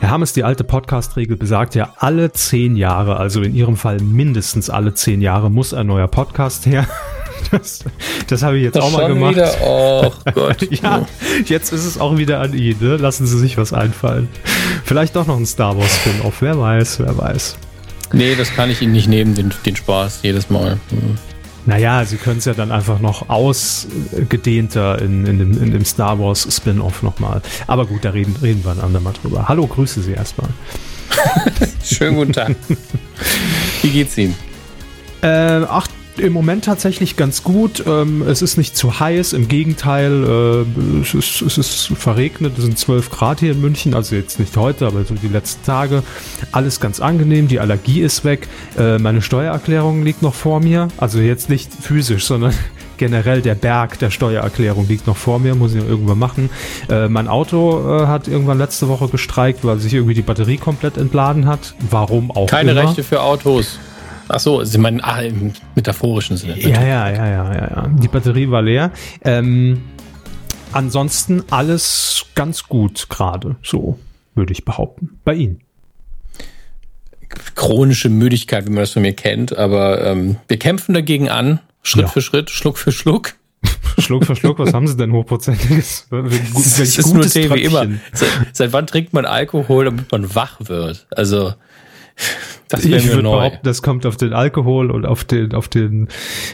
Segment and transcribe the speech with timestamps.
[0.00, 4.70] Herr Hammes, die alte Podcast-Regel besagt ja, alle zehn Jahre, also in Ihrem Fall mindestens
[4.70, 6.86] alle zehn Jahre, muss ein neuer Podcast her.
[7.52, 7.84] Das,
[8.26, 9.36] das habe ich jetzt Das auch mal gemacht.
[9.36, 9.54] Wieder?
[9.64, 10.68] Oh Gott.
[10.82, 11.06] Ja,
[11.44, 12.76] jetzt ist es auch wieder an ihn.
[12.80, 12.96] Ne?
[12.96, 14.28] Lassen Sie sich was einfallen.
[14.84, 16.42] Vielleicht doch noch ein Star Wars Spin-off.
[16.42, 17.56] Wer weiß, wer weiß.
[18.12, 20.78] Nee, das kann ich Ihnen nicht nehmen, den, den Spaß jedes Mal.
[20.90, 21.16] Hm.
[21.68, 26.18] Naja, Sie können es ja dann einfach noch ausgedehnter in, in, dem, in dem Star
[26.18, 27.42] Wars Spin-off nochmal.
[27.66, 29.48] Aber gut, da reden, reden wir ein andermal drüber.
[29.48, 30.48] Hallo, grüße Sie erstmal.
[31.84, 32.56] Schönen guten Tag.
[33.82, 34.34] Wie geht's Ihnen?
[35.20, 35.86] Äh, ach,
[36.20, 37.84] im Moment tatsächlich ganz gut.
[37.86, 42.64] Ähm, es ist nicht zu heiß, im Gegenteil, äh, es, ist, es ist verregnet, es
[42.64, 46.02] sind 12 Grad hier in München, also jetzt nicht heute, aber so die letzten Tage.
[46.52, 48.48] Alles ganz angenehm, die Allergie ist weg.
[48.78, 52.52] Äh, meine Steuererklärung liegt noch vor mir, also jetzt nicht physisch, sondern
[52.98, 56.50] generell der Berg der Steuererklärung liegt noch vor mir, muss ich noch irgendwann machen.
[56.90, 60.96] Äh, mein Auto äh, hat irgendwann letzte Woche gestreikt, weil sich irgendwie die Batterie komplett
[60.96, 61.74] entladen hat.
[61.90, 62.82] Warum auch Keine immer.
[62.82, 63.78] Rechte für Autos.
[64.28, 66.58] Ach so, Sie meinen ah, im metaphorischen Sinne.
[66.58, 67.88] Ja, ja, ja, ja, ja, ja.
[67.88, 68.92] Die Batterie war leer.
[69.24, 69.82] Ähm,
[70.72, 73.98] ansonsten alles ganz gut gerade, so
[74.34, 75.18] würde ich behaupten.
[75.24, 75.60] Bei Ihnen.
[77.54, 82.04] Chronische Müdigkeit, wie man das von mir kennt, aber ähm, wir kämpfen dagegen an, Schritt
[82.04, 82.08] Ja.
[82.08, 83.34] für Schritt, Schluck für Schluck.
[83.98, 86.06] Schluck für Schluck, was haben Sie denn hochprozentiges?
[86.10, 87.86] Es welch ist nur gutes Tee wie immer.
[88.12, 91.06] Seit, seit wann trinkt man Alkohol, damit man wach wird?
[91.10, 91.54] Also,
[92.68, 93.50] das wäre mir neu.
[93.62, 96.08] das kommt auf den Alkohol und auf den, auf den,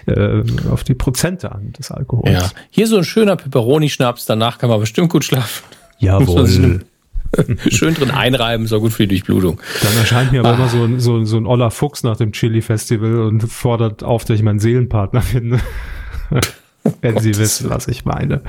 [0.06, 2.32] äh, auf die Prozente an des Alkohols.
[2.32, 2.50] Ja.
[2.70, 5.64] Hier so ein schöner Peperoni-Schnaps, danach kann man bestimmt gut schlafen.
[5.98, 6.80] Jawohl.
[7.68, 9.60] Schön drin einreiben, auch gut für die Durchblutung.
[9.82, 10.54] Dann erscheint mir aber Ah.
[10.54, 14.36] immer so ein, so, so ein Oller Fuchs nach dem Chili-Festival und fordert auf, dass
[14.36, 15.58] ich meinen Seelenpartner finde.
[17.00, 18.42] Wenn Sie wissen, was ich meine.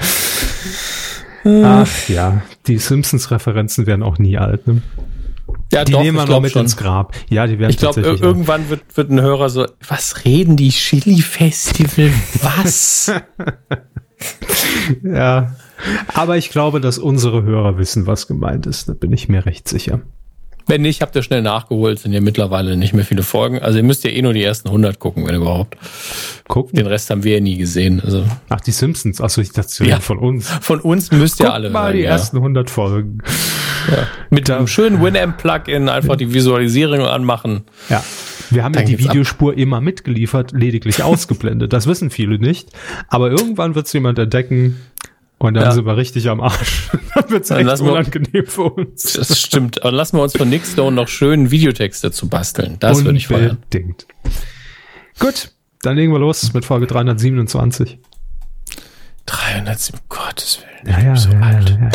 [1.45, 4.67] Ach ja, die Simpsons-Referenzen werden auch nie alt.
[4.67, 4.81] Ne?
[5.71, 6.63] Ja, Die doch, nehmen wir noch mit schon.
[6.63, 7.13] ins Grab.
[7.29, 12.11] Ja, die werden Ich glaube, irgendwann wird, wird ein Hörer so, was reden die Chili-Festival?
[12.41, 13.11] Was?
[13.11, 13.77] noch-
[15.03, 15.55] Ja,
[16.13, 18.87] aber ich glaube, dass unsere Hörer wissen, was gemeint ist.
[18.87, 20.01] Da bin ich mir recht sicher.
[20.67, 23.59] Wenn nicht, habt ihr schnell nachgeholt, sind ja mittlerweile nicht mehr viele Folgen.
[23.59, 25.77] Also ihr müsst ja eh nur die ersten 100 gucken, wenn überhaupt.
[26.47, 26.75] Gucken.
[26.77, 28.01] Den Rest haben wir ja nie gesehen.
[28.03, 29.21] Also Ach, die Simpsons.
[29.21, 29.99] Achso, ich dachte, Ja.
[29.99, 30.49] von uns.
[30.61, 32.09] von uns müsst ihr Guckt alle mal hören, die ja.
[32.11, 33.19] ersten 100 Folgen.
[34.31, 37.65] Mit einem schönen Winamp-Plugin einfach die Visualisierung anmachen.
[37.89, 38.03] Ja.
[38.49, 39.13] Wir haben ja Dann die geht's ab.
[39.13, 41.73] Videospur immer mitgeliefert, lediglich ausgeblendet.
[41.73, 42.69] Das wissen viele nicht.
[43.07, 44.77] Aber irgendwann wird es jemand entdecken
[45.45, 45.71] und dann Ja.
[45.71, 46.89] sind wir richtig am Arsch.
[47.15, 49.13] dann wird es Dann echt lassen wir- unangenehm für uns.
[49.13, 49.81] Das stimmt.
[49.81, 52.77] Aber lassen wir uns von Nick Stone noch schönen Videotext dazu basteln.
[52.79, 53.57] Das würde ich feiern.
[53.57, 54.05] Unbedingt.
[55.19, 55.51] Gut,
[55.81, 57.99] dann legen wir los mit Folge 327.
[59.27, 60.99] 307, um Gottes Willen.
[60.99, 61.69] Ja, ja, so ja, alt.
[61.69, 61.89] ja, ja.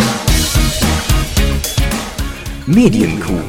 [2.67, 3.41] Medienkuh.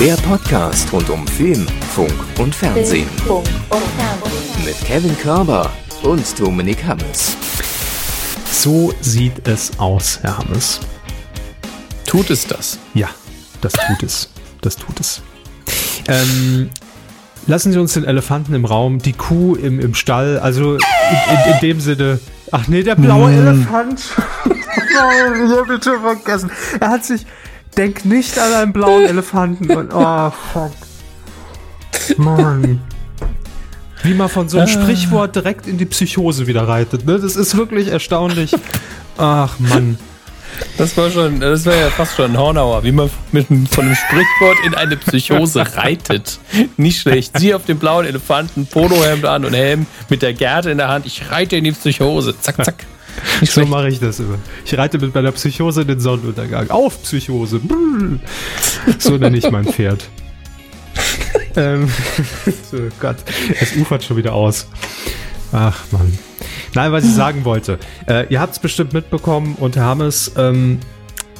[0.00, 3.08] Der Podcast rund um Film, Funk und Fernsehen.
[3.26, 4.64] Funk und Fernsehen.
[4.64, 5.70] Mit Kevin Körber
[6.02, 7.36] und Dominik Hammes.
[8.54, 10.80] So sieht es aus, Herr Hammes.
[12.06, 12.78] Tut es das?
[12.94, 13.08] Ja,
[13.60, 14.30] das tut es.
[14.62, 15.20] Das tut es.
[16.08, 16.70] Ähm,
[17.46, 21.52] lassen Sie uns den Elefanten im Raum, die Kuh im, im Stall, also in, in,
[21.52, 22.20] in dem Sinne.
[22.52, 24.00] Ach nee, der blaue Elefant.
[24.46, 26.50] ich hab ihn schon vergessen.
[26.80, 27.26] Er hat sich.
[27.76, 29.68] Denk nicht an einen blauen Elefanten.
[29.70, 30.72] Und, oh, fuck.
[32.16, 32.80] Mann.
[34.04, 37.06] Wie man von so einem Sprichwort direkt in die Psychose wieder reitet.
[37.06, 37.18] Ne?
[37.18, 38.54] Das ist wirklich erstaunlich.
[39.16, 39.98] Ach, Mann.
[40.78, 43.96] Das war schon, das war ja fast schon ein Hornauer, wie man mit von einem
[43.96, 46.38] Sprichwort in eine Psychose reitet.
[46.76, 47.38] Nicht schlecht.
[47.38, 51.06] Sie auf dem blauen Elefanten, Polohemd an und Helm mit der Gerte in der Hand.
[51.06, 52.38] Ich reite in die Psychose.
[52.40, 52.86] Zack, zack.
[53.40, 54.38] Nicht So mache ich das immer.
[54.64, 56.70] Ich reite mit meiner Psychose in den Sonnenuntergang.
[56.70, 57.60] Auf Psychose.
[58.98, 60.08] So nenne ich mein Pferd.
[61.56, 61.88] Ähm,
[62.70, 63.16] so Gott,
[63.60, 64.66] es ufert schon wieder aus.
[65.52, 66.18] Ach Mann.
[66.74, 67.78] Nein, was ich sagen wollte.
[68.08, 70.80] Äh, ihr habt es bestimmt mitbekommen und Herr Hammes, ähm,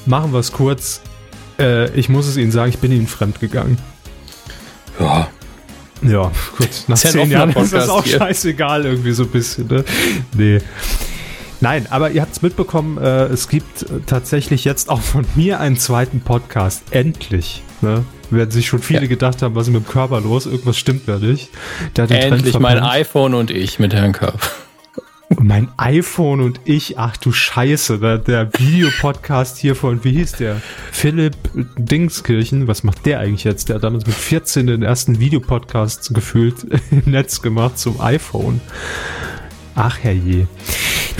[0.06, 1.00] machen wir es kurz.
[1.58, 3.78] Äh, ich muss es Ihnen sagen, ich bin Ihnen fremd gegangen.
[5.00, 5.28] Ja.
[6.02, 6.69] Ja, gut.
[6.88, 8.19] Nach zehn offener Jahren ist das Podcast auch hier.
[8.19, 9.67] scheißegal irgendwie so ein bisschen.
[9.69, 9.84] Ne?
[10.37, 10.60] Nee.
[11.60, 15.60] Nein, aber ihr habt es mitbekommen, äh, es gibt äh, tatsächlich jetzt auch von mir
[15.60, 16.82] einen zweiten Podcast.
[16.90, 17.62] Endlich.
[17.81, 18.05] Ne?
[18.31, 19.06] Werden sich schon viele Ja.
[19.09, 20.47] gedacht haben, was ist mit dem Körper los?
[20.47, 21.50] Irgendwas stimmt da nicht.
[21.97, 24.41] Der Endlich mein iPhone und ich mit Herrn Körb.
[25.41, 30.61] Mein iPhone und ich, ach du Scheiße, der, der Videopodcast hier von, wie hieß der?
[30.93, 31.35] Philipp
[31.76, 33.69] Dingskirchen, was macht der eigentlich jetzt?
[33.69, 38.61] Der hat damals mit 14 den ersten Videopodcast gefühlt im Netz gemacht zum iPhone.
[39.75, 40.47] Ach herrje.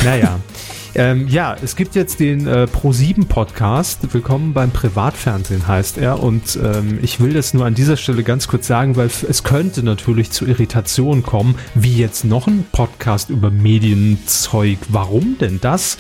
[0.05, 0.39] Naja.
[0.97, 4.15] Ähm, ja, es gibt jetzt den äh, Pro7 Podcast.
[4.15, 6.23] Willkommen beim Privatfernsehen heißt er.
[6.23, 9.83] Und ähm, ich will das nur an dieser Stelle ganz kurz sagen, weil es könnte
[9.83, 14.79] natürlich zu Irritationen kommen, wie jetzt noch ein Podcast über Medienzeug.
[14.89, 15.99] Warum denn das?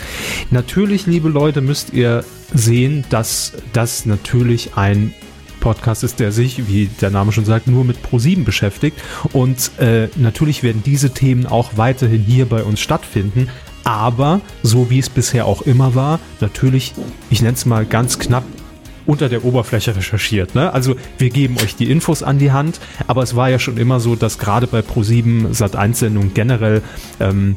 [0.50, 5.12] Natürlich, liebe Leute, müsst ihr sehen, dass das natürlich ein
[5.64, 9.00] Podcast ist, der sich, wie der Name schon sagt, nur mit Pro7 beschäftigt.
[9.32, 13.48] Und äh, natürlich werden diese Themen auch weiterhin hier bei uns stattfinden.
[13.84, 16.94] Aber so wie es bisher auch immer war, natürlich,
[17.30, 18.44] ich nenne es mal ganz knapp
[19.06, 20.54] unter der Oberfläche recherchiert.
[20.54, 20.72] Ne?
[20.72, 24.00] Also wir geben euch die Infos an die Hand, aber es war ja schon immer
[24.00, 26.82] so, dass gerade bei Pro7 Sat1-Sendungen generell
[27.20, 27.56] ähm,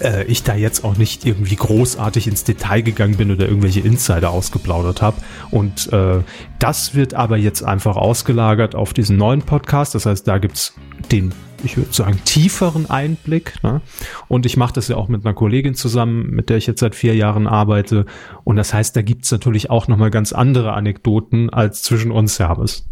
[0.00, 4.30] äh, ich da jetzt auch nicht irgendwie großartig ins Detail gegangen bin oder irgendwelche Insider
[4.30, 5.18] ausgeplaudert habe.
[5.50, 6.20] Und äh,
[6.58, 9.94] das wird aber jetzt einfach ausgelagert auf diesen neuen Podcast.
[9.94, 10.74] Das heißt, da gibt's
[11.10, 11.32] den
[11.62, 13.62] ich würde sagen, tieferen Einblick.
[13.62, 13.80] Ne?
[14.28, 16.94] Und ich mache das ja auch mit einer Kollegin zusammen, mit der ich jetzt seit
[16.94, 18.06] vier Jahren arbeite.
[18.44, 22.86] Und das heißt, da gibt's natürlich auch nochmal ganz andere Anekdoten als zwischen uns, Servus.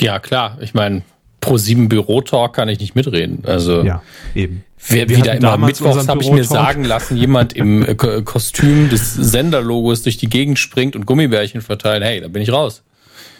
[0.00, 0.58] Ja, klar.
[0.60, 1.02] Ich meine,
[1.40, 3.42] pro sieben Bürotalk kann ich nicht mitreden.
[3.46, 4.02] Also ja,
[4.34, 4.64] eben.
[4.88, 8.88] Wer Wir wieder immer mittwochs habe ich mir sagen lassen, jemand im äh, Ko- Kostüm
[8.90, 12.02] des Senderlogos durch die Gegend springt und Gummibärchen verteilt.
[12.04, 12.82] Hey, da bin ich raus.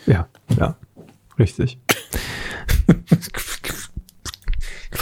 [0.07, 0.27] Ja,
[0.59, 0.77] ja,
[1.39, 1.79] richtig.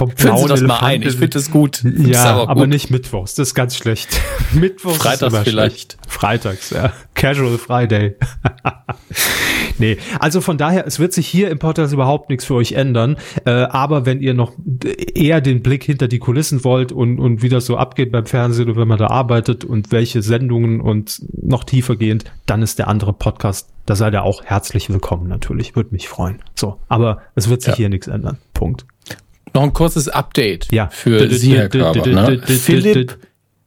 [0.03, 1.03] Vom Führen Sie blauen das mal Elefant ein.
[1.03, 1.85] Ich finde das gut.
[1.85, 2.71] Ja, aber, gut.
[2.71, 3.35] nicht Mittwochs.
[3.37, 4.21] Das ist ganz schlecht.
[4.53, 5.93] Mittwochs Freitags vielleicht.
[5.93, 5.99] Schlecht.
[6.09, 6.93] Freitags, ja.
[7.15, 8.17] Casual Friday.
[9.79, 13.17] nee, also von daher, es wird sich hier im Podcast überhaupt nichts für euch ändern.
[13.45, 14.55] Äh, aber wenn ihr noch
[15.15, 18.69] eher den Blick hinter die Kulissen wollt und, und wie das so abgeht beim Fernsehen
[18.71, 22.89] und wenn man da arbeitet und welche Sendungen und noch tiefer gehend, dann ist der
[22.89, 25.77] andere Podcast, da seid ihr auch herzlich willkommen natürlich.
[25.77, 26.43] Würde mich freuen.
[26.57, 27.77] So, aber es wird sich Ja.
[27.77, 28.39] hier nichts ändern.
[28.53, 28.85] Punkt.
[29.55, 30.89] Noch ein kurzes Update Ja.
[30.91, 32.07] für Sie, Herr Körber.
[32.07, 32.41] Ne?
[32.45, 33.19] Philipp,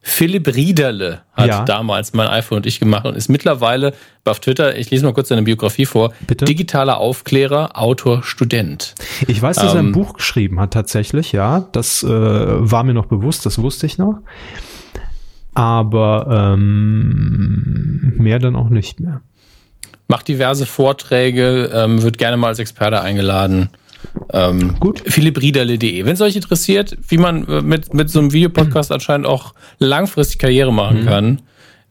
[0.02, 1.66] Philipp Riederle hat Ja.
[1.66, 3.94] damals mein iPhone und ich gemacht und ist mittlerweile
[4.24, 6.46] auf Twitter, ich lese mal kurz seine Biografie vor, Bitte?
[6.46, 8.94] digitaler Aufklärer, Autor, Student.
[9.28, 11.68] Ich weiß, dass er ein Ähm, Buch geschrieben hat tatsächlich, ja.
[11.72, 14.20] Das äh, war mir noch bewusst, das wusste ich noch.
[15.56, 19.22] Aber ähm, mehr dann auch nicht mehr.
[20.08, 23.70] macht diverse Vorträge, ähm, wird gerne mal als Experte eingeladen.
[24.32, 25.02] Ähm, Gut.
[25.06, 26.06] philippriederle.de.
[26.06, 30.40] Wenn es euch interessiert, wie man äh, mit, mit so einem Videopodcast anscheinend auch langfristig
[30.40, 31.06] Karriere machen Mhm.
[31.06, 31.42] kann,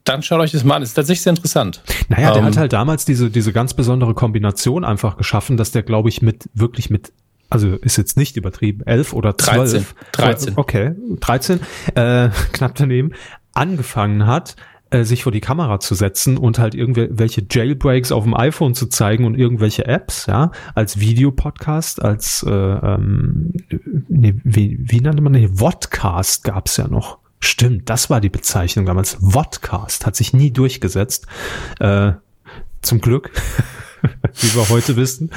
[0.05, 0.83] dann schaut euch das mal an.
[0.83, 1.83] Ist tatsächlich sehr interessant.
[2.09, 5.83] Naja, der Ähm, hat halt damals diese, diese ganz besondere Kombination einfach geschaffen, dass der,
[5.83, 7.13] glaube ich, mit wirklich mit,
[7.49, 9.67] also ist jetzt nicht übertrieben, elf oder 13.
[9.67, 9.95] zwölf.
[10.13, 10.53] 13.
[10.57, 11.61] Okay, 13,
[11.95, 13.13] äh, knapp daneben,
[13.55, 14.57] angefangen hat,
[14.95, 18.87] äh, sich vor die Kamera zu setzen und halt irgendwelche Jailbreaks auf dem iPhone zu
[18.87, 23.53] zeigen und irgendwelche Apps, ja, als Videopodcast, als, äh, ähm,
[24.09, 25.57] nee, wie, wie nannte man den?
[25.57, 27.19] Vodcast gab's ja noch.
[27.41, 29.19] Stimmt, das war die Bezeichnung damals.
[29.21, 31.27] Vodcast hat sich nie durchgesetzt.
[31.81, 32.13] Äh,
[32.81, 33.33] zum Glück,
[34.41, 35.31] wie wir heute wissen.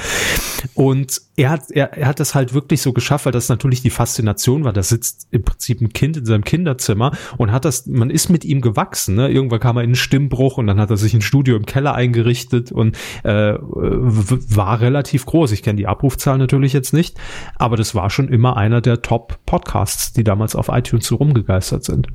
[0.74, 3.90] Und er hat, er, er hat das halt wirklich so geschafft, weil das natürlich die
[3.90, 4.72] Faszination war.
[4.72, 8.44] Da sitzt im Prinzip ein Kind in seinem Kinderzimmer und hat das, man ist mit
[8.44, 9.14] ihm gewachsen.
[9.14, 9.28] Ne?
[9.30, 11.94] Irgendwann kam er in einen Stimmbruch und dann hat er sich ein Studio im Keller
[11.94, 15.52] eingerichtet und äh, war relativ groß.
[15.52, 17.16] Ich kenne die Abrufzahl natürlich jetzt nicht,
[17.56, 22.08] aber das war schon immer einer der Top-Podcasts, die damals auf iTunes so rumgegeistert sind.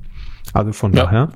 [0.53, 1.03] Also von Ja.
[1.05, 1.29] daher.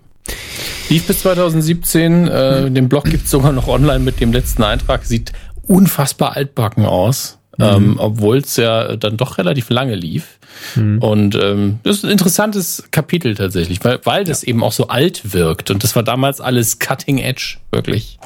[0.90, 2.28] Lief bis 2017.
[2.28, 5.04] Äh, den Blog gibt's sogar noch online mit dem letzten Eintrag.
[5.06, 5.34] Sieht
[5.64, 10.40] unfassbar altbacken aus, ähm, obwohl es ja dann doch relativ lange lief.
[10.76, 15.34] Und ähm, das ist ein interessantes Kapitel tatsächlich, weil, weil das eben auch so alt
[15.34, 15.72] wirkt.
[15.72, 18.18] Und das war damals alles Cutting Edge, wirklich.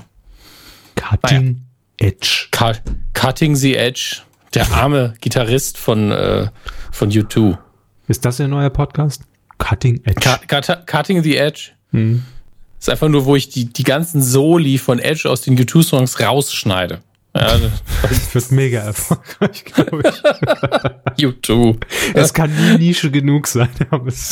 [0.95, 1.61] Cutting
[1.97, 2.47] Edge.
[2.51, 2.81] Cut,
[3.13, 4.17] cutting the Edge.
[4.53, 6.47] Der arme Gitarrist von, äh,
[6.91, 7.57] von U2.
[8.07, 9.23] Ist das Ihr neuer Podcast?
[9.57, 10.19] Cutting Edge.
[10.19, 11.71] Cut, cut, cutting the Edge.
[11.91, 12.23] Hm.
[12.81, 16.99] Ist einfach nur, wo ich die, die ganzen Soli von Edge aus den U2-Songs rausschneide.
[17.35, 17.57] Ja,
[18.01, 21.23] Das wird mega erfolgreich, glaube ich.
[21.25, 21.77] U2.
[22.15, 23.69] es kann nie Nische genug sein.
[23.91, 24.31] Aber es,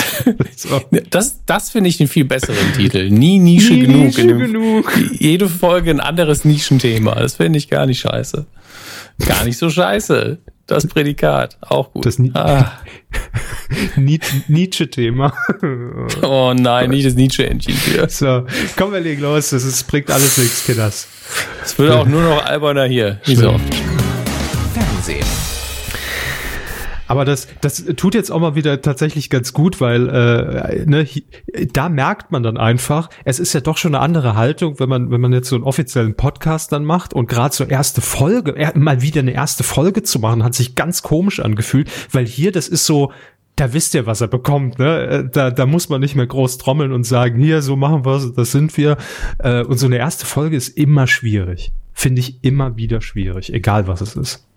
[0.56, 0.82] so.
[1.12, 3.10] Das, das finde ich den viel besseren Titel.
[3.10, 4.06] Nie Nische Nie genug.
[4.06, 5.00] Nische genug.
[5.20, 7.16] Jede Folge ein anderes Nischenthema.
[7.16, 8.48] Das finde ich gar nicht scheiße.
[9.26, 10.40] Gar nicht so scheiße.
[10.66, 11.58] Das Prädikat.
[11.62, 12.06] Auch gut.
[12.06, 12.80] Das ah,
[14.48, 15.34] Nietzsche-Thema.
[16.24, 18.10] oh nein, nicht das Nietzsche-Engine hier.
[18.10, 18.46] So,
[18.76, 19.50] komm, wir legen los.
[19.50, 21.08] Das ist, bringt alles nichts, Kinders.
[21.64, 23.20] Es wird auch nur noch alberner hier.
[23.26, 23.76] Wie so oft.
[24.74, 25.26] Fernsehen.
[27.10, 31.08] Aber das, das tut jetzt auch mal wieder tatsächlich ganz gut, weil äh, ne,
[31.74, 35.10] da merkt man dann einfach, es ist ja doch schon eine andere Haltung, wenn man,
[35.10, 38.78] wenn man jetzt so einen offiziellen Podcast dann macht und gerade so erste Folge, er,
[38.78, 42.68] mal wieder eine erste Folge zu machen, hat sich ganz komisch angefühlt, weil hier, das
[42.68, 43.12] ist so,
[43.60, 44.80] da wisst ihr, was er bekommt.
[44.80, 45.08] Ne?
[45.08, 48.32] Äh, da, da muss man nicht mehr groß trommeln und sagen, hier, so machen wir
[48.36, 48.98] das sind wir.
[49.40, 51.72] Äh, und so eine erste Folge ist immer schwierig.
[51.94, 54.48] Finde ich immer wieder schwierig, egal was es ist.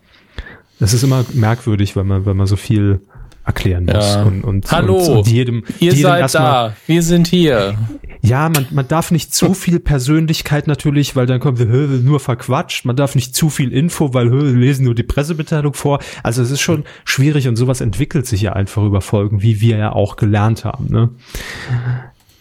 [0.78, 3.00] Es ist immer merkwürdig, wenn man, wenn man so viel
[3.44, 4.14] erklären muss.
[4.14, 4.22] Ja.
[4.22, 7.74] Und, und, Hallo, und, und jedem, ihr jedem seid da, wir sind hier.
[8.20, 12.84] ja, man, man darf nicht zu viel Persönlichkeit natürlich, weil dann kommt nur verquatscht.
[12.84, 15.98] Man darf nicht zu viel Info, weil wir lesen nur die Pressemitteilung vor.
[16.22, 19.76] Also es ist schon schwierig und sowas entwickelt sich ja einfach über Folgen, wie wir
[19.76, 20.86] ja auch gelernt haben.
[20.88, 21.10] Ne?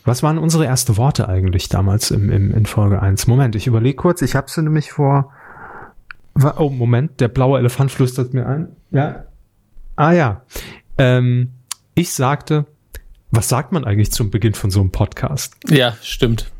[0.05, 3.27] Was waren unsere ersten Worte eigentlich damals im, im, in Folge 1?
[3.27, 4.21] Moment, ich überlege kurz.
[4.21, 5.31] Ich habe sie nämlich vor...
[6.57, 8.69] Oh, Moment, der blaue Elefant flüstert mir ein.
[8.91, 9.25] Ja.
[9.97, 10.41] Ah ja.
[11.01, 11.49] Ähm,
[11.95, 12.65] ich sagte,
[13.31, 15.55] was sagt man eigentlich zum Beginn von so einem Podcast?
[15.67, 16.51] Ja, stimmt.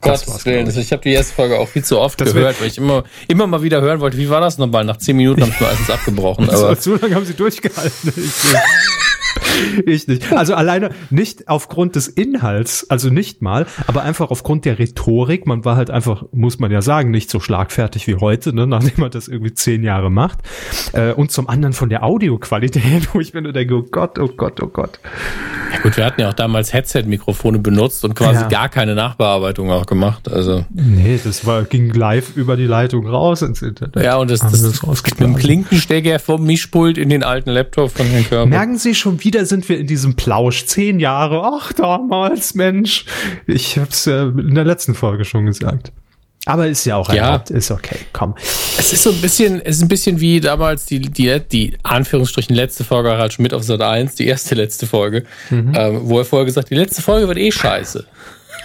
[0.00, 0.68] Das Gottes Willen.
[0.68, 0.76] ich.
[0.76, 3.46] Ich habe die erste Folge auch viel zu oft Das gehört, weil ich immer, immer
[3.46, 4.84] mal wieder hören wollte, wie war das nochmal?
[4.84, 6.48] Nach zehn Minuten habe ich meistens abgebrochen.
[6.50, 8.12] So, Aber so lange haben sie durchgehalten.
[9.50, 9.88] Ich nicht.
[9.88, 10.32] ich nicht.
[10.32, 15.46] Also alleine nicht aufgrund des Inhalts, also nicht mal, aber einfach aufgrund der Rhetorik.
[15.46, 18.94] Man war halt einfach, muss man ja sagen, nicht so schlagfertig wie heute, ne, nachdem
[18.98, 20.38] man das irgendwie zehn Jahre macht.
[20.92, 24.28] Äh, und zum anderen von der Audioqualität, wo ich mir nur denke, oh Gott, oh
[24.28, 25.00] Gott, oh Gott.
[25.72, 28.48] ja gut, wir hatten ja auch damals Headset-Mikrofone benutzt und quasi Ja.
[28.48, 30.30] gar keine Nachbearbeitung auch gemacht.
[30.30, 33.96] Also Nee, das war, ging live über die Leitung raus ins Internet.
[34.02, 35.36] ja, und das, das, das mit dem.
[35.36, 38.46] Klinkenstecker vom Mischpult in den alten Laptop von Herrn Körper.
[38.46, 40.66] Merken Sie, schon wieder sind wir in diesem Plausch.
[40.66, 41.42] Zehn Jahre.
[41.44, 43.04] Ach, damals, Mensch.
[43.46, 45.92] Ich hab's äh, in der letzten Folge schon gesagt.
[46.46, 47.26] Aber ist ja auch Ja.
[47.26, 47.50] erlaubt.
[47.50, 48.34] Ist okay, komm.
[48.78, 52.56] Es ist so ein bisschen, es ist ein bisschen wie damals die, die, die Anführungsstrichen
[52.56, 55.72] letzte Folge Harald Schmidt auf Sat 1, die erste letzte Folge, Mhm.
[55.76, 58.06] ähm, wo er vorher gesagt, die letzte Folge wird eh scheiße.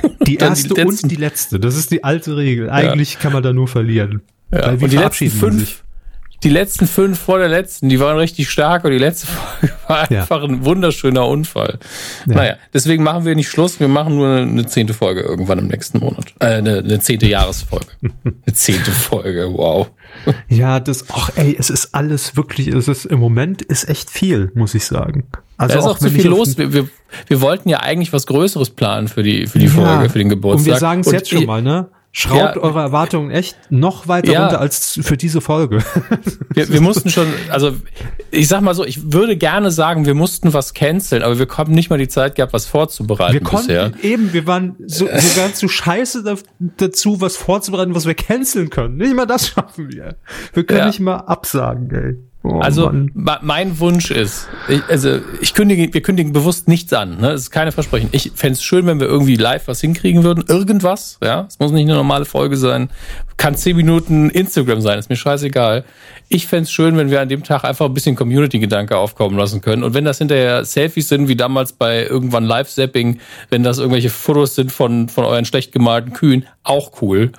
[0.03, 1.60] Die die erste letzten- und die letzte.
[1.60, 2.70] Das ist die alte Regel.
[2.70, 4.22] Eigentlich kann man da nur verlieren.
[4.53, 4.67] Ja.
[4.67, 5.84] Weil wie und die letzten fünf,
[6.45, 10.11] die letzten fünf vor der letzten, die waren richtig stark und die letzte Folge war
[10.11, 10.21] Ja.
[10.21, 11.79] einfach ein wunderschöner Unfall.
[12.27, 12.35] Ja.
[12.35, 15.67] Naja, deswegen machen wir nicht Schluss, wir machen nur eine, eine zehnte Folge irgendwann im
[15.67, 16.33] nächsten Monat.
[16.39, 17.87] Äh, eine, eine zehnte Jahresfolge.
[18.23, 19.89] eine zehnte Folge, wow.
[20.47, 24.51] Ja, das, ach ey, es ist alles wirklich, es ist im Moment ist echt viel,
[24.55, 25.25] muss ich sagen.
[25.57, 26.57] Also Da ist auch zu wenn ich viel los.
[26.57, 26.87] Wir, wir,
[27.27, 29.71] wir wollten ja eigentlich was Größeres planen für die, für die Ja.
[29.71, 30.59] Folge, für den Geburtstag.
[30.67, 31.87] Und wir sagen es jetzt schon mal, ne?
[32.17, 32.62] Schraubt Ja.
[32.62, 34.43] eure Erwartungen echt noch weiter Ja.
[34.43, 35.79] runter als für diese Folge.
[36.53, 37.74] Wir, wir mussten schon, also
[38.31, 41.74] ich sag mal so, ich würde gerne sagen, wir mussten was canceln, aber wir haben
[41.74, 43.91] nicht mal die Zeit gehabt, was vorzubereiten Wir konnten bisher.
[44.01, 46.36] eben, wir waren so, wir waren zu scheiße da,
[46.77, 48.95] dazu, was vorzubereiten, was wir canceln können.
[48.95, 50.15] Nicht mal das schaffen wir.
[50.53, 50.88] Wir können Ja.
[50.88, 52.15] nicht mal absagen, ey.
[52.47, 57.17] Oh, Also mein Wunsch ist, ich, also ich kündige, wir kündigen bewusst nichts an.
[57.17, 57.31] Ne?
[57.31, 58.09] Das ist keine Versprechen.
[58.11, 60.43] Ich fänd's es schön, wenn wir irgendwie live was hinkriegen würden.
[60.47, 61.45] Irgendwas, ja.
[61.47, 62.89] Es muss nicht eine normale Folge sein.
[63.37, 65.83] Kann zehn Minuten Instagram sein, ist mir scheißegal.
[66.29, 69.83] Ich fänd's schön, wenn wir an dem Tag einfach ein bisschen Community-Gedanke aufkommen lassen können.
[69.83, 74.55] Und wenn das hinterher Selfies sind, wie damals bei irgendwann Live-Zapping, wenn das irgendwelche Fotos
[74.55, 77.31] sind von, von euren schlecht gemalten Kühen, auch cool.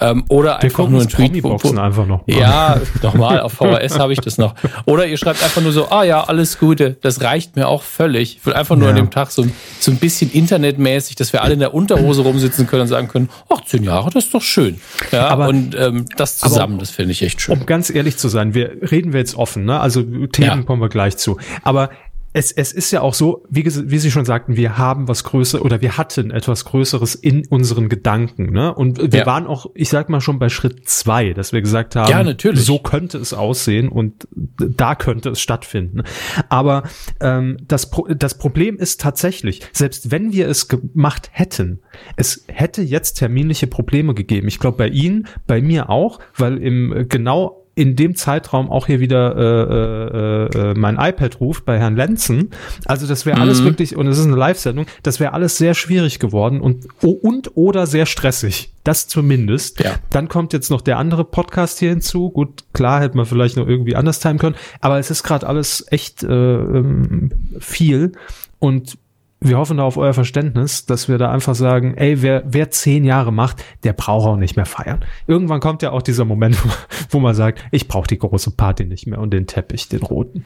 [0.00, 1.44] Ähm, oder wir einfach nur ein Tweet.
[1.44, 2.36] einfach noch mal.
[2.36, 4.51] ja, nochmal, auf VHS habe ich das noch.
[4.84, 8.36] Oder ihr schreibt einfach nur so, ah ja, alles Gute, das reicht mir auch völlig.
[8.38, 8.90] Ich will einfach nur Ja.
[8.90, 9.46] an dem Tag so,
[9.80, 13.28] so ein bisschen internetmäßig, dass wir alle in der Unterhose rumsitzen können und sagen können,
[13.48, 14.80] ach, zehn Jahre, das ist doch schön.
[15.10, 17.58] Ja, Aber- und ähm, das zusammen, das finde ich echt schön.
[17.58, 19.80] Um ganz ehrlich zu sein, wir reden wir jetzt offen, ne?
[19.80, 20.62] Also Themen Ja.
[20.62, 21.38] kommen wir gleich zu.
[21.62, 21.90] Aber
[22.34, 25.62] es, es ist ja auch so, wie, wie Sie schon sagten, wir haben was Größeres
[25.62, 28.74] oder wir hatten etwas Größeres in unseren Gedanken, ne?
[28.74, 29.26] Und wir Ja.
[29.26, 32.64] waren auch, ich sag mal schon bei Schritt zwei, dass wir gesagt haben, Ja, natürlich.
[32.64, 36.02] so könnte es aussehen und da könnte es stattfinden.
[36.48, 36.84] Aber
[37.20, 41.80] ähm, das, Pro das Problem ist tatsächlich, selbst wenn wir es gemacht hätten,
[42.16, 44.48] es hätte jetzt terminliche Probleme gegeben.
[44.48, 48.86] Ich glaube bei Ihnen, bei mir auch, weil im äh, genau in dem Zeitraum auch
[48.86, 52.50] hier wieder äh, äh, äh, mein iPad ruft bei Herrn Lenzen.
[52.84, 56.18] Also das wäre alles wirklich, und es ist eine Live-Sendung, das wäre alles sehr schwierig
[56.18, 58.72] geworden und, und oder sehr stressig.
[58.84, 59.80] Das zumindest.
[59.80, 59.94] Ja.
[60.10, 62.30] Dann kommt jetzt noch der andere Podcast hier hinzu.
[62.30, 65.86] Gut, klar hätte man vielleicht noch irgendwie anders timen können, aber es ist gerade alles
[65.90, 68.12] echt äh, ähm, viel
[68.58, 68.98] und
[69.42, 73.04] wir hoffen da auf euer Verständnis, dass wir da einfach sagen, ey, wer, wer zehn
[73.04, 75.04] Jahre macht, der braucht auch nicht mehr feiern.
[75.26, 76.56] Irgendwann kommt ja auch dieser Moment,
[77.10, 80.44] wo, man sagt, ich brauche die große Party nicht mehr und den Teppich, den roten.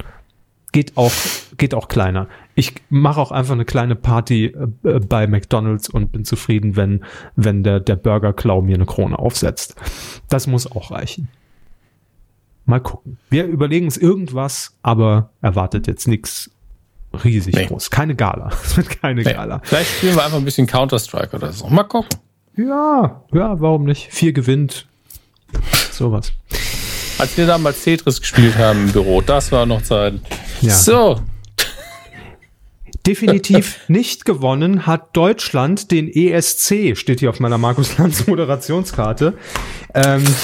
[0.73, 1.13] Geht auch,
[1.57, 2.29] geht auch kleiner.
[2.55, 7.63] Ich mache auch einfach eine kleine Party äh, bei McDonalds und bin zufrieden, wenn, wenn
[7.63, 9.77] der, der Burger Klau mir eine Krone aufsetzt.
[10.29, 11.29] Das muss auch reichen.
[12.65, 13.19] Mal gucken.
[13.31, 16.51] Wir überlegen es irgendwas, aber erwartet jetzt nichts
[17.25, 17.67] riesig Nee.
[17.67, 17.91] groß.
[17.91, 18.51] Keine Gala.
[18.65, 19.33] Es wird keine Nee.
[19.33, 19.61] Gala.
[19.65, 21.67] Vielleicht spielen wir einfach ein bisschen Counter-Strike oder so.
[21.69, 22.19] Mal gucken.
[22.57, 24.09] Ja, ja, warum nicht?
[24.11, 24.87] Vier gewinnt.
[25.93, 26.33] Sowas.
[27.19, 30.15] Als wir damals Tetris gespielt haben im Büro, das war noch Zeit.
[30.61, 30.73] Ja.
[30.75, 31.21] So,
[33.07, 39.35] Definitiv nicht gewonnen hat Deutschland den ESC, steht hier auf meiner Markus Lanz Moderationskarte.
[39.95, 40.25] Ähm,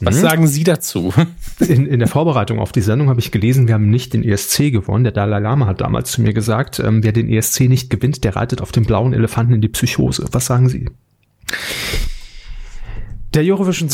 [0.00, 0.20] Was Mhm.
[0.20, 1.14] sagen Sie dazu?
[1.60, 4.70] in, in der Vorbereitung auf die Sendung habe ich gelesen, wir haben nicht den ESC
[4.70, 5.04] gewonnen.
[5.04, 8.36] Der Dalai Lama hat damals zu mir gesagt, ähm, wer den ESC nicht gewinnt, der
[8.36, 10.26] reitet auf dem blauen Elefanten in die Psychose.
[10.32, 10.90] Was sagen Sie?
[13.32, 13.88] Der Eurovision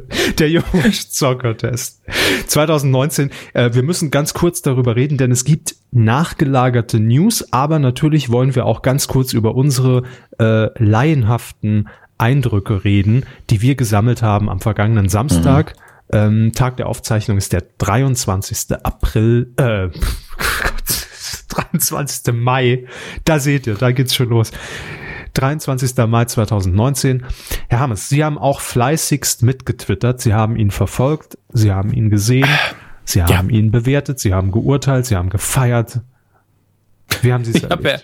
[0.38, 2.02] der Eurovision Song Contest
[2.46, 3.30] 2019.
[3.54, 8.54] Äh, wir müssen ganz kurz darüber reden, denn es gibt nachgelagerte News, aber natürlich wollen
[8.54, 10.04] wir auch ganz kurz über unsere
[10.38, 15.74] äh, laienhaften Eindrücke reden, die wir gesammelt haben am vergangenen Samstag.
[16.12, 18.76] Ähm, Tag der Aufzeichnung ist der 23.
[18.82, 19.88] April, äh,
[20.38, 21.06] Gott,
[21.48, 22.34] 23.
[22.34, 22.86] Mai.
[23.24, 24.52] Da seht ihr, da geht's schon los.
[25.34, 26.06] 23.
[26.06, 27.24] Mai 2019.
[27.68, 30.20] Herr Hammes, Sie haben auch fleißigst mitgetwittert.
[30.20, 31.38] Sie haben ihn verfolgt.
[31.52, 32.48] Sie haben ihn gesehen.
[33.04, 34.20] Sie haben ihn bewertet.
[34.20, 35.06] Sie haben geurteilt.
[35.06, 36.00] Sie haben gefeiert.
[37.20, 37.96] Wie haben Sie es Ich habe ja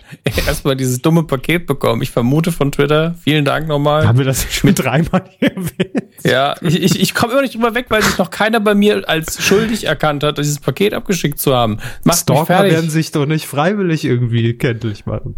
[0.47, 2.01] erstmal dieses dumme Paket bekommen.
[2.01, 3.15] Ich vermute von Twitter.
[3.23, 4.07] Vielen Dank nochmal.
[4.07, 6.03] Haben wir das schon dreimal hier erwähnt?
[6.23, 9.07] Ja, ich, ich, ich komme immer nicht drüber weg, weil sich noch keiner bei mir
[9.07, 11.77] als schuldig erkannt hat, dieses Paket abgeschickt zu haben.
[12.03, 15.35] Macht Stalker werden sich doch nicht freiwillig irgendwie kenntlich machen.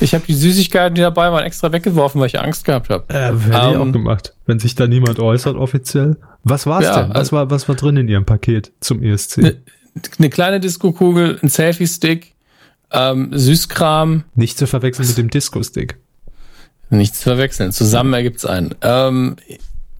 [0.00, 3.04] Ich habe die Süßigkeiten, die dabei waren, extra weggeworfen, weil ich Angst gehabt habe.
[3.08, 6.16] Äh, hätte ich Ähm, auch gemacht, wenn sich da niemand äußert offiziell.
[6.42, 7.10] Was war's Ja, denn?
[7.10, 9.38] Was also- war, was war drin in Ihrem Paket zum ESC?
[9.38, 9.62] Ne-
[10.18, 12.33] Eine kleine Disco-Kugel, ein Selfie-Stick,
[12.92, 15.96] ähm, Süßkram, Nicht zu verwechseln mit dem Disco-Stick.
[16.90, 17.72] nichts zu verwechseln.
[17.72, 18.74] Zusammen ergibt's einen.
[18.82, 19.36] Ähm,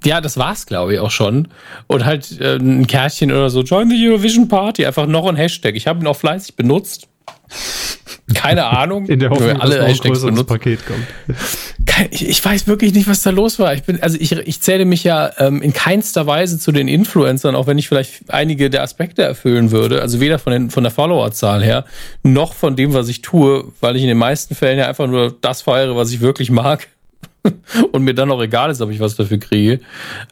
[0.04, 1.48] ja, das war's, glaube ich, auch schon.
[1.86, 3.62] Und halt äh, ein Kärtchen oder so.
[3.62, 4.84] Join the Eurovision Party.
[4.84, 5.74] Einfach noch ein Hashtag.
[5.76, 7.08] Ich habe ihn auch fleißig benutzt.
[8.32, 9.06] Keine Ahnung.
[9.06, 10.46] In der Hoffnung, dass alle noch ein.
[10.46, 11.04] Paket kommt.
[11.86, 13.74] Kein- Ich, ich weiß wirklich nicht, was da los war.
[13.74, 17.54] Ich bin, also ich, ich zähle mich ja ähm, in keinster Weise zu den Influencern,
[17.54, 20.00] auch wenn ich vielleicht einige der Aspekte erfüllen würde.
[20.00, 21.84] Also weder von, den, von der Followerzahl her,
[22.22, 25.36] noch von dem, was ich tue, weil ich in den meisten Fällen ja einfach nur
[25.40, 26.88] das feiere, was ich wirklich mag.
[27.92, 29.80] Und mir dann auch egal ist, ob ich was dafür kriege.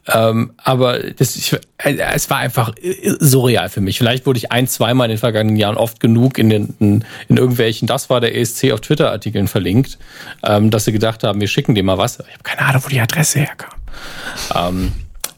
[0.07, 3.97] Ähm, aber das, ich, äh, es war einfach äh, surreal für mich.
[3.97, 7.37] Vielleicht wurde ich ein, zweimal in den vergangenen Jahren oft genug in, den, in, in
[7.37, 9.99] irgendwelchen, das war der ESC auf Twitter-Artikeln verlinkt,
[10.43, 12.19] ähm, dass sie gedacht haben, wir schicken dir mal was.
[12.19, 13.79] Ich habe keine Ahnung, wo die Adresse herkam.
[14.55, 14.91] Ähm,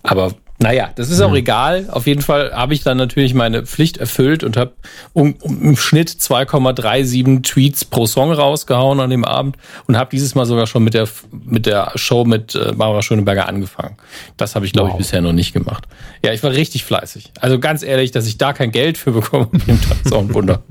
[0.03, 0.33] aber
[0.65, 1.89] naja, das ist auch egal.
[1.91, 4.73] Auf jeden Fall habe ich dann natürlich meine Pflicht erfüllt und habe
[5.13, 10.33] um, um, im Schnitt 2,37 Tweets pro Song rausgehauen an dem Abend und habe dieses
[10.33, 13.97] Mal sogar schon mit der mit der Show mit äh, Barbara Schöneberger angefangen.
[14.37, 14.95] Das habe ich glaube Wow.
[14.95, 15.83] ich bisher noch nicht gemacht.
[16.23, 17.31] Ja, ich war richtig fleißig.
[17.39, 19.49] Also ganz ehrlich, dass ich da kein Geld für bekomme,
[20.03, 20.63] ist auch ein Wunder.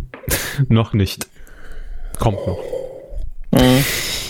[0.68, 1.28] Noch nicht.
[2.18, 2.58] Kommt noch.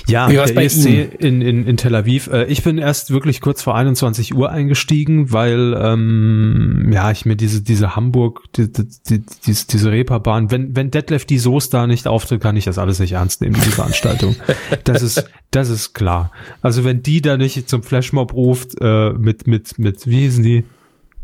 [0.09, 1.11] Ja, Wie der bei ESC Ihnen?
[1.19, 2.29] in, in, in Tel Aviv.
[2.29, 7.35] Äh, ich bin erst wirklich kurz vor 21 Uhr eingestiegen, weil ähm, ja ich mir
[7.35, 11.87] diese diese Hamburg die, die, die, diese, diese Reeperbahn, wenn wenn Detlef die Soße da
[11.89, 14.37] nicht auftritt, kann ich das alles nicht ernst nehmen die Veranstaltung.
[14.85, 16.31] das ist das ist klar.
[16.63, 20.65] Also wenn die da nicht zum Flashmob ruft äh, mit mit mit wie hießen die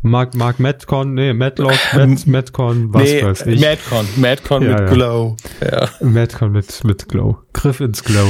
[0.03, 3.61] Mark Mark Metcon, nee Matlock, Matt, Metcon, was weiß ich.
[3.61, 4.87] Madcon, Madcon Ja, mit ja.
[4.87, 5.37] Glow.
[5.61, 5.88] Ja.
[6.01, 7.38] Madcon mit, mit Glow.
[7.53, 8.27] Griff ins Glow.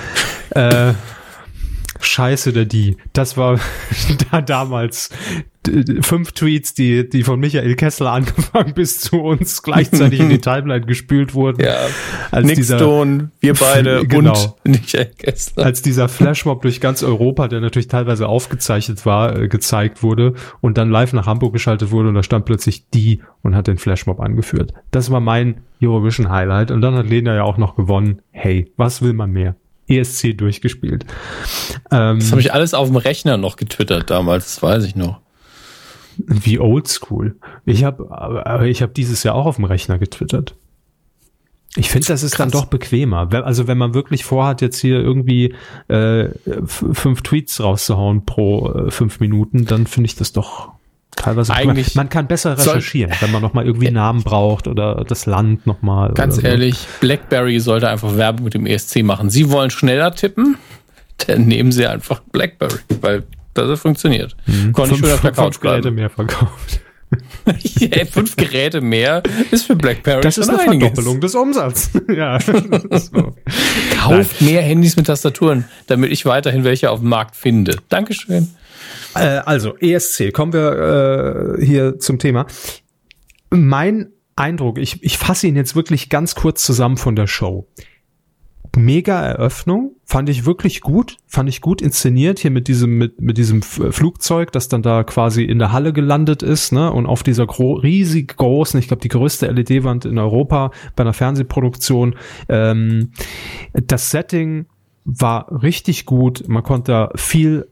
[0.50, 0.94] äh,
[2.04, 2.96] Scheiße der die.
[3.12, 3.58] Das war
[4.30, 5.10] da damals
[6.00, 10.86] fünf Tweets, die, die von Michael Kessler angefangen bis zu uns gleichzeitig in die Timeline
[10.86, 11.62] gespült wurden.
[11.62, 11.76] Ja.
[12.30, 14.56] Als Nick dieser, Stone, wir beide Genau.
[14.64, 15.64] und Michael Kessler.
[15.66, 20.78] als dieser Flashmob durch ganz Europa, der natürlich teilweise aufgezeichnet war, äh, gezeigt wurde und
[20.78, 24.18] dann live nach Hamburg geschaltet wurde und da stand plötzlich die und hat den Flashmob
[24.20, 24.72] angeführt.
[24.90, 28.22] Das war mein Eurovision Highlight und dann hat Lena ja auch noch gewonnen.
[28.30, 29.56] Hey, was will man mehr?
[29.90, 31.04] ESC durchgespielt.
[31.90, 35.20] Ähm, Das habe ich alles auf dem Rechner noch getwittert damals, das weiß ich noch.
[36.16, 37.36] wie oldschool.
[37.64, 40.54] Ich habe aber ich habe dieses Jahr auch auf dem Rechner getwittert.
[41.76, 42.62] Ich finde, das ist dann Krass.
[42.62, 43.28] doch bequemer.
[43.44, 45.54] Also wenn man wirklich vorhat, jetzt hier irgendwie
[45.86, 46.28] äh,
[46.66, 50.72] fünf Tweets rauszuhauen pro äh, fünf Minuten, dann finde ich das doch
[51.16, 55.66] teilweise Eigentlich man kann besser recherchieren, wenn man nochmal irgendwie Namen braucht oder das Land
[55.66, 56.12] nochmal.
[56.14, 56.48] Ganz oder so.
[56.48, 59.30] ehrlich, BlackBerry sollte einfach Werbung mit dem ESC machen.
[59.30, 60.56] Sie wollen schneller tippen,
[61.26, 64.36] dann nehmen Sie einfach BlackBerry, weil das funktioniert.
[64.46, 64.74] Konnte ich Mhm.
[64.74, 66.80] Fünf, schon auf der Couch fünf Geräte mehr verkauft.
[67.80, 70.88] Ey, fünf Geräte mehr ist für BlackBerry Das ist eine einiges.
[70.90, 71.90] Verdoppelung des Umsatzes.
[72.14, 72.38] ja.
[72.40, 73.34] so.
[73.98, 77.76] Kauft mehr Handys mit Tastaturen, damit ich weiterhin welche auf dem Markt finde.
[77.88, 78.48] Dankeschön.
[79.14, 82.46] Äh, also, ESC, kommen wir äh, hier zum Thema.
[83.50, 87.68] Mein Eindruck, ich, ich fasse ihn jetzt wirklich ganz kurz zusammen von der Show.
[88.76, 93.36] mega Eröffnung, fand ich wirklich gut, fand ich gut inszeniert hier mit diesem mit mit
[93.36, 97.46] diesem Flugzeug, das dann da quasi in der Halle gelandet ist, ne, und auf dieser
[97.46, 102.14] gro riesig großen, ich glaube die größte LED-Wand in Europa bei einer Fernsehproduktion.
[102.48, 103.10] Ähm,
[103.72, 104.66] das Setting
[105.04, 107.66] war richtig gut, man konnte da viel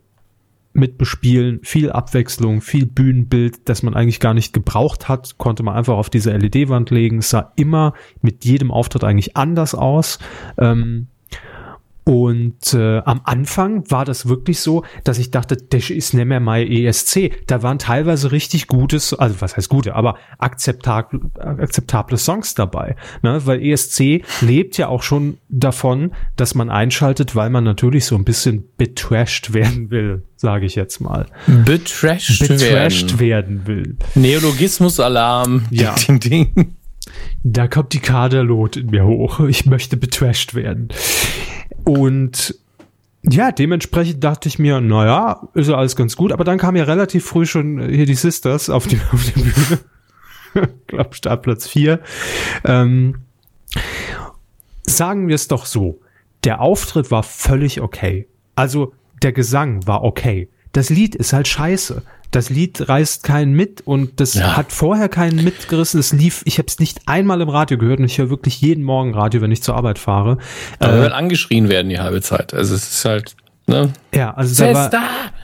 [0.72, 5.74] mit bespielen, viel Abwechslung, viel Bühnenbild, das man eigentlich gar nicht gebraucht hat, konnte man
[5.74, 7.18] einfach auf diese LED-Wand legen.
[7.18, 10.18] Es sah immer mit jedem Auftritt eigentlich anders aus.
[10.58, 11.08] Ähm,
[12.08, 16.40] und äh, am Anfang war das wirklich so, dass ich dachte, das ist nicht mehr
[16.40, 17.46] mein ESC.
[17.46, 22.96] Da waren teilweise richtig gutes, also was heißt gute, aber akzeptable, akzeptable Songs dabei.
[23.20, 23.44] Ne?
[23.44, 28.24] Weil ESC lebt ja auch schon davon, dass man einschaltet, weil man natürlich so ein
[28.24, 31.26] bisschen betrashed werden will, sage ich jetzt mal.
[31.66, 33.66] Betrashed, betrashed werden.
[33.66, 33.96] werden will.
[34.14, 35.66] Neologismus-Alarm.
[35.70, 35.94] Ja.
[36.08, 36.77] Ding, ding, ding.
[37.44, 39.40] Da kommt die Kaderlot in mir hoch.
[39.48, 40.88] Ich möchte betrashed werden.
[41.84, 42.54] Und
[43.22, 46.32] ja, dementsprechend dachte ich mir, naja, ist ja alles ganz gut.
[46.32, 49.80] Aber dann kam ja relativ früh schon hier die Sisters auf die, auf die Bühne.
[50.54, 52.00] ich glaube, Startplatz 4.
[52.64, 53.16] Ähm,
[54.82, 56.00] sagen wir es doch so.
[56.44, 58.28] Der Auftritt war völlig okay.
[58.54, 60.48] Also der Gesang war okay.
[60.72, 64.56] Das Lied ist halt scheiße das Lied reißt keinen mit und das ja.
[64.56, 65.98] hat vorher keinen mitgerissen.
[65.98, 68.84] Es lief, ich habe es nicht einmal im Radio gehört und ich höre wirklich jeden
[68.84, 70.38] Morgen Radio, wenn ich zur Arbeit fahre.
[70.78, 72.52] Aber äh, angeschrien werden die halbe Zeit.
[72.52, 73.34] Also es ist halt
[73.68, 73.92] Ne?
[74.14, 74.90] Ja, also da war,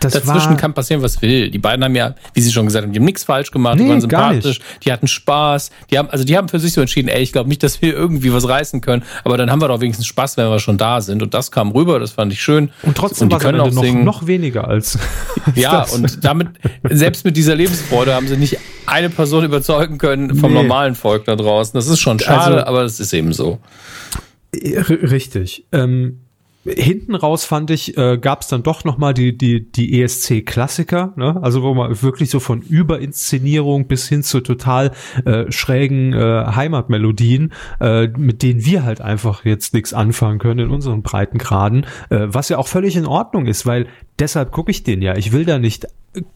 [0.01, 1.51] das Dazwischen war, kann passieren, was will.
[1.51, 3.85] Die beiden haben ja, wie Sie schon gesagt haben, die haben nichts falsch gemacht, nee,
[3.85, 7.09] die waren sympathisch, die hatten Spaß, die haben, also die haben für sich so entschieden,
[7.09, 9.83] ey, ich glaube nicht, dass wir irgendwie was reißen können, aber dann haben wir doch
[9.83, 11.23] wenigstens Spaß, wenn wir schon da sind.
[11.23, 12.71] Und das kam rüber, das fand ich schön.
[12.83, 14.05] Und trotzdem und die können auch noch, singen.
[14.05, 14.99] noch weniger als.
[15.55, 15.93] ja, das.
[15.93, 16.49] und damit,
[16.89, 18.57] selbst mit dieser Lebensfreude haben sie nicht
[18.87, 20.63] eine Person überzeugen können vom nee.
[20.63, 21.77] normalen Volk da draußen.
[21.77, 23.59] Das ist schon schade, also, aber es ist eben so.
[24.55, 25.67] Richtig.
[25.73, 26.21] Ähm,
[26.65, 30.45] hinten raus fand ich, äh, gab es dann doch noch mal die die die ESC
[30.45, 31.39] Klassiker, ne?
[31.43, 34.93] Also wo man wirklich so von Überinszenierung bis hin zu total
[35.25, 40.71] äh, schrägen äh, Heimatmelodien, äh, mit denen wir halt einfach jetzt nichts anfangen können in
[40.71, 43.87] unseren Breitengraden, äh, was ja auch völlig in Ordnung ist, weil
[44.19, 45.17] deshalb gucke ich den ja.
[45.17, 45.87] Ich will da nicht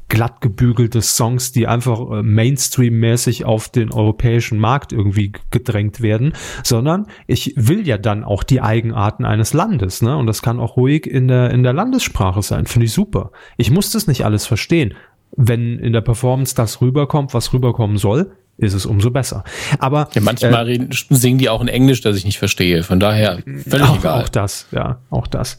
[0.09, 6.33] glatt gebügelte Songs, die einfach äh, Mainstream-mäßig auf den europäischen Markt irgendwie gedrängt werden,
[6.64, 10.17] sondern ich will ja dann auch die Eigenarten eines Landes, ne?
[10.17, 12.67] Und das kann auch ruhig in der, in der Landessprache sein.
[12.67, 13.31] Finde ich super.
[13.57, 14.95] Ich muss das nicht alles verstehen.
[15.37, 19.45] Wenn in der Performance das rüberkommt, was rüberkommen soll, ist es umso besser.
[19.79, 22.83] Aber ja, manchmal äh, singen die auch in Englisch, das ich nicht verstehe.
[22.83, 23.38] Von daher
[23.69, 24.23] völlig auch, egal.
[24.23, 25.59] Auch das, ja, auch das.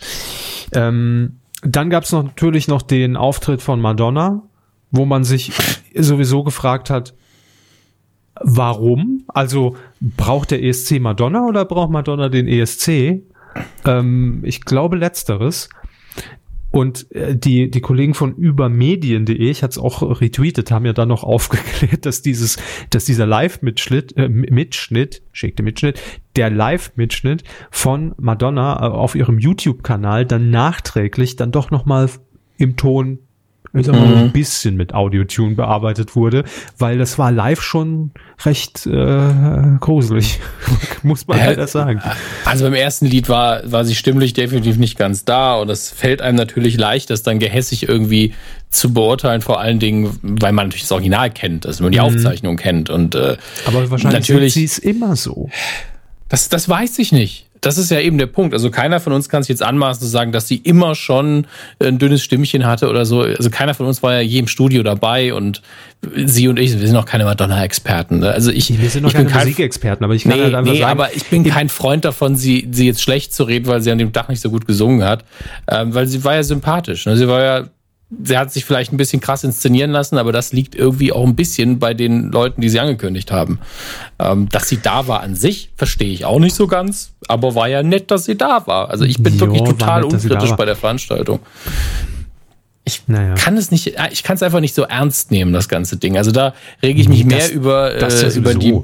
[0.73, 4.43] Ähm, dann gab es natürlich noch den Auftritt von Madonna,
[4.91, 5.51] wo man sich
[5.95, 7.13] sowieso gefragt hat,
[8.41, 9.25] warum?
[9.27, 13.21] Also braucht der ESC Madonna oder braucht Madonna den ESC?
[13.85, 15.69] Ähm, ich glaube letzteres.
[16.71, 21.07] Und äh, die, die Kollegen von übermedien.de, ich hatte es auch retweetet, haben ja dann
[21.07, 22.57] noch aufgeklärt, dass dieses,
[22.89, 25.99] dass dieser Live-Mitschnitt, äh, Mitschnitt, schickte Mitschnitt,
[26.35, 32.09] der Live-Mitschnitt von Madonna äh, auf ihrem YouTube-Kanal dann nachträglich dann doch nochmal
[32.57, 33.19] im Ton
[33.73, 34.17] sag mal, mhm.
[34.17, 36.43] ein bisschen mit Audio-Tune bearbeitet wurde,
[36.77, 38.11] weil das war live schon
[38.45, 40.39] recht äh, gruselig,
[41.03, 42.01] muss man leider sagen.
[42.45, 46.21] Also beim ersten Lied war, war sie stimmlich definitiv nicht ganz da und es fällt
[46.21, 48.33] einem natürlich leicht, das dann gehässig irgendwie
[48.69, 52.05] zu beurteilen, vor allen Dingen, weil man natürlich das Original kennt, also man die mhm.
[52.05, 55.49] Aufzeichnung kennt und äh, Aber wahrscheinlich natürlich, sie es immer so.
[56.27, 58.53] Das, das weiß ich nicht das ist ja eben der Punkt.
[58.53, 61.47] Also keiner von uns kann sich jetzt anmaßen zu sagen, dass sie immer schon
[61.79, 63.21] ein dünnes Stimmchen hatte oder so.
[63.21, 65.61] Also keiner von uns war ja je im Studio dabei und
[66.15, 68.19] sie und ich, wir sind noch keine Madonna-Experten.
[68.19, 68.31] Ne?
[68.31, 70.79] Also ich, wir sind noch ich keine Musikexperten, aber ich kann nee, halt einfach nee,
[70.79, 73.91] sagen, aber ich bin kein Freund davon, sie, sie jetzt schlecht zu reden, weil sie
[73.91, 75.25] an dem Dach nicht so gut gesungen hat,
[75.69, 77.05] ähm, weil sie war ja sympathisch.
[77.05, 77.17] Ne?
[77.17, 77.63] Sie war ja
[78.09, 81.35] sie hat sich vielleicht ein bisschen krass inszenieren lassen, aber das liegt irgendwie auch ein
[81.35, 83.59] bisschen bei den Leuten, die sie angekündigt haben.
[84.17, 87.67] Ähm, dass sie da war an sich, verstehe ich auch nicht so ganz, aber war
[87.67, 88.89] ja nett, dass sie da war.
[88.89, 91.39] Also ich bin jo, wirklich total nett, unkritisch bei der Veranstaltung.
[92.83, 93.35] Ich naja.
[93.35, 96.17] kann es nicht, ich kann es einfach nicht so ernst nehmen, das ganze Ding.
[96.17, 98.79] Also da rege ich mich das, mehr über, äh, über die.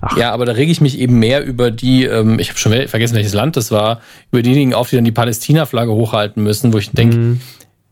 [0.00, 0.16] Ach.
[0.16, 3.16] Ja, aber da rege ich mich eben mehr über die, ähm, ich habe schon vergessen,
[3.16, 6.92] welches Land das war, über diejenigen auf, die dann die Palästina-Flagge hochhalten müssen, wo ich
[6.92, 7.40] denke, mhm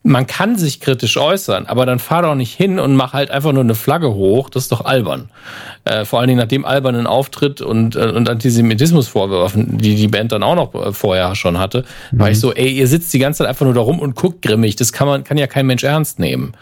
[0.06, 3.52] man kann sich kritisch äußern, aber dann fahr doch nicht hin und mach halt einfach
[3.52, 4.48] nur eine Flagge hoch.
[4.48, 5.28] Das ist doch albern.
[5.84, 10.32] Äh, vor allen Dingen nach dem albernen Auftritt und, äh, und Antisemitismusvorwürfen, die die Band
[10.32, 12.20] dann auch noch äh, vorher schon hatte, mhm.
[12.20, 14.42] war ich so, ey, ihr sitzt die ganze Zeit einfach nur da rum und guckt
[14.42, 14.76] grimmig.
[14.76, 16.52] Das kann man, kann ja kein Mensch ernst nehmen.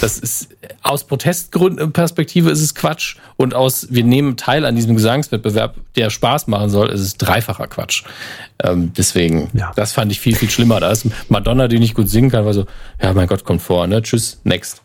[0.00, 0.48] Das ist
[0.82, 6.46] aus Protestgrundperspektive ist es Quatsch und aus wir nehmen teil an diesem Gesangswettbewerb, der Spaß
[6.48, 8.04] machen soll, ist es dreifacher Quatsch.
[8.62, 9.72] Ähm, deswegen, Ja.
[9.76, 10.80] das fand ich viel viel schlimmer.
[10.80, 12.66] Da ist Madonna, die nicht gut singen kann, war so,
[13.02, 14.02] ja mein Gott, kommt vor, ne?
[14.02, 14.82] Tschüss, next.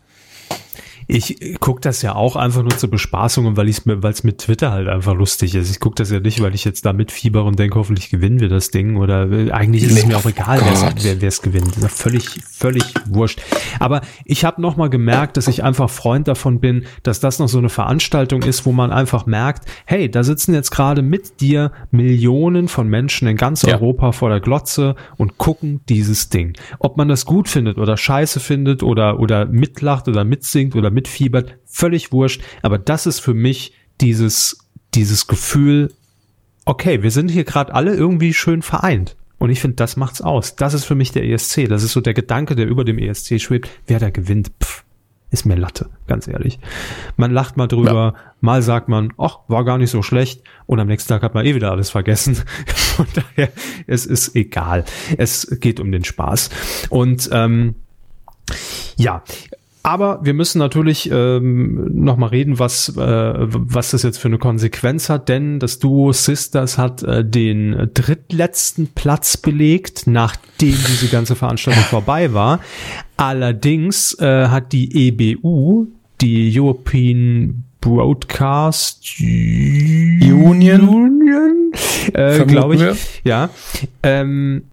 [1.12, 4.24] Ich gucke das ja auch einfach nur zur Bespaßung und weil ich mir, weil es
[4.24, 5.72] mit Twitter halt einfach lustig ist.
[5.72, 8.48] Ich gucke das ja nicht, weil ich jetzt da mitfieber und denke, hoffentlich gewinnen wir
[8.48, 8.96] das Ding.
[8.96, 11.70] Oder äh, eigentlich ist es mir auch egal, wer es gewinnt.
[11.70, 13.42] Das ist ja völlig, völlig wurscht.
[13.80, 17.48] Aber ich habe noch mal gemerkt, dass ich einfach Freund davon bin, dass das noch
[17.48, 21.72] so eine Veranstaltung ist, wo man einfach merkt, hey, da sitzen jetzt gerade mit dir
[21.90, 23.74] Millionen von Menschen in ganz Ja.
[23.74, 26.54] Europa vor der Glotze und gucken dieses Ding.
[26.78, 31.58] Ob man das gut findet oder scheiße findet oder, oder mitlacht oder mitsingt oder mitfiebert,
[31.66, 32.42] völlig wurscht.
[32.62, 35.94] Aber das ist für mich dieses, dieses Gefühl,
[36.66, 39.16] okay, wir sind hier gerade alle irgendwie schön vereint.
[39.38, 40.58] Und ich finde, das macht's aus.
[40.58, 41.70] Das ist für mich der ESC.
[41.70, 43.70] Das ist so der Gedanke, der über dem ESC schwebt.
[43.88, 44.84] Wer da gewinnt, pff,
[45.32, 46.60] ist mir Latte, ganz ehrlich.
[47.16, 50.44] Man lacht mal drüber, mal sagt man, ach, war gar nicht so schlecht.
[50.66, 52.36] Und am nächsten Tag hat man eh wieder alles vergessen.
[52.66, 53.50] Von daher,
[53.88, 54.84] es ist egal.
[55.18, 56.50] Es geht um den Spaß.
[56.90, 57.76] Und ähm,
[58.98, 59.24] ja,
[59.82, 64.38] aber wir müssen natürlich ähm, noch mal reden, was äh, was das jetzt für eine
[64.38, 71.36] Konsequenz hat, denn das Duo Sisters hat äh, den drittletzten Platz belegt, nachdem diese ganze
[71.36, 72.60] Veranstaltung vorbei war.
[73.16, 75.88] Allerdings äh, hat die EBU,
[76.20, 80.90] die European Broadcast Union?
[80.90, 81.72] Union
[82.14, 82.98] äh, glaube ich, wir.
[83.24, 83.50] ja,
[84.04, 84.64] ähm,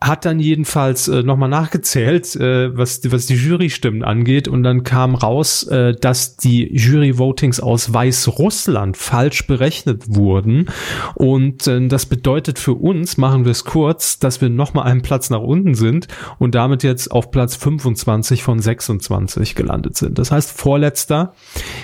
[0.00, 4.46] hat dann jedenfalls äh, nochmal nachgezählt, äh, was, was die Jurystimmen angeht.
[4.46, 10.66] Und dann kam raus, äh, dass die Jury-Votings aus Weißrussland falsch berechnet wurden.
[11.14, 15.30] Und äh, das bedeutet für uns, machen wir es kurz, dass wir nochmal einen Platz
[15.30, 16.06] nach unten sind
[16.38, 20.18] und damit jetzt auf Platz 25 von 26 gelandet sind.
[20.18, 21.34] Das heißt, vorletzter.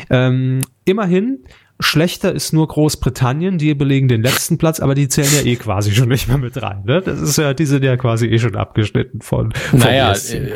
[0.08, 1.44] Ähm, immerhin,
[1.80, 5.92] Schlechter ist nur Großbritannien, die belegen den letzten Platz, aber die zählen ja eh quasi
[5.92, 6.82] schon nicht mehr mit rein.
[6.84, 7.02] Ne?
[7.02, 9.52] Das ist ja, die sind ja quasi eh schon abgeschnitten von.
[9.52, 10.34] vom Naja, ESC.
[10.34, 10.52] äh,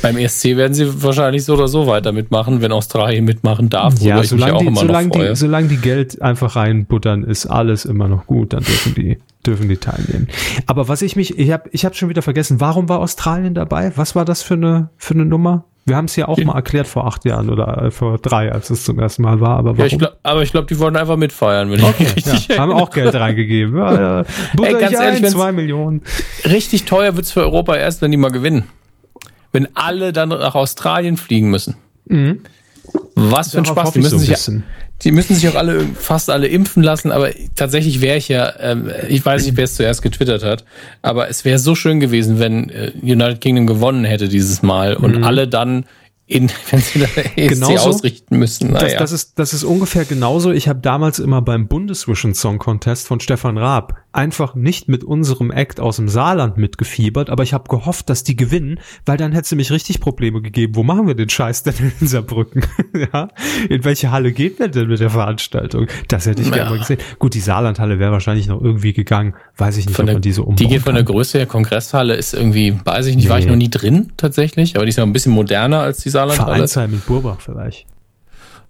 [0.00, 4.22] beim ESC werden sie wahrscheinlich so oder so weiter mitmachen, wenn Australien mitmachen darf, ja,
[4.22, 8.52] solange die, solange die, solange die Geld einfach reinbuttern, ist alles immer noch gut.
[8.52, 10.28] Dann dürfen die, dürfen die teilnehmen.
[10.66, 12.60] Aber was ich mich, ich habe, ich habe schon wieder vergessen.
[12.60, 13.92] Warum war Australien dabei?
[13.96, 15.64] Was war das für eine, für eine Nummer?
[15.86, 18.70] Wir haben es ja auch mal erklärt vor acht Jahren oder äh, vor drei, als
[18.70, 19.56] es zum ersten Mal war.
[19.56, 19.78] Aber warum?
[19.78, 22.90] ja, ich glaub, aber ich glaube, die wollen einfach mitfeiern, wenn richtig ja, haben auch
[22.90, 23.76] Geld reingegeben.
[23.76, 24.24] Ja, ja.
[24.54, 26.02] Butter ganz ich ehrlich, ein, zwei Millionen.
[26.44, 28.64] Richtig teuer wird's für Europa erst, wenn die mal gewinnen.
[29.52, 31.76] Wenn alle dann nach Australien fliegen müssen.
[33.14, 33.92] Was für ein Spaß.
[33.92, 34.62] Die müssen, ein sich.
[35.02, 38.90] Die müssen sich auch alle, fast alle impfen lassen, aber tatsächlich wäre ich ja, ähm,
[39.08, 40.64] ich weiß nicht, wer es zuerst getwittert hat,
[41.02, 45.22] aber es wäre so schön gewesen, wenn äh, United Kingdom gewonnen hätte dieses Mal und
[45.22, 45.84] alle dann
[46.30, 47.48] in, wenn sie dann ESC.
[47.48, 47.88] Genauso.
[47.88, 48.72] ausrichten müssen.
[48.72, 48.98] Das, Naja.
[48.98, 50.52] das, ist, das ist ungefähr genauso.
[50.52, 55.50] Ich habe damals immer beim Bundesvision Song Contest von Stefan Raab einfach nicht mit unserem
[55.52, 59.44] Act aus dem Saarland mitgefiebert, aber ich habe gehofft, dass die gewinnen, weil dann hätte
[59.44, 60.74] es nämlich richtig Probleme gegeben.
[60.74, 62.64] Wo machen wir den Scheiß denn in Saarbrücken?
[63.12, 63.28] ja?
[63.68, 65.86] In welche Halle geht wir denn mit der Veranstaltung?
[66.08, 66.70] Das hätte ich gerne Ja.
[66.70, 66.98] mal gesehen.
[67.18, 69.34] Gut, die Saarlandhalle wäre wahrscheinlich noch irgendwie gegangen.
[69.56, 71.04] Weiß ich nicht, von ob der, man die so die geht von der.
[71.04, 73.50] Größe der Kongresshalle ist irgendwie, weiß ich nicht, war ich Nee.
[73.52, 76.19] noch nie drin tatsächlich, aber die ist noch ein bisschen moderner als die Saarlandhalle.
[76.28, 77.86] Vereinsheim in Burbach vielleicht.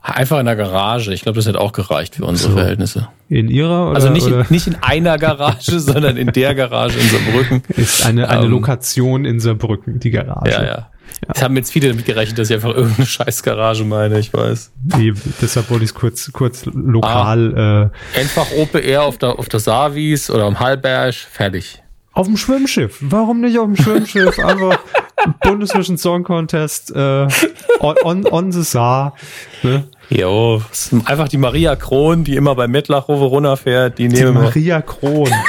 [0.02, 1.12] Einfach in der Garage.
[1.12, 2.56] Ich glaube, das hätte auch gereicht für unsere So.
[2.56, 3.08] Verhältnisse.
[3.28, 6.98] In ihrer oder, Also nicht in, oder nicht in einer Garage, sondern in der Garage
[6.98, 7.62] in Saarbrücken.
[7.76, 10.50] ist eine, eine Ähm, Lokation in Saarbrücken, die Garage.
[10.50, 10.90] Ja, ja.
[11.28, 14.70] Es haben jetzt viele damit gerechnet, dass ich einfach irgendeine scheiß Garage meine, ich weiß.
[14.76, 19.60] Die, deshalb wollte ich es kurz, kurz lokal äh, Einfach OPR auf der, auf der
[19.60, 21.82] Saarwies oder am Hallberg, fertig.
[22.12, 22.96] auf dem Schwimmschiff.
[23.02, 24.38] Warum nicht auf dem Schwimmschiff?
[24.44, 24.78] Einfach
[25.42, 27.26] Bundesvision Song Contest äh,
[27.80, 29.14] on, on, on the Saar.
[29.62, 29.84] Ne?
[30.08, 30.60] Jo,
[31.04, 34.24] einfach die Maria Kron, die immer bei Mettlachhofe runterfährt, die Die.
[34.24, 35.30] Maria Kron.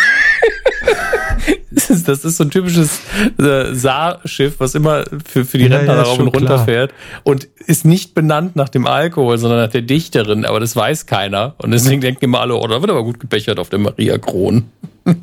[1.74, 3.00] Das ist, das ist so ein typisches
[3.40, 6.66] äh, Saarschiff, was immer für, für die Ja, Rentner ja, rauf und runter klar.
[6.66, 11.06] fährt und ist nicht benannt nach dem Alkohol, sondern nach der Dichterin, aber das weiß
[11.06, 11.56] keiner.
[11.60, 14.66] Und deswegen denken immer alle, oh, da wird aber gut gebechert auf der Maria Kron.
[15.06, 15.16] ah,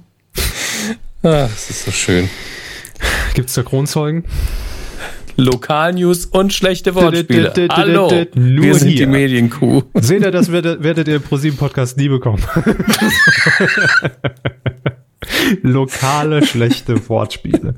[1.23, 2.31] das ist so schön.
[3.35, 4.25] Gibt's da Kronzeugen?
[5.37, 7.53] Lokalnews und schlechte Wortspiele.
[7.71, 9.07] Hallo, nur wir sind hier.
[9.07, 9.83] die Medienkuh.
[9.95, 12.43] Seht ihr, das werdet, werdet ihr im ProSieben Podcast nie bekommen.
[15.63, 17.75] Lokale schlechte Wortspiele.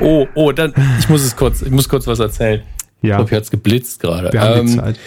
[0.00, 2.62] Oh, oh, dann, ich muss es kurz, ich muss kurz was erzählen.
[3.02, 4.32] Ich Ja, glaube, hier hat's geblitzt gerade.
[4.32, 4.98] wir haben die Ähm, Zeit.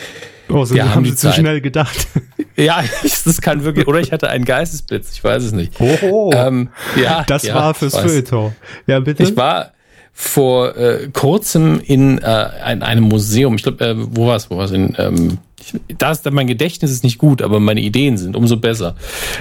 [0.54, 2.08] Oh, so wir haben, sie zu schnell gedacht.
[2.58, 2.84] Ja,
[3.26, 5.80] das kann wirklich, oder ich hatte einen Geistesblitz, ich weiß es nicht.
[5.80, 6.70] Oh, Ähm,
[7.02, 7.98] ja, das ja, war fürs.
[7.98, 8.54] Feuilleton.
[8.86, 9.24] Ja, bitte.
[9.24, 9.72] Ich war,
[10.14, 14.58] vor äh, kurzem in, äh, in einem Museum, ich glaube, äh, wo war es, wo
[14.58, 18.18] war es in, ähm, ich, da ist mein Gedächtnis ist nicht gut, aber meine Ideen
[18.18, 18.96] sind umso besser.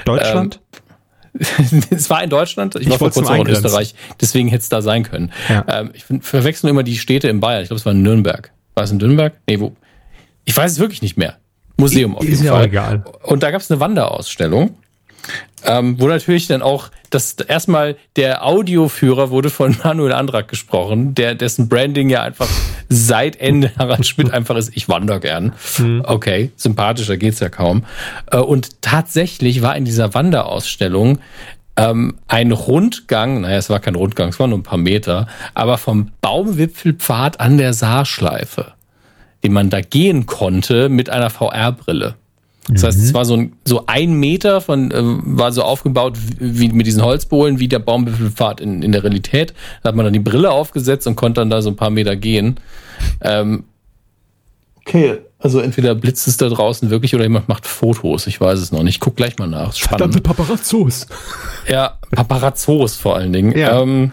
[0.05, 0.61] Deutschland?
[1.35, 3.53] Ähm, es war in Deutschland, ich, Ich war vor kurzem auch in.
[3.53, 5.33] Österreich, deswegen hätte es da sein können.
[5.49, 5.65] Ja.
[5.69, 7.63] Ähm, ich verwechsel immer die Städte in Bayern.
[7.63, 8.51] Ich glaube, es war in Nürnberg.
[8.75, 9.35] War es in Nürnberg?
[9.47, 9.77] Nee, wo?
[10.45, 11.37] Ich weiß es wirklich nicht mehr.
[11.77, 12.67] Museum auf Ist jeden ja auch Fall.
[12.67, 13.05] egal.
[13.23, 14.77] Und da gab es eine Wanderausstellung,
[15.65, 21.35] ähm, wo natürlich dann auch das erstmal der Audioführer wurde von Manuel Andrak gesprochen, der
[21.35, 22.49] dessen Branding ja einfach
[22.89, 25.53] seit Ende Harald Schmidt einfach ist, ich wander gern.
[26.05, 27.85] Okay, sympathischer geht's ja kaum.
[28.31, 31.19] Äh, und tatsächlich war in dieser Wanderausstellung
[31.77, 35.79] ähm, ein Rundgang, naja, es war kein Rundgang, es waren nur ein paar Meter, aber
[35.79, 38.73] vom Baumwipfelpfad an der Saarschleife,
[39.43, 42.17] den man da gehen konnte mit einer VR-Brille.
[42.69, 46.69] Das heißt, es war so ein, so ein Meter von, äh, war so aufgebaut wie,
[46.69, 49.55] mit diesen Holzbohlen, wie der Baumwipfelpfad in, in der Realität.
[49.83, 52.17] Da hat man dann die Brille aufgesetzt und konnte dann da so ein paar Meter
[52.17, 52.61] gehen.
[53.23, 53.65] Ähm,
[54.77, 58.27] okay, also entweder blitzt es da draußen wirklich oder jemand macht Fotos.
[58.27, 59.01] Ich weiß es noch nicht.
[59.01, 59.75] Guck gleich mal nach.
[59.75, 60.23] Spannend.
[60.23, 61.07] Paparazzos.
[61.67, 63.57] Ja, Paparazzos vor allen Dingen.
[63.57, 63.81] Ja.
[63.81, 64.13] Ähm,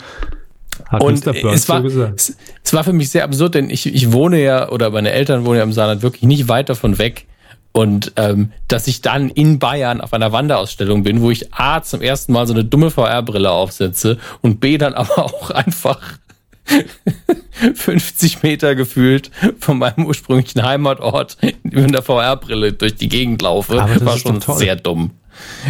[0.87, 4.11] Hat und es war, so es, es war für mich sehr absurd, denn ich, ich
[4.11, 7.25] wohne ja, oder meine Eltern wohnen ja im Saarland wirklich nicht weit davon weg.
[7.73, 12.01] Und ähm, dass ich dann in Bayern auf einer Wanderausstellung bin, wo ich A zum
[12.01, 15.99] ersten Mal so eine dumme VR-Brille aufsetze und B dann aber auch einfach
[17.75, 24.03] 50 Meter gefühlt von meinem ursprünglichen Heimatort mit der VR-Brille durch die Gegend laufe, das
[24.05, 25.11] war schon sehr dumm.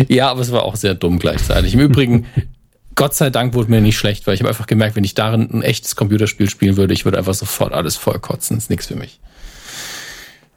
[0.08, 1.74] Ja, aber es war auch sehr dumm gleichzeitig.
[1.74, 2.26] Im Übrigen,
[2.98, 5.48] Gott sei Dank wurde mir nicht schlecht, weil ich habe einfach gemerkt, wenn ich darin
[5.54, 8.58] ein echtes Computerspiel spielen würde, ich würde einfach sofort alles vollkotzen.
[8.58, 9.20] ist nichts für mich.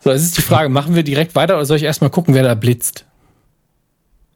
[0.02, 2.42] So, jetzt ist die Frage, machen wir direkt weiter oder soll ich erstmal gucken, wer
[2.42, 3.04] da blitzt?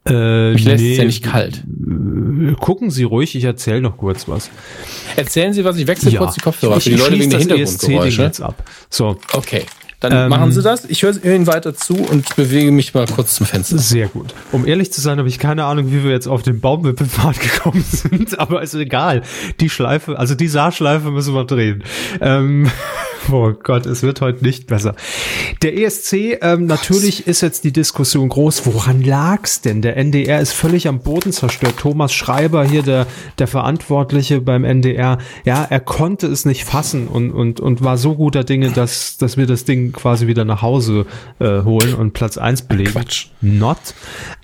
[0.06, 1.64] Äh, Mich lässt es ja nicht kalt.
[2.60, 4.50] Gucken Sie ruhig, ich erzähle noch kurz was.
[5.16, 8.22] Erzählen Sie was, ich wechsle kurz die Kopfhörer für die Leute wegen der Hintergrundgeräusche.
[8.22, 8.62] jetzt ab.
[8.90, 9.64] So, Okay,
[10.08, 10.84] dann Ähm, machen Sie das.
[10.86, 13.78] Ich höre Ihnen weiter zu und bewege mich mal kurz zum Fenster.
[13.78, 14.34] sehr gut.
[14.52, 17.84] Um ehrlich zu sein, habe ich keine Ahnung, wie wir jetzt auf den Baumwipfelpfad gekommen
[17.88, 19.22] sind, aber ist egal.
[19.60, 21.82] Die Schleife, also die Saarschleife müssen wir drehen.
[22.20, 22.70] Ähm,
[23.32, 24.94] oh Gott, es wird heute nicht besser.
[25.62, 28.66] Der ESC, ähm, natürlich ist jetzt die Diskussion groß.
[28.66, 29.82] Woran lag's denn?
[29.82, 31.74] Der NDR ist völlig am Boden zerstört.
[31.78, 33.06] Thomas Schreiber hier, der,
[33.38, 38.14] der Verantwortliche beim NDR, ja, er konnte es nicht fassen und, und, und war so
[38.14, 41.06] guter Dinge, dass, dass wir das Ding quasi wieder nach Hause
[41.38, 42.92] äh, holen und Platz eins belegen.
[42.92, 43.28] Quatsch.
[43.40, 43.78] Not.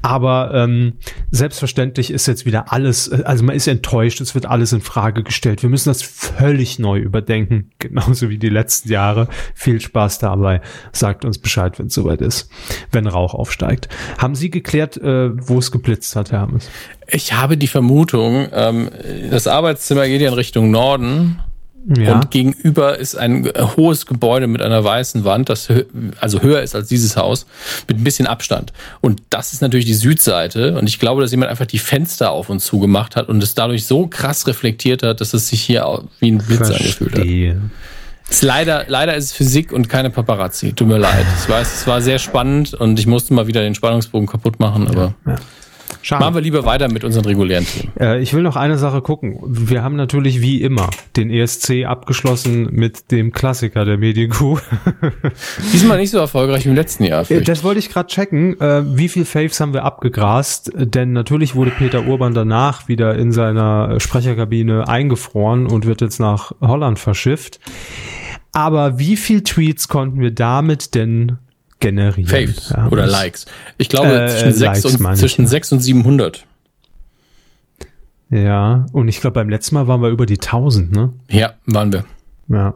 [0.03, 0.95] Aber ähm,
[1.31, 5.23] selbstverständlich ist jetzt wieder alles, äh, also man ist enttäuscht, es wird alles in Frage
[5.23, 5.63] gestellt.
[5.63, 9.29] Wir müssen das völlig neu überdenken, genauso wie die letzten Jahre.
[9.55, 10.61] Viel Spaß dabei.
[10.93, 12.51] Sagt uns Bescheid, wenn es soweit ist,
[12.93, 13.89] wenn Rauch aufsteigt.
[14.19, 16.71] Haben Sie geklärt, äh, wo es geblitzt hat, Herr Hermes?
[17.07, 18.91] Ich habe die Vermutung, ähm,
[19.31, 21.41] das Arbeitszimmer geht ja in Richtung Norden
[21.87, 22.15] Ja.
[22.15, 25.85] und gegenüber ist ein äh, hohes Gebäude mit einer weißen Wand, das hö
[26.21, 27.47] also höher ist als dieses Haus,
[27.89, 28.73] mit ein bisschen Abstand.
[29.01, 30.79] Und das ist natürlich die Südseite.
[30.79, 33.55] Und ich glaube, dass jemand einfach die Fenster auf und zu gemacht hat und es
[33.55, 37.19] dadurch so krass reflektiert hat, dass es sich hier wie ein Blitz angefühlt hat.
[37.21, 37.61] Verstehe.
[38.29, 40.73] Ist leider, leider ist es Physik und keine Paparazzi.
[40.73, 41.27] Tut mir leid.
[41.43, 44.87] Ich weiß, es war sehr spannend und ich musste mal wieder den Spannungsbogen kaputt machen,
[44.87, 45.15] aber
[46.03, 46.25] Schade.
[46.25, 47.93] machen wir lieber weiter mit unseren regulären Themen.
[47.99, 49.39] Äh, ich will noch eine Sache gucken.
[49.45, 54.59] Wir haben natürlich wie immer den ESC abgeschlossen mit dem Klassiker der Medienkuh.
[55.73, 57.23] Diesmal nicht so erfolgreich wie im letzten Jahr.
[57.23, 57.47] Äh, fürchte ich.
[57.47, 58.61] Das wollte ich gerade checken.
[58.61, 60.73] Äh, wie viel Faves haben wir abgegrast?
[60.75, 66.21] Denn natürlich wurde Peter Urban danach wieder in seiner äh, Sprecherkabine eingefroren und wird jetzt
[66.21, 67.61] nach Holland verschifft.
[68.53, 71.39] Aber wie viel Tweets konnten wir damit denn
[71.81, 72.29] generieren?
[72.29, 73.47] Faves Ja, oder Likes.
[73.79, 75.49] Ich glaube Äh, zwischen, Likes 6 meine und, ich, zwischen ja.
[75.49, 76.47] 6 und 700.
[78.31, 81.13] Ja, und ich glaube, beim letzten Mal waren wir über die 1000, ne?
[81.29, 82.05] Ja, waren wir.
[82.49, 82.75] Ja.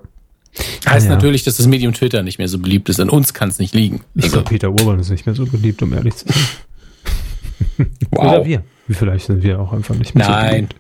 [0.89, 1.15] Heißt Ja.
[1.15, 2.99] natürlich, dass das Medium Twitter nicht mehr so beliebt ist.
[3.01, 4.01] An uns kann es nicht liegen.
[4.15, 7.87] Ich Also, glaube, Peter Urban ist nicht mehr so beliebt, um ehrlich zu sein.
[8.11, 8.25] wow.
[8.25, 8.63] Oder wir.
[8.91, 10.51] Vielleicht sind wir auch einfach nicht mehr so Nein.
[10.69, 10.77] beliebt.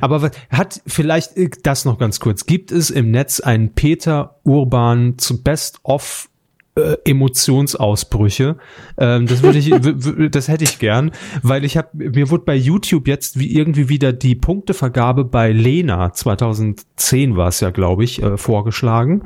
[0.00, 2.46] Aber hat vielleicht äh, das noch ganz kurz.
[2.46, 6.28] Gibt es im Netz einen Peter Urban zu Best of
[6.76, 8.56] äh, Emotionsausbrüche?
[8.98, 9.70] Ähm, das würde ich,
[10.30, 11.10] das hätte ich gern,
[11.42, 16.12] weil ich habe mir wurde bei YouTube jetzt wie irgendwie wieder die Punktevergabe bei Lena
[16.12, 19.24] 2010 war es ja, glaube ich, äh, vorgeschlagen.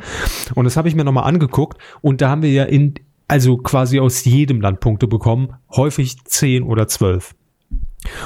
[0.55, 2.95] Und das habe ich mir nochmal angeguckt und da haben wir ja in
[3.29, 7.37] also quasi aus jedem Land Punkte bekommen, häufig 10 oder 12.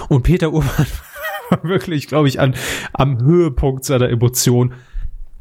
[0.09, 0.87] Und Peter Urban
[1.51, 2.55] war wirklich, glaube ich, an,
[2.95, 4.73] am Höhepunkt seiner Emotion.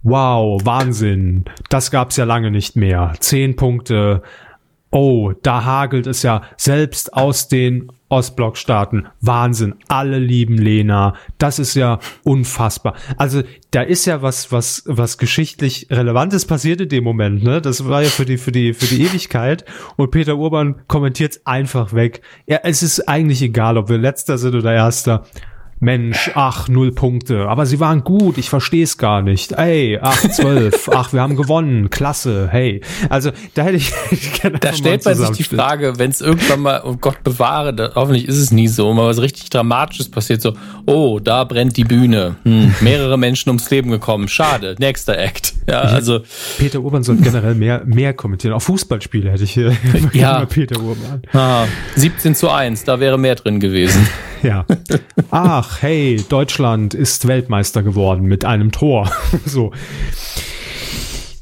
[0.04, 1.46] Wow, Wahnsinn.
[1.70, 3.14] Das gab's ja lange nicht mehr.
[3.20, 4.22] Zehn Punkte.
[4.92, 9.08] Oh, da hagelt es ja selbst aus den Ostblockstaaten.
[9.22, 9.76] Wahnsinn.
[9.88, 11.16] Alle lieben Lena.
[11.38, 12.96] Das ist ja unfassbar.
[13.18, 13.42] Also
[13.72, 17.42] da ist ja was, was, was geschichtlich Relevantes passiert in dem Moment.
[17.42, 17.62] Ne?
[17.62, 19.64] Das war ja für die, für die, für die Ewigkeit.
[19.96, 22.22] Und Peter Urban kommentiert einfach weg.
[22.46, 25.24] Ja, es ist eigentlich egal, ob wir letzter sind oder erster.
[25.84, 27.48] Mensch, ach, null Punkte.
[27.50, 29.52] Aber sie waren gut, ich verstehe es gar nicht.
[29.52, 32.82] Ey, ach, zwölf, ach, wir haben gewonnen, klasse, hey.
[33.10, 36.82] Also da hätte ich, ich Da stellt man sich die Frage, wenn es irgendwann mal,
[36.86, 40.54] oh Gott bewahre, da, hoffentlich ist es nie so, mal was richtig Dramatisches passiert, so,
[40.86, 42.38] oh, da brennt die Bühne.
[42.44, 44.30] Hm, mehrere Menschen ums Leben gekommen.
[44.30, 45.54] Schade, nächster Act.
[45.68, 46.22] Ja, also.
[46.58, 48.54] Peter Urban sollte generell mehr, mehr kommentieren.
[48.54, 49.76] Auch Fußballspiele hätte ich hier.
[50.14, 50.46] Ja.
[50.46, 51.22] Peter Urban.
[51.34, 51.66] Ah,
[51.96, 54.08] 17 zu 1, da wäre mehr drin gewesen.
[54.44, 54.66] Ja.
[55.32, 59.12] Ach, hey, Deutschland ist Weltmeister geworden mit einem Tor.
[59.46, 59.72] so.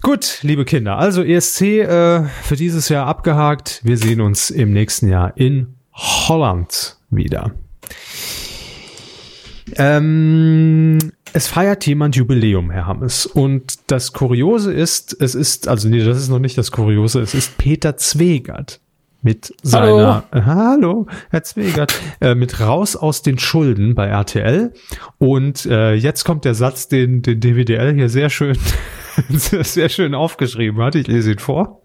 [0.02, 3.82] Gut, liebe Kinder, also ESC äh, für dieses Jahr abgehakt.
[3.84, 7.52] Wir sehen uns im nächsten Jahr in Holland wieder.
[9.76, 10.98] Ähm,
[11.34, 13.26] es feiert jemand Jubiläum, Herr Hammes.
[13.26, 17.34] Und das Kuriose ist, es ist, also nee, das ist noch nicht das Kuriose, es
[17.34, 18.80] ist Peter Zwegert
[19.22, 24.74] mit seiner Hallo, Hallo Herr Zwegert, äh, mit raus aus den Schulden bei RTL.
[25.18, 28.58] Und äh, jetzt kommt der Satz, den, den DWDL hier sehr schön,
[29.30, 30.96] sehr schön aufgeschrieben hat.
[30.96, 31.82] Ich lese ihn vor.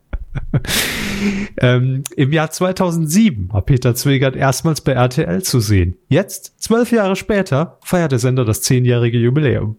[1.60, 5.96] ähm, Im Jahr 2007 war Peter Zwegert erstmals bei RTL zu sehen.
[6.08, 9.76] Jetzt, zwölf Jahre später, feiert der Sender das zehnjährige Jubiläum.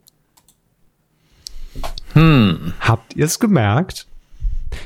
[2.13, 2.73] Hm.
[2.79, 4.06] Habt ihr es gemerkt?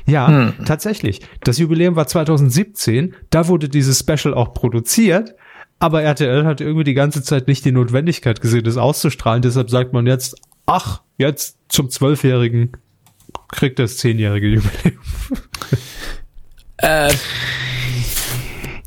[0.06, 0.66] Ja, hm.
[0.66, 1.22] tatsächlich.
[1.44, 3.16] Das Jubiläum war 2017.
[3.30, 5.36] Da wurde dieses Special auch produziert.
[5.80, 9.42] Aber RTL hat irgendwie die ganze Zeit nicht die Notwendigkeit gesehen, das auszustrahlen.
[9.42, 10.36] Deshalb sagt man jetzt,
[10.68, 12.74] ach, jetzt zum Zwölfjährigen
[13.50, 15.00] kriegt das zehnjährige Jubiläum.
[16.78, 17.14] Äh.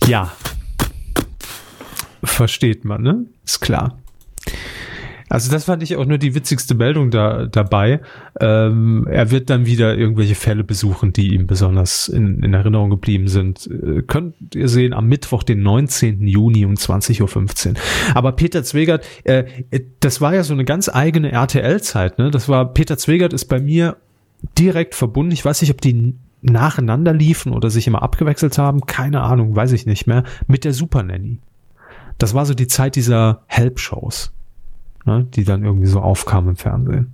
[0.06, 0.32] Ja.
[2.24, 3.26] Versteht man, ne?
[3.44, 3.98] Ist klar.
[5.34, 8.00] Also das fand ich auch nur die witzigste Meldung da, dabei.
[8.38, 13.26] Ähm, er wird dann wieder irgendwelche Fälle besuchen, die ihm besonders in, in Erinnerung geblieben
[13.26, 13.66] sind.
[13.66, 16.24] Äh, könnt ihr sehen am Mittwoch, den 19.
[16.28, 17.74] Juni um 20.15 Uhr.
[18.14, 19.42] Aber Peter Zwegert, äh,
[19.98, 22.16] das war ja so eine ganz eigene RTL-Zeit.
[22.18, 22.30] Ne?
[22.30, 23.96] Das war, Peter Zwegert ist bei mir
[24.56, 25.32] direkt verbunden.
[25.32, 28.82] Ich weiß nicht, ob die nacheinander liefen oder sich immer abgewechselt haben.
[28.82, 30.22] Keine Ahnung, weiß ich nicht mehr.
[30.46, 31.40] Mit der Super Nanny.
[32.18, 34.30] Das war so die Zeit dieser Help-Shows
[35.04, 37.12] ne, die dann irgendwie so aufkamen im Fernsehen.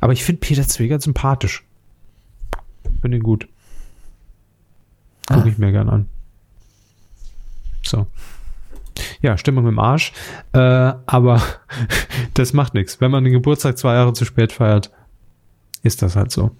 [0.00, 1.64] Aber ich finde Peter Zwegert sympathisch.
[3.00, 3.48] Finde ihn gut.
[5.26, 5.46] Gucke ah.
[5.46, 6.08] ich mir gern an.
[7.82, 8.06] So.
[9.20, 10.12] Ja, Stimmung im Arsch.
[10.52, 11.42] Äh, aber
[12.34, 13.00] das macht nichts.
[13.00, 14.90] Wenn man den Geburtstag zwei Jahre zu spät feiert,
[15.82, 16.50] ist das halt so.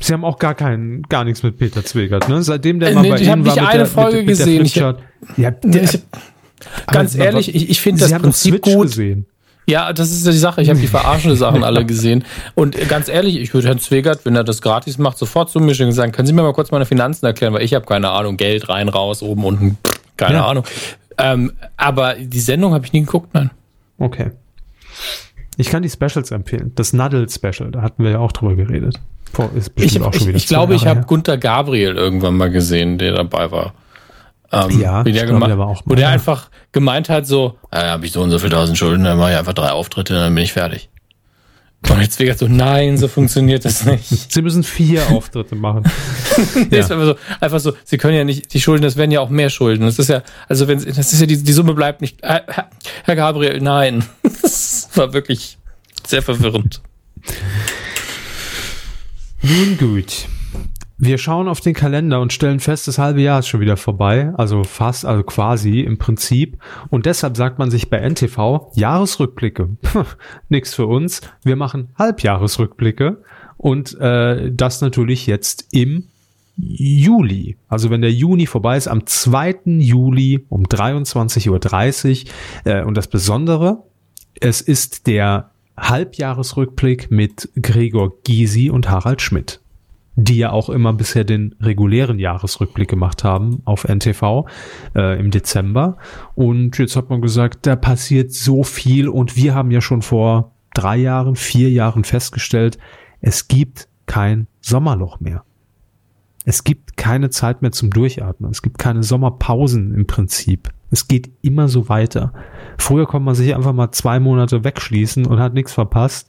[0.00, 2.42] Sie haben auch gar keinen, gar nichts mit Peter Zwegert, ne?
[2.42, 4.64] Seitdem der äh, mal nee, bei Ihnen war mit eine der, Folge mit, mit gesehen.
[4.66, 5.00] Ich hab,
[5.38, 6.02] ja, der, ich,
[6.86, 8.88] Ganz Aber ehrlich, ich, ich finde das Prinzip gut.
[8.88, 9.26] Gesehen.
[9.66, 10.60] Ja, das ist ja die Sache.
[10.60, 12.24] Ich habe die verarschende Sachen alle gesehen.
[12.54, 15.86] Und ganz ehrlich, ich würde Herrn Zwegert, wenn er das gratis macht, sofort zu mischen
[15.86, 18.36] und sagen, können Sie mir mal kurz meine Finanzen erklären, weil ich habe keine Ahnung,
[18.36, 19.78] Geld rein, raus, oben, unten,
[20.16, 20.46] keine ja.
[20.46, 20.64] Ahnung.
[21.16, 23.50] Ähm, aber die Sendung habe ich nie geguckt, nein.
[23.98, 24.32] Okay.
[25.56, 26.72] Ich kann die Specials empfehlen.
[26.74, 29.00] Das Nuddle Special, da hatten wir ja auch drüber geredet.
[29.32, 30.00] Boah, ich, ich,
[30.34, 33.74] ich glaube, ich habe Gunter Gabriel irgendwann mal gesehen, der dabei war.
[34.54, 38.06] Ähm, ja, wie der, glaub, der auch wo der einfach gemeint hat, so, äh, habe
[38.06, 40.44] ich so und so viel tausend Schulden, dann mache ich einfach drei Auftritte, dann bin
[40.44, 40.88] ich fertig.
[41.90, 44.08] Und jetzt Vegas so, nein, so funktioniert das nicht.
[44.32, 45.84] Sie müssen vier Auftritte machen.
[46.70, 46.78] ja.
[46.78, 49.28] ist einfach so, einfach so, Sie können ja nicht, die Schulden, das werden ja auch
[49.28, 49.84] mehr Schulden.
[49.84, 52.40] Das ist ja, also wenn, das ist ja, die, die Summe bleibt nicht, äh,
[53.04, 54.04] Herr Gabriel, nein.
[54.42, 55.58] Das war wirklich
[56.06, 56.80] sehr verwirrend.
[59.42, 60.26] Nun gut.
[61.06, 64.32] Wir schauen auf den Kalender und stellen fest, das halbe Jahr ist schon wieder vorbei,
[64.38, 66.56] also fast, also quasi im Prinzip.
[66.88, 69.68] Und deshalb sagt man sich bei NTV Jahresrückblicke.
[70.48, 71.20] Nix für uns.
[71.42, 73.22] Wir machen Halbjahresrückblicke
[73.58, 76.04] und äh, das natürlich jetzt im
[76.56, 77.58] Juli.
[77.68, 79.56] Also wenn der Juni vorbei ist, am 2.
[79.66, 82.72] Juli um 23.30 Uhr.
[82.72, 83.82] Äh, und das Besondere,
[84.40, 89.60] es ist der Halbjahresrückblick mit Gregor Gysi und Harald Schmidt
[90.16, 94.46] die ja auch immer bisher den regulären Jahresrückblick gemacht haben auf NTV
[94.94, 95.96] äh, im Dezember.
[96.34, 100.52] Und jetzt hat man gesagt, da passiert so viel und wir haben ja schon vor
[100.72, 102.78] drei Jahren, vier Jahren festgestellt,
[103.20, 105.44] es gibt kein Sommerloch mehr.
[106.44, 108.50] Es gibt keine Zeit mehr zum Durchatmen.
[108.50, 110.70] Es gibt keine Sommerpausen im Prinzip.
[110.90, 112.34] Es geht immer so weiter.
[112.76, 116.28] Früher konnte man sich einfach mal zwei Monate wegschließen und hat nichts verpasst.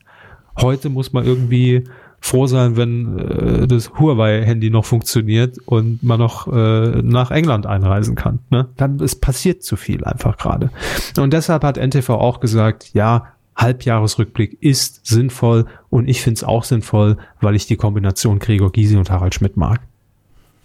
[0.60, 1.84] Heute muss man irgendwie
[2.26, 8.16] froh sein, wenn äh, das Huawei-Handy noch funktioniert und man noch äh, nach England einreisen
[8.16, 8.40] kann.
[8.50, 8.68] Ne?
[8.78, 10.72] Dann es passiert zu viel einfach gerade.
[11.20, 16.64] Und deshalb hat NTV auch gesagt, ja, Halbjahresrückblick ist sinnvoll und ich finde es auch
[16.64, 19.82] sinnvoll, weil ich die Kombination Gregor Gysi und Harald Schmidt mag.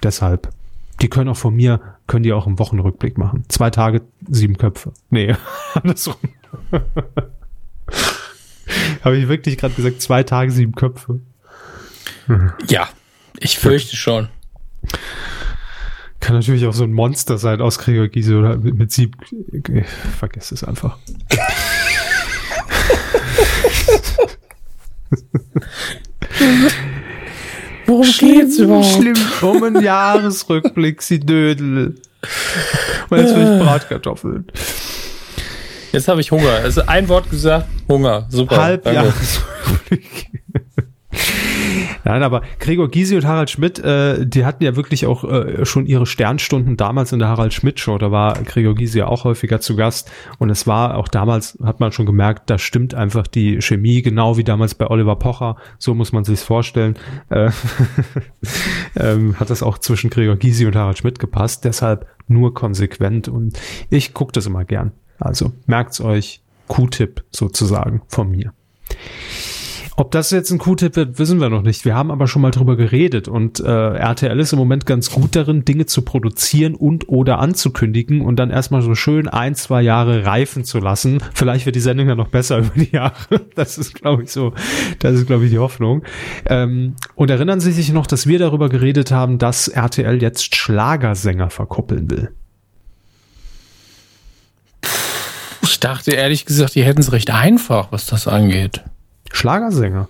[0.03, 0.49] Deshalb.
[1.03, 3.45] Die können auch von mir, können die auch im Wochenrückblick machen.
[3.49, 4.93] Zwei Tage, sieben Köpfe.
[5.11, 5.37] Nee,
[5.75, 6.17] andersrum.
[9.05, 11.21] Habe ich wirklich gerade gesagt, zwei Tage, sieben Köpfe.
[12.69, 12.89] Ja,
[13.39, 14.29] ich fürchte schon.
[16.21, 19.19] Kann natürlich auch so ein Monster sein aus Gregor Gysi oder mit, mit sieben.
[20.19, 20.99] Vergesst es einfach.
[27.87, 28.87] Worum geht's überhaupt?
[28.87, 29.17] Schlimm.
[29.43, 31.97] Um einen Jahresrückblick, sie Dödel.
[33.09, 34.47] Und jetzt will ich Bratkartoffeln.
[35.93, 36.53] Jetzt habe ich Hunger.
[36.63, 38.27] Also ein Wort gesagt, Hunger.
[38.29, 38.63] Super.
[38.63, 40.31] Halbjahresrückblick.
[42.05, 45.87] Nein, aber Gregor Gysi und Harald Schmidt, äh, die hatten ja wirklich auch äh, schon
[45.87, 47.99] ihre Sternstunden damals in der Harald Schmidt Show.
[47.99, 50.11] Da war Gregor Gysi ja auch häufiger zu Gast.
[50.39, 54.37] Und es war auch damals, hat man schon gemerkt, da stimmt einfach die Chemie, genau
[54.37, 55.57] wie damals bei Oliver Pocher.
[55.79, 56.97] So muss man sich's vorstellen.
[57.29, 57.51] Äh,
[58.97, 61.65] ähm, hat das auch zwischen Gregor Gysi und Harald Schmidt gepasst.
[61.65, 63.29] Deshalb nur konsequent.
[63.29, 63.59] Und
[63.91, 64.93] ich gucke das immer gern.
[65.19, 66.43] Also merkt's euch.
[66.71, 68.53] Q-Tipp sozusagen von mir.
[70.01, 71.85] Ob das jetzt ein Q-Tipp wird, wissen wir noch nicht.
[71.85, 75.37] Wir haben aber schon mal drüber geredet und äh, RTL ist im Moment ganz gut
[75.37, 80.25] darin, Dinge zu produzieren und oder anzukündigen und dann erstmal so schön ein, zwei Jahre
[80.25, 81.23] reifen zu lassen.
[81.35, 83.43] Vielleicht wird die Sendung dann noch besser über die Jahre.
[83.55, 84.55] Das ist, glaube ich, so,
[85.01, 86.03] das ist, glaube ich, die Hoffnung.
[86.47, 91.51] Ähm, und erinnern Sie sich noch, dass wir darüber geredet haben, dass RTL jetzt Schlagersänger
[91.51, 92.31] verkuppeln will?
[95.61, 98.83] Ich dachte ehrlich gesagt, die hätten es recht einfach, was das angeht.
[99.33, 100.09] Schlagersänger?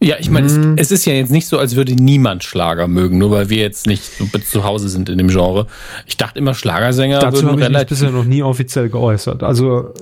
[0.00, 0.74] Ja, ich meine, Mhm.
[0.74, 3.58] es, es ist ja jetzt nicht so, als würde niemand Schlager mögen, nur weil wir
[3.58, 5.66] jetzt nicht so zu Hause sind in dem Genre.
[6.06, 7.98] Ich dachte immer, Schlagersänger Dazu würden habe ich mich relativ.
[8.00, 9.42] bisher noch nie offiziell geäußert.
[9.42, 9.94] Also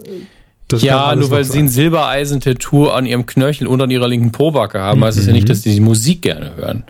[0.68, 1.68] das Ja, nur weil sie ein.
[1.68, 5.36] Silbereisen-Tattoo an ihrem Knöchel und an ihrer linken Pobacke haben, heißt es ja Mhm.
[5.36, 6.84] nicht, dass die die Musik gerne hören.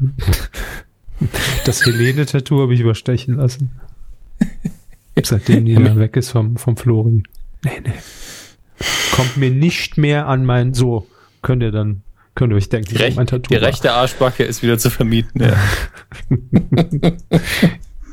[1.64, 3.70] das Helene-Tattoo habe ich überstechen lassen.
[5.22, 7.22] Seitdem die da weg ist vom, vom Flori.
[7.64, 7.92] Nee, nee.
[9.12, 10.74] Kommt mir nicht mehr an mein.
[10.74, 11.06] So,
[11.42, 12.02] könnt ihr dann,
[12.34, 13.16] könnt ihr euch denken, Die, rech
[13.48, 15.42] die rechte Arschbacke ist wieder zu vermieten.
[15.42, 15.56] Ja.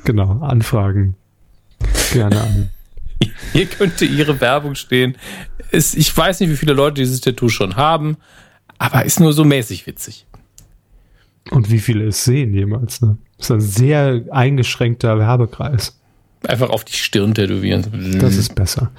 [0.06, 1.16] Genau, Anfragen.
[2.14, 2.70] Gerne an.
[3.54, 5.18] Hier könnte ihre Werbung stehen.
[5.72, 8.18] Es, ich weiß nicht, wie viele Leute dieses Tattoo schon haben,
[8.78, 10.26] aber ist nur so mäßig witzig.
[11.52, 13.18] Und wie viele es sehen jemals, ne?
[13.38, 15.99] Das ist ein sehr eingeschränkter Werbekreis.
[16.48, 18.18] Einfach auf die Stirn tätowieren.
[18.18, 18.92] Das ist besser.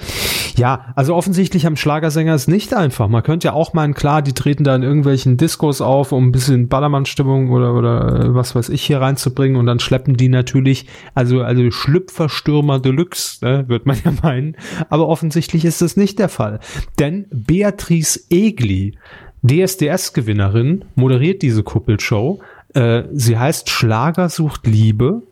[0.59, 3.09] Ja, also offensichtlich haben Schlagersänger es nicht einfach.
[3.09, 6.32] Man könnte ja auch meinen, klar, die treten da in irgendwelchen Diskos auf, um ein
[6.32, 10.84] bisschen Ballermann-Stimmung oder, oder was weiß ich hier reinzubringen und dann schleppen die natürlich,
[11.14, 14.55] also, also Schlüpferstürmer Deluxe, ne, wird man ja meinen.
[14.91, 16.61] Aber offensichtlich ist das nicht der Fall.
[16.99, 18.99] Denn Beatrice Egli,
[19.43, 22.43] DSDS-Gewinnerin, moderiert diese Kuppelshow.
[22.74, 25.22] Äh, sie heißt Schlager sucht Liebe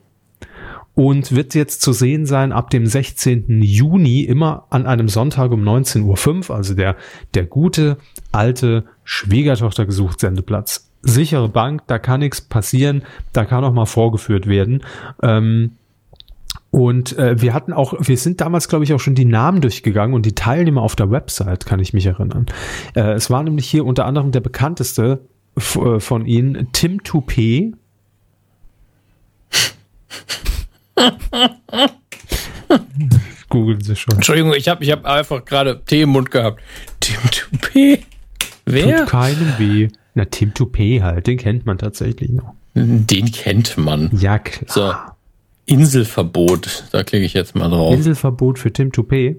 [0.98, 3.62] und wird jetzt zu sehen sein ab dem 16.
[3.62, 6.96] Juni immer an einem Sonntag um 19.05 Uhr, also der,
[7.34, 7.98] der gute
[8.32, 10.90] alte Schwiegertochter gesucht Sendeplatz.
[11.02, 14.82] Sichere Bank, da kann nichts passieren, da kann auch mal vorgeführt werden.
[15.22, 15.76] Ähm,
[16.72, 20.16] und äh, wir hatten auch, wir sind damals, glaube ich, auch schon die Namen durchgegangen
[20.16, 22.46] und die Teilnehmer auf der Website, kann ich mich erinnern.
[22.96, 25.20] Äh, es war nämlich hier unter anderem der bekannteste
[25.54, 27.74] äh, von ihnen, Tim Toupé.
[33.48, 34.16] Googeln Sie schon.
[34.16, 36.60] Entschuldigung, ich habe ich hab einfach gerade Tee im Mund gehabt.
[37.00, 38.00] Tim Toupé?
[38.66, 38.98] Wer?
[38.98, 39.88] Tut keinem weh.
[40.14, 42.54] Na, Tim Toupé halt, den kennt man tatsächlich noch.
[42.74, 44.10] Den kennt man.
[44.18, 44.68] Ja, klar.
[44.68, 45.74] So.
[45.74, 46.84] Inselverbot.
[46.92, 47.94] Da klicke ich jetzt mal drauf.
[47.94, 49.36] Inselverbot für Tim Toupé.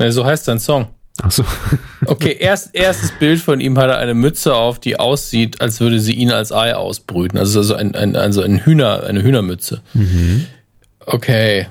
[0.00, 0.88] Ja, so heißt sein Song.
[1.20, 1.44] Ach so.
[2.06, 6.00] Okay, erst, erstes Bild von ihm hat er eine Mütze auf, die aussieht, als würde
[6.00, 7.38] sie ihn als Ei ausbrüten.
[7.38, 9.82] Also, also, ein, ein, also ein Hühner, eine Hühnermütze.
[11.06, 11.66] Okay.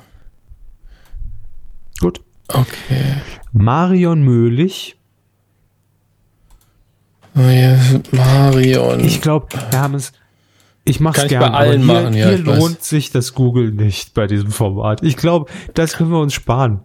[2.00, 2.22] Gut.
[2.48, 3.16] Okay.
[3.52, 4.98] Marion Möhlich.
[7.34, 9.00] Marion.
[9.02, 10.12] Ich glaube, Herr Hammes,
[10.84, 11.52] ich mach's Kann ich gerne.
[11.52, 12.60] bei allen aber hier, machen, ja, hier ich weiß.
[12.60, 15.04] lohnt sich das Google nicht bei diesem Format.
[15.04, 16.82] Ich glaube, das können wir uns sparen.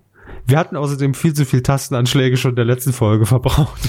[0.46, 3.80] Wir hatten außerdem viel zu viel Tastenanschläge schon in der letzten Folge verbraucht.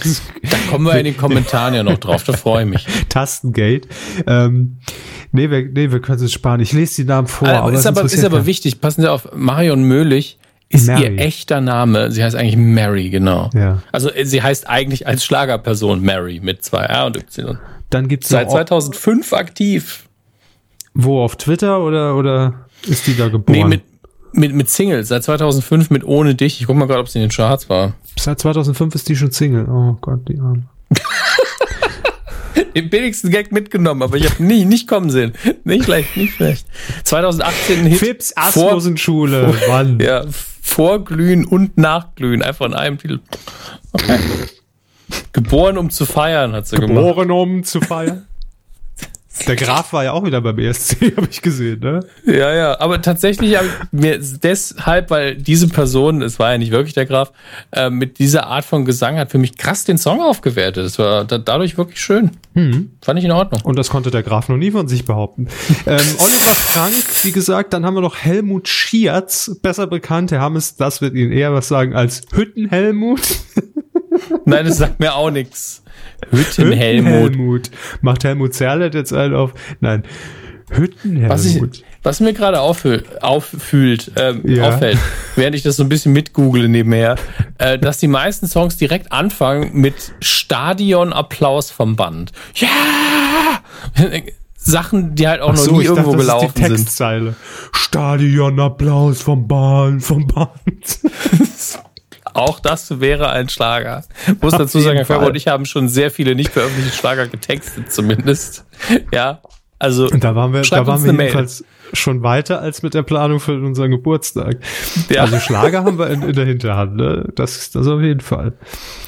[0.44, 2.88] da kommen wir in den Kommentaren ja noch drauf, da freue ich mich.
[3.10, 3.88] Tastengeld.
[4.26, 4.78] Ähm,
[5.32, 6.60] nee, wir, nee, wir können es sparen.
[6.60, 7.48] Ich lese die Namen vor.
[7.48, 10.40] aber ist, es aber, ist aber wichtig, passen Sie auf, Marion Möhlich
[10.70, 11.04] ist Mary.
[11.04, 12.12] ihr echter Name.
[12.12, 13.50] Sie heißt eigentlich Mary, genau.
[13.54, 13.82] Ja.
[13.92, 17.58] Also sie heißt eigentlich als Schlagerperson Mary mit zwei R und Y.
[17.90, 20.10] Dann gibt's Seit noch, 2005 aktiv.
[20.94, 23.60] wo auf Twitter oder oder ist die da geboren?
[23.60, 23.84] Nee, mit,
[24.34, 25.08] mit, mit Singles.
[25.10, 26.60] Seit 2005 mit Ohne Dich.
[26.62, 27.94] Ich guck mal gerade, ob sie in den Charts war.
[28.18, 29.66] Seit 2005 ist die schon Single.
[29.70, 30.64] Oh Gott, die Arme.
[32.76, 35.34] Den billigsten Gag mitgenommen, aber ich habe nie, nicht kommen sehen.
[35.64, 36.68] Nicht schlecht, nicht schlecht.
[37.04, 38.00] 2018 ein Hit.
[38.00, 40.00] Fips vor, Asmusenschule, Mann.
[40.00, 40.26] ja,
[40.62, 42.44] Vorglühen und Nachglühen.
[42.44, 43.20] Einfach in einem Titel.
[43.94, 44.20] Okay.
[45.34, 46.90] Geboren, um zu feiern, hat sie gemacht.
[46.90, 48.28] Geboren um zu feiern.
[49.46, 52.00] Der Graf war ja auch wieder beim ESC, habe ich gesehen, ne?
[52.26, 56.72] Ja, ja, aber tatsächlich habe ich mir deshalb, weil diese Person, es war ja nicht
[56.72, 57.32] wirklich der Graf,
[57.72, 60.86] äh, mit dieser Art von Gesang hat für mich krass den Song aufgewertet.
[60.86, 62.32] Es war da, dadurch wirklich schön.
[63.02, 63.62] Fand ich in Ordnung.
[63.64, 65.48] Und das konnte der Graf noch nie von sich behaupten.
[65.86, 70.32] ähm, Oliver Frank, wie gesagt, dann haben wir noch Helmut Schierz, besser bekannt.
[70.32, 73.22] Herr Hammes, das wird Ihnen eher was sagen als Hütten-Helmut.
[74.46, 75.84] Nein, das sagt mir auch nichts.
[76.32, 77.12] Hütten-Helmut.
[77.34, 77.72] Helmut.
[78.02, 79.54] Macht Helmut Zerlett jetzt einen auf?
[79.80, 80.04] Nein.
[80.72, 81.30] Hütten-Helmut.
[81.30, 81.62] Was, ich,
[82.04, 84.70] was mir gerade auffühl, auffühlt, ähm, Ja.
[84.70, 84.98] auffällt,
[85.36, 87.16] während ich das so ein bisschen mitgoogle nebenher,
[87.58, 92.32] äh, dass die meisten Songs direkt anfangen mit Stadionapplaus vom Band.
[92.56, 92.68] Ja!
[94.56, 96.76] Sachen, die halt auch Ach noch so, nie irgendwo dachte, das gelaufen ist die sind.
[96.76, 97.36] Textzeile.
[97.72, 100.50] Stadionapplaus vom Bahn, vom Band.
[102.38, 104.04] Auch das wäre ein Schlager.
[104.42, 107.92] Muss Auf dazu sagen, Herr und ich haben schon sehr viele nicht veröffentlichte Schlager getextet,
[107.92, 108.64] zumindest.
[109.12, 109.42] Ja,
[109.80, 110.08] also.
[110.08, 111.28] Und da waren wir, da waren wir Mail.
[111.28, 114.58] jedenfalls schon weiter als mit der Planung für unseren Geburtstag.
[115.10, 115.22] Ja.
[115.22, 117.28] Also Schlager haben wir in, in der Hinterhand, ne?
[117.34, 118.54] Das ist das auf jeden Fall.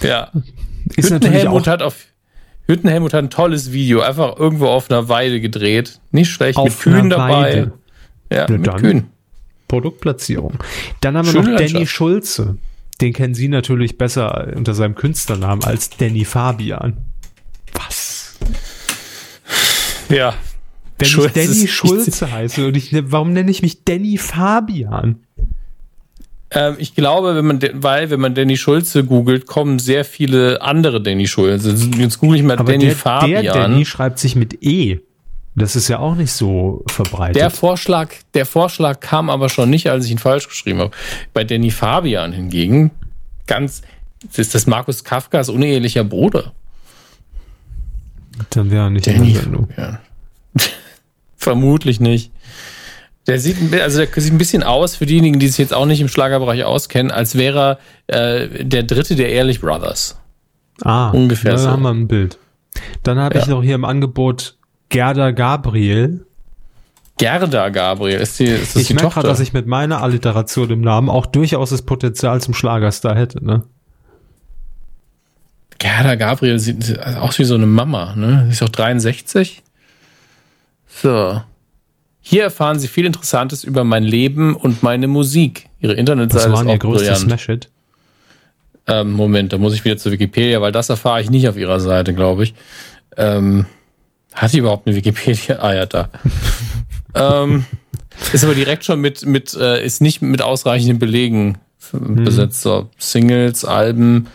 [0.01, 0.31] Ja.
[0.95, 1.95] Ist natürlich Hüttenhelmut hat auf
[2.65, 5.99] Hüttenhelmut hat ein tolles Video, einfach irgendwo auf einer Weide gedreht.
[6.11, 7.71] Nicht schlecht, mit Auf Kühen einer dabei.
[8.31, 8.81] Ja, Na mit dann.
[8.81, 9.09] Kühen.
[9.67, 10.55] Produktplatzierung.
[11.01, 11.85] Dann haben wir Schöne noch Danny.
[11.85, 12.57] Schulze.
[13.01, 16.97] Den kennen Sie natürlich besser unter seinem Künstlernamen als Danny Fabian.
[17.73, 18.37] Was?
[20.09, 20.33] Ja.
[20.97, 25.19] Wenn Schulze ich Danny ist- Schulze heiße und ich, warum nenne ich mich Danny Fabian?
[26.51, 31.01] Ähm, ich glaube, wenn man, weil, wenn man Danny Schulze googelt, kommen sehr viele andere
[31.01, 31.75] Danny Schulze.
[31.97, 33.43] Jetzt google ich mal Aber Danny der, Fabian.
[33.43, 34.99] der Danny schreibt sich mit E.
[35.55, 37.35] Das ist ja auch nicht so verbreitet.
[37.35, 40.91] Der Vorschlag, der Vorschlag kam aber schon nicht, als ich ihn falsch geschrieben habe.
[41.33, 42.91] Bei Danny Fabian hingegen,
[43.47, 43.81] ganz,
[44.25, 46.53] das ist das Markus Kafkas unehelicher Bruder.
[48.51, 49.67] Dann wäre er nicht in Danny der Sendung.
[49.69, 49.99] Fabian.
[51.37, 52.31] Vermutlich nicht.
[53.27, 55.99] Der sieht, also der sieht ein bisschen aus, für diejenigen, die sich jetzt auch nicht
[56.01, 57.77] im Schlagerbereich auskennen, als wäre
[58.07, 60.19] er äh, der dritte der Ehrlich Brothers.
[60.81, 61.69] Ah, Ungefähr da so.
[61.69, 62.37] haben wir ein Bild.
[63.03, 63.41] Dann habe Ja.
[63.41, 64.55] ich noch hier im Angebot
[64.89, 66.25] Gerda Gabriel.
[67.17, 69.21] Gerda Gabriel, ist, die, ist das ich die merke Tochter?
[69.21, 73.43] gerade, dass ich mit meiner Alliteration im Namen auch durchaus das Potenzial zum Schlagerstar hätte.
[73.45, 73.63] Ne?
[75.77, 78.45] Gerda Gabriel sieht aus wie so eine Mama, ne?
[78.45, 79.63] Sie ist auch 63.
[80.87, 81.41] So.
[82.21, 85.67] Hier erfahren Sie viel Interessantes über mein Leben und meine Musik.
[85.79, 87.19] Ihre Internetseite ist ihr auch größtes brillant.
[87.19, 87.69] Smash-Hit.
[88.87, 91.79] Ähm, Moment, da muss ich wieder zu Wikipedia, weil das erfahre ich nicht auf ihrer
[91.79, 92.53] Seite, glaube ich.
[93.17, 93.65] Ähm,
[94.41, 95.59] hat die überhaupt eine Wikipedia?
[95.59, 96.09] Ah ja, da.
[97.15, 97.65] ähm,
[98.33, 101.57] ist aber direkt schon mit, mit äh, ist nicht mit ausreichenden Belegen
[101.91, 102.23] Mhm.
[102.23, 102.61] besetzt.
[102.61, 104.27] So, Singles, Alben,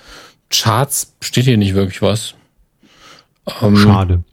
[0.50, 2.34] Charts, steht hier nicht wirklich was.
[3.62, 4.24] Ähm, Schade.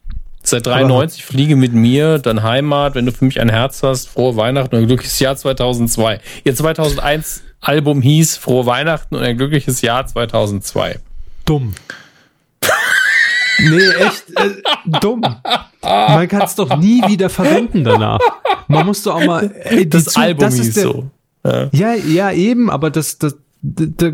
[0.44, 4.36] Seit 93 Fliege mit mir, dann Heimat, wenn du für mich ein Herz hast, frohe
[4.38, 6.20] Weihnachten und ein glückliches Jahr 2002.
[6.44, 10.98] Ihr 2001 Album hieß Frohe Weihnachten und ein glückliches Jahr 2002.
[11.46, 11.76] Dumm.
[13.70, 15.22] Nee, echt äh, dumm.
[15.82, 18.20] Man kann es doch nie wieder verwenden danach.
[18.68, 19.54] Man muss doch auch mal.
[19.72, 21.10] Die Das Zu- Album das ist der- so.
[21.72, 23.36] Ja, ja, eben, aber das, das,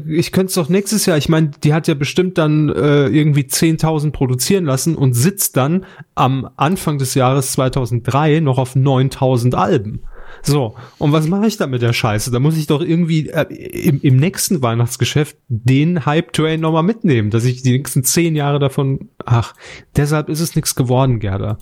[0.08, 3.44] ich könnte es doch nächstes Jahr, ich meine, die hat ja bestimmt dann äh, irgendwie
[3.44, 5.86] 10.000 produzieren lassen und sitzt dann
[6.16, 10.04] am Anfang des Jahres 2003 noch auf 9.000 Alben.
[10.44, 12.32] So, und was mache ich da mit der Scheiße?
[12.32, 17.46] Da muss ich doch irgendwie äh, im, im nächsten Weihnachtsgeschäft den Hype-Train nochmal mitnehmen, dass
[17.46, 19.54] ich die nächsten zehn Jahre davon, ach,
[19.96, 21.58] deshalb ist es nichts geworden, Gerda,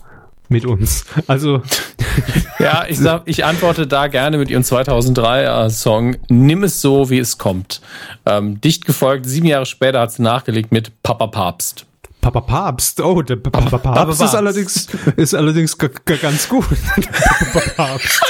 [0.48, 1.04] mit uns.
[1.26, 1.62] Also,
[2.58, 7.18] Ja, ich sag, ich antworte da gerne mit ihrem 2003er Song Nimm es so, wie
[7.18, 7.80] es kommt.
[8.24, 11.86] Ähm, dicht gefolgt, sieben Jahre später hat sie nachgelegt mit Papa Papst.
[12.26, 16.66] Papa Papst, oh, der Papa, Papst, ist allerdings, ist allerdings ganz gut.
[17.52, 18.20] Papa Papst.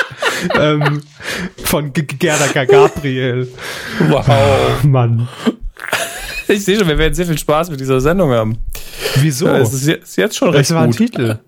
[0.55, 1.01] ähm,
[1.65, 3.49] von G Gerda Gabriel.
[4.11, 4.85] Wow.
[4.85, 5.27] Mann.
[6.47, 8.59] Ich sehe schon, wir werden sehr viel Spaß mit dieser Sendung haben.
[9.15, 9.49] Wieso?
[9.49, 10.99] Es ist jetzt, schon recht das war ein gut.
[10.99, 11.39] Titel.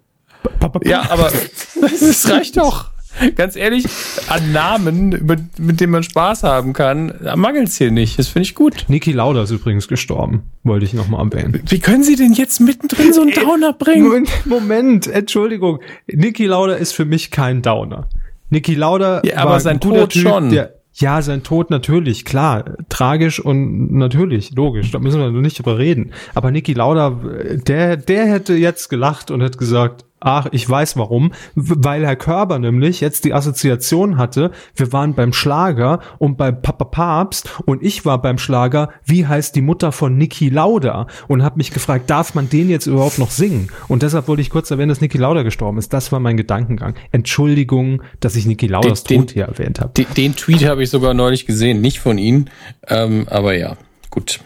[0.84, 1.30] Ja, aber
[1.82, 2.88] es reicht doch.
[3.36, 3.84] ganz ehrlich,
[4.28, 8.18] an Namen, mit, mit denen man Spaß haben kann, mangelt es hier nicht.
[8.18, 8.86] Das finde ich gut.
[8.88, 11.62] Niki Lauda ist übrigens gestorben, wollte ich nochmal erwähnen.
[11.68, 14.26] Wie können Sie denn jetzt mittendrin so einen Downer bringen?
[14.44, 15.80] Moment, Entschuldigung.
[16.06, 18.08] Niki Lauda ist für mich kein Downer.
[18.50, 20.50] Niki Lauda Ja, aber war sein ein guter Tod typ, schon.
[20.50, 25.78] Der, ja, sein Tod natürlich, klar, tragisch und natürlich, logisch, da müssen wir nicht drüber
[25.78, 26.12] reden.
[26.34, 27.20] Aber Niki Lauda,
[27.66, 32.58] der, der hätte jetzt gelacht und hätte gesagt, ach, ich weiß warum, weil Herr Körber
[32.58, 38.04] nämlich jetzt die Assoziation hatte, wir waren beim Schlager und beim Papa Papst und ich
[38.04, 42.34] war beim Schlager, wie heißt die Mutter von Niki Lauda und habe mich gefragt, darf
[42.34, 43.68] man den jetzt überhaupt noch singen?
[43.88, 45.92] Und deshalb wollte ich kurz erwähnen, dass Niki Lauda gestorben ist.
[45.92, 46.94] Das war mein Gedankengang.
[47.12, 49.92] Entschuldigung, dass ich Niki Laudas den- Tod hier erwähnt habe.
[49.94, 52.50] Den, den Tweet habe ich sogar neulich gesehen, nicht von Ihnen,
[52.88, 53.76] ähm, aber ja,
[54.10, 54.40] gut.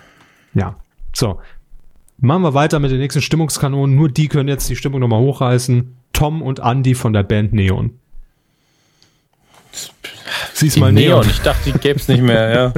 [0.54, 0.76] Ja,
[1.14, 1.38] so.
[2.24, 3.96] Machen wir weiter mit den nächsten Stimmungskanonen.
[3.96, 5.96] Nur die können jetzt die Stimmung nochmal hochreißen.
[6.12, 7.98] Tom und Andy von der Band Neon.
[10.54, 11.28] Siehst mal Neon, Neon.
[11.30, 12.72] ich dachte, die gäbe es nicht mehr, ja.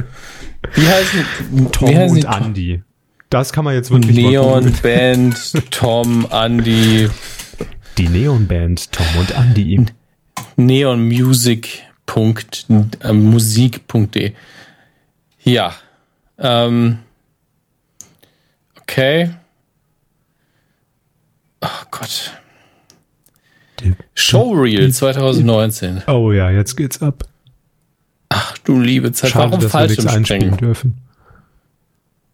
[0.73, 2.27] Wie heißen, Tom wie heißen und?
[2.41, 2.81] Andy.
[3.29, 4.73] Das kann man jetzt wirklich mal Neon.
[4.81, 7.07] Band, Tom, Andy,
[7.99, 9.85] Die Neon Band Tom und Andy.
[10.55, 13.13] neonmusic.musik.de.
[13.13, 14.33] Musik.de.
[15.43, 15.75] Ja.
[16.39, 16.97] Ähm,
[18.87, 19.31] okay.
[21.61, 22.33] Oh Gott.
[24.13, 26.03] Showreel 2019.
[26.07, 27.23] Oh ja, jetzt geht's ab.
[28.29, 29.31] Ach du liebe Zeit.
[29.31, 30.57] Schade, Warum dass wir nichts einspielen Fallschirmspringen?
[30.57, 30.97] dürfen.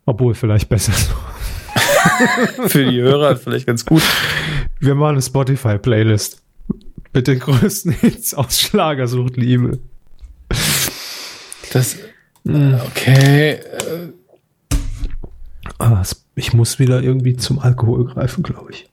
[0.05, 1.13] Obwohl, vielleicht besser so.
[2.67, 4.01] Für die Hörer vielleicht ganz gut.
[4.79, 6.41] Wir machen eine Spotify-Playlist.
[7.13, 9.79] Mit den größten Hits aus Schlagersucht Liebe.
[11.73, 11.97] Das,
[12.45, 13.59] okay.
[15.77, 18.89] Ah, es- ich muss wieder irgendwie zum Alkohol greifen, glaube ich.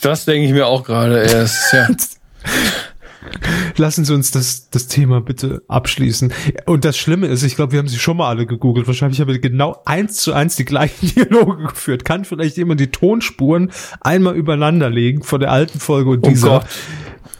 [0.00, 1.72] Das denke ich mir auch gerade erst.
[1.72, 1.88] Ja.
[3.76, 6.32] Lassen Sie uns das, das Thema bitte abschließen.
[6.66, 8.86] Und das Schlimme ist, ich glaube, wir haben sie schon mal alle gegoogelt.
[8.86, 12.04] Wahrscheinlich haben wir genau eins zu eins die gleichen Dialoge geführt.
[12.04, 16.48] Kann vielleicht jemand die Tonspuren einmal übereinander legen von der alten Folge und Oh dieser?
[16.60, 16.66] Gott.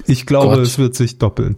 [0.06, 0.64] Ich glaube, Gott.
[0.64, 1.56] es wird sich doppeln.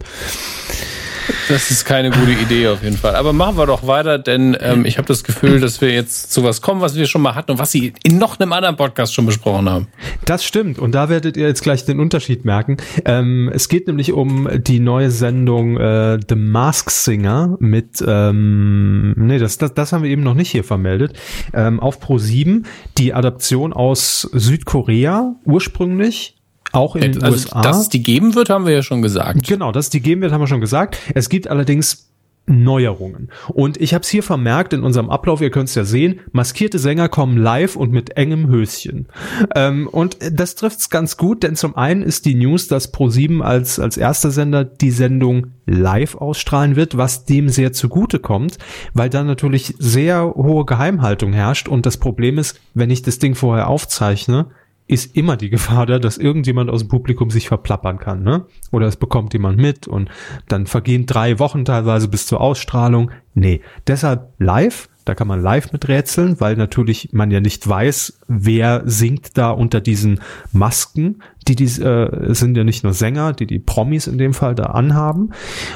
[1.49, 3.15] Das ist keine gute Idee auf jeden Fall.
[3.15, 6.43] Aber machen wir doch weiter, denn ähm, ich habe das Gefühl, dass wir jetzt zu
[6.43, 9.13] was kommen, was wir schon mal hatten und was Sie in noch einem anderen Podcast
[9.13, 9.87] schon besprochen haben.
[10.25, 10.79] Das stimmt.
[10.79, 12.77] Und da werdet ihr jetzt gleich den Unterschied merken.
[13.05, 19.39] Ähm, es geht nämlich um die neue Sendung äh, The Mask Singer mit, ähm, nee,
[19.39, 21.13] das, das, das haben wir eben noch nicht hier vermeldet.
[21.53, 22.65] Ähm, auf Pro 7
[22.97, 26.36] die Adaption aus Südkorea ursprünglich.
[26.71, 27.61] Auch in den Also, USA.
[27.61, 29.47] dass es die geben wird, haben wir ja schon gesagt.
[29.47, 30.97] Genau, dass es die geben wird, haben wir schon gesagt.
[31.13, 32.07] Es gibt allerdings
[32.47, 33.29] Neuerungen.
[33.49, 36.79] Und ich habe es hier vermerkt in unserem Ablauf, ihr könnt es ja sehen, maskierte
[36.79, 39.07] Sänger kommen live und mit engem Höschen.
[39.53, 43.79] Ähm, und das trifft's ganz gut, denn zum einen ist die News, dass Pro7 als,
[43.79, 48.57] als erster Sender die Sendung live ausstrahlen wird, was dem sehr zugute kommt,
[48.93, 53.35] weil da natürlich sehr hohe Geheimhaltung herrscht und das Problem ist, wenn ich das Ding
[53.35, 54.45] vorher aufzeichne,
[54.87, 58.45] ist immer die Gefahr da, dass irgendjemand aus dem Publikum sich verplappern kann, ne?
[58.71, 60.09] Oder es bekommt jemand mit und
[60.47, 63.11] dann vergehen drei Wochen teilweise bis zur Ausstrahlung.
[63.33, 68.19] Nee, deshalb live, da kann man live mit rätseln, weil natürlich man ja nicht weiß,
[68.27, 70.21] wer singt da unter diesen
[70.53, 71.21] Masken.
[71.47, 74.67] Die, die äh, sind ja nicht nur Sänger, die die Promis in dem Fall da
[74.67, 75.31] anhaben.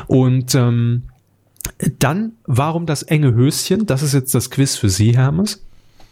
[0.08, 1.04] Und ähm,
[2.00, 3.86] dann, warum das enge Höschen?
[3.86, 5.66] Das ist jetzt das Quiz für Sie, Hermes.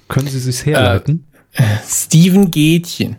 [0.07, 1.27] Können Sie sich's herleiten?
[1.85, 3.17] Steven Gätchen.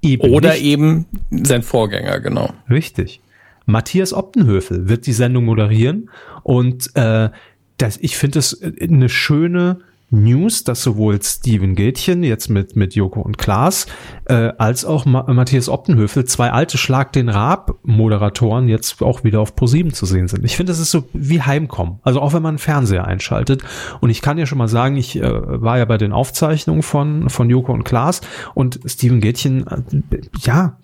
[0.00, 0.62] Eben Oder nicht.
[0.62, 2.52] eben sein Vorgänger, genau.
[2.70, 3.20] Richtig.
[3.66, 6.10] Matthias Optenhöfel wird die Sendung moderieren
[6.42, 7.30] und äh,
[7.76, 9.80] das, ich finde es eine schöne
[10.10, 13.86] News, dass sowohl Steven Gätchen jetzt mit mit Joko und Klaas
[14.24, 19.40] äh, als auch Ma Matthias Optenhöfel, zwei alte Schlag den Raab Moderatoren jetzt auch wieder
[19.40, 20.44] auf ProSieben zu sehen sind.
[20.44, 22.00] Ich finde, das ist so wie Heimkommen.
[22.02, 23.62] Also auch wenn man einen Fernseher einschaltet
[24.00, 27.28] und ich kann ja schon mal sagen, ich äh, war ja bei den Aufzeichnungen von
[27.28, 28.22] von Joko und Klaas
[28.54, 30.78] und Steven Gätchen äh, ja,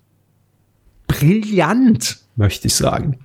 [1.07, 3.21] brillant, möchte ich sagen.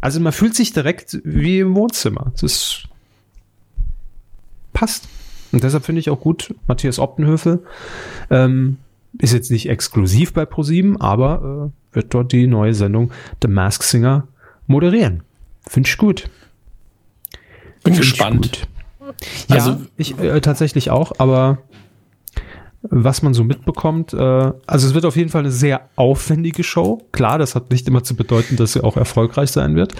[0.00, 2.32] Also man fühlt sich direkt wie im Wohnzimmer.
[2.40, 2.82] Das
[4.72, 5.08] passt.
[5.54, 7.62] Und deshalb finde ich auch gut, Matthias Optenhöfel
[8.30, 8.78] ähm,
[9.18, 13.82] ist jetzt nicht exklusiv bei ProSieben, aber äh, wird dort die neue Sendung The Mask
[13.84, 14.26] Singer
[14.66, 15.22] moderieren.
[15.66, 16.28] Finde ich gut.
[17.82, 18.66] Bin Find ich gespannt.
[19.00, 19.14] gut.
[19.48, 21.58] Ja, Also- ich äh, tatsächlich auch, aber
[22.82, 24.16] was man so mitbekommt, äh,
[24.66, 27.02] also es wird auf jeden Fall eine sehr aufwendige Show.
[27.12, 29.94] Klar, das hat nicht immer zu bedeuten, dass sie auch erfolgreich sein wird.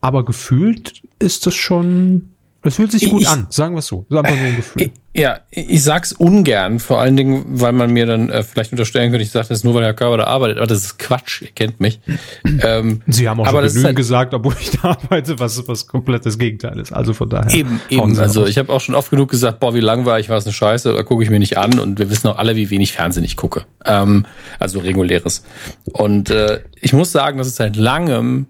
[0.00, 2.29] Aber gefühlt ist das schon
[2.62, 4.04] Es fühlt sich gut Ich- an, sagen wir es so.
[4.10, 4.90] Das ist einfach nur ein Gefühl.
[5.14, 9.24] Ja, ich sag's ungern, vor allen Dingen, weil man mir dann äh, vielleicht unterstellen könnte,
[9.24, 11.80] ich sage das nur, weil der Körper da arbeitet, aber das ist Quatsch, ihr kennt
[11.80, 12.00] mich.
[12.62, 15.38] ähm, Sie haben auch aber schon das ist genügend halt- gesagt, obwohl ich da arbeite,
[15.40, 16.92] was, was komplett das Gegenteil ist.
[16.92, 17.52] Also von daher.
[17.52, 18.18] Eben, eben.
[18.20, 20.92] Also ich habe auch schon oft genug gesagt, boah, wie langweilig war es eine Scheiße,
[20.92, 23.36] da gucke ich mir nicht an und wir wissen auch alle, wie wenig Fernsehen ich
[23.36, 23.64] gucke.
[23.84, 24.26] Ähm,
[24.58, 25.44] also reguläres.
[25.86, 28.46] Und äh, ich muss sagen, dass es seit langem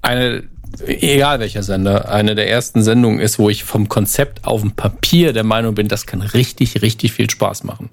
[0.00, 0.44] eine,
[0.86, 5.32] egal welcher Sender, eine der ersten Sendungen ist, wo ich vom Konzept auf dem Papier
[5.32, 7.90] der Meinung bin, das kann richtig, richtig viel Spaß machen.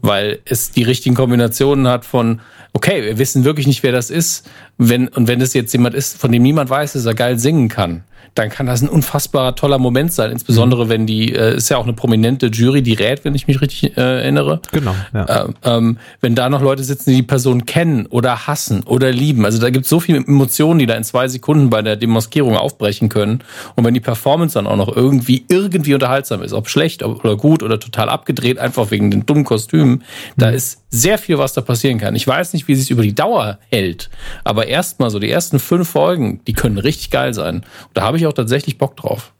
[0.00, 2.40] Weil es die richtigen Kombinationen hat von,
[2.72, 4.48] okay, wir wissen wirklich nicht, wer das ist.
[4.76, 7.68] Wenn, und wenn es jetzt jemand ist, von dem niemand weiß, dass er geil singen
[7.68, 8.04] kann,
[8.34, 10.30] dann kann das ein unfassbarer toller Moment sein.
[10.30, 13.60] Insbesondere wenn die, äh, ist ja auch eine prominente Jury, die rät, wenn ich mich
[13.60, 14.60] richtig äh, erinnere.
[14.72, 15.44] Genau, ja.
[15.44, 19.44] Ähm, ähm, wenn da noch Leute sitzen, die die Person kennen oder hassen oder lieben.
[19.44, 22.56] Also da gibt es so viele Emotionen, die da in zwei Sekunden bei der Demaskierung
[22.56, 23.40] aufbrechen können.
[23.74, 27.36] Und wenn die Performance dann auch noch irgendwie irgendwie unterhaltsam ist, ob schlecht ob- oder
[27.36, 30.04] gut oder total abgedreht, einfach wegen den dummen Kostümen,
[30.36, 32.14] da ist sehr viel, was da passieren kann.
[32.14, 34.08] Ich weiß nicht, wie es sich über die Dauer hält,
[34.44, 37.56] aber erstmal so die ersten fünf Folgen, die können richtig geil sein.
[37.56, 39.32] Und da habe ich auch tatsächlich Bock drauf.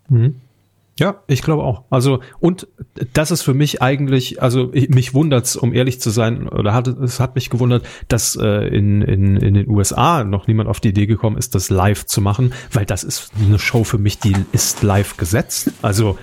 [0.98, 1.84] Ja, ich glaube auch.
[1.90, 2.66] Also, und
[3.12, 6.88] das ist für mich eigentlich, also ich, mich wundert's, um ehrlich zu sein, oder hat,
[6.88, 10.88] es hat mich gewundert, dass äh, in, in, in den USA noch niemand auf die
[10.88, 14.34] Idee gekommen ist, das live zu machen, weil das ist eine Show für mich, die
[14.50, 15.70] ist live gesetzt.
[15.82, 16.18] Also,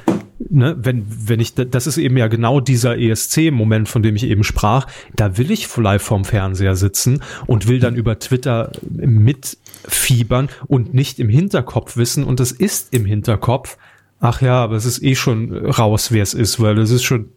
[0.49, 4.43] ne, wenn, wenn ich, das ist eben ja genau dieser ESC-Moment, von dem ich eben
[4.43, 10.93] sprach, da will ich live vorm Fernseher sitzen und will dann über Twitter mitfiebern und
[10.93, 13.77] nicht im Hinterkopf wissen, und es ist im Hinterkopf,
[14.19, 17.31] Ach ja, aber es ist eh schon raus, wer es ist, weil es ist schon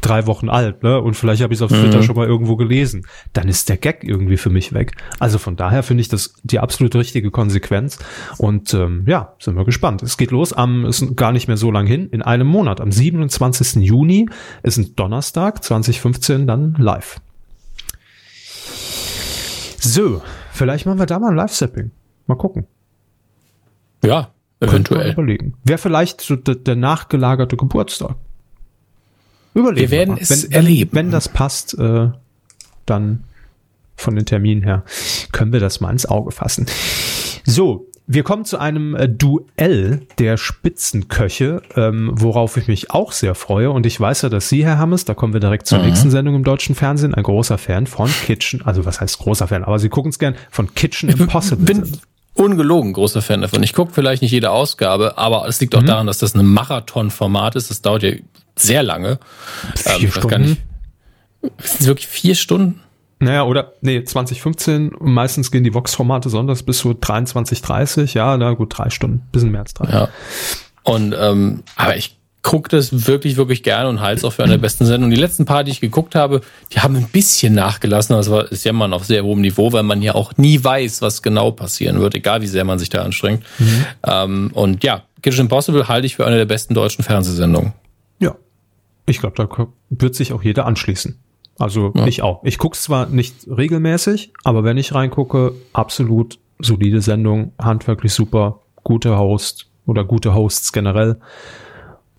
[0.00, 1.00] drei Wochen alt, ne?
[1.00, 3.06] Und vielleicht habe ich es auf Twitter schon mal irgendwo gelesen.
[3.32, 4.96] Dann ist der Gag irgendwie für mich weg.
[5.20, 7.98] Also von daher finde ich das die absolut richtige Konsequenz.
[8.38, 10.02] Und ähm, ja, sind wir gespannt.
[10.02, 12.80] Es geht los am, ist gar nicht mehr so lang hin, in einem Monat.
[12.80, 13.84] Am 27.
[13.84, 14.28] Juni
[14.62, 17.20] ist ein Donnerstag, 2015, dann live.
[19.78, 21.92] So, vielleicht machen wir da mal ein Live-Sapping.
[22.26, 22.66] Mal gucken.
[24.02, 24.31] Ja,
[24.62, 25.12] eventuell.
[25.12, 25.54] überlegen.
[25.64, 28.16] Wäre vielleicht so der, der nachgelagerte Geburtstag.
[29.54, 30.20] Überlegen Wir werden mal.
[30.20, 30.90] es wenn, erleben.
[30.92, 32.08] Wenn, wenn das passt, äh,
[32.86, 33.24] dann
[33.96, 34.84] von den Terminen her
[35.32, 36.66] können wir das mal ins Auge fassen.
[37.44, 43.34] So, wir kommen zu einem äh, Duell der Spitzenköche, ähm, worauf ich mich auch sehr
[43.34, 43.70] freue.
[43.70, 46.34] Und ich weiß ja, dass Sie, Herr Hammes, da kommen wir direkt zur nächsten Sendung
[46.34, 49.88] im deutschen Fernsehen, ein großer Fan von Kitchen, also was heißt großer Fan, aber Sie
[49.88, 51.64] gucken es gern, von Kitchen Impossible.
[51.64, 52.00] bin sind.
[52.34, 53.62] Ungelogen großer Fan davon.
[53.62, 55.64] Ich gucke vielleicht nicht jede Ausgabe, aber es Mhm.
[55.64, 57.70] liegt auch daran, dass das ein Marathon-Format ist.
[57.70, 58.12] Das dauert ja
[58.56, 59.18] sehr lange.
[59.76, 60.42] Vier gar Stunden?
[60.50, 60.62] nicht.
[61.58, 62.80] Sind es wirklich vier Stunden?
[63.18, 68.52] Naja, oder, nee, 2015, meistens gehen die Vox-Formate sonntags bis so 23, 30, ja, na
[68.54, 69.92] gut, drei Stunden, bisschen mehr als drei.
[69.92, 70.08] Ja.
[70.82, 74.52] Und ähm, aber ich gucke das wirklich, wirklich gerne und halte es auch für eine
[74.52, 75.14] der besten Sendungen.
[75.14, 76.40] Die letzten paar, die ich geguckt habe,
[76.72, 79.72] die haben ein bisschen nachgelassen, aber es war, ist ja immer auf sehr hohem Niveau,
[79.72, 82.88] weil man ja auch nie weiß, was genau passieren wird, egal wie sehr man sich
[82.88, 83.44] da anstrengt.
[84.04, 87.72] Ähm, und ja, Kitchen Impossible halte ich für eine der besten deutschen Fernsehsendungen.
[88.18, 88.34] Ja.
[89.06, 89.48] Ich glaube, da
[89.90, 91.18] wird sich auch jeder anschließen.
[91.58, 92.06] Also Ja.
[92.06, 92.42] ich auch.
[92.44, 99.16] Ich gucke zwar nicht regelmäßig, aber wenn ich reingucke, absolut solide Sendung, handwerklich super, gute
[99.16, 101.20] Host oder gute Hosts generell.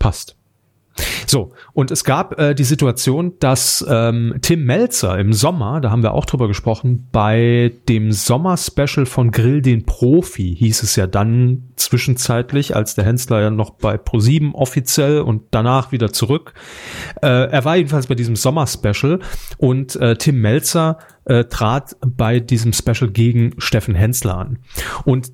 [0.04, 0.36] Passt.
[1.26, 6.04] So, und es gab äh, die Situation, dass ähm, Tim Melzer im Sommer, da haben
[6.04, 11.70] wir auch drüber gesprochen, bei dem Sommer-Special von Grill den Profi hieß es ja dann
[11.78, 16.54] zwischenzeitlich, als der Hensler ja noch bei Pro7 offiziell und danach wieder zurück.
[17.22, 19.20] Äh, er war jedenfalls bei diesem Sommer-Special
[19.58, 24.60] und äh, Tim Melzer äh, trat bei diesem Special gegen Steffen Hensler an.
[25.06, 25.32] Und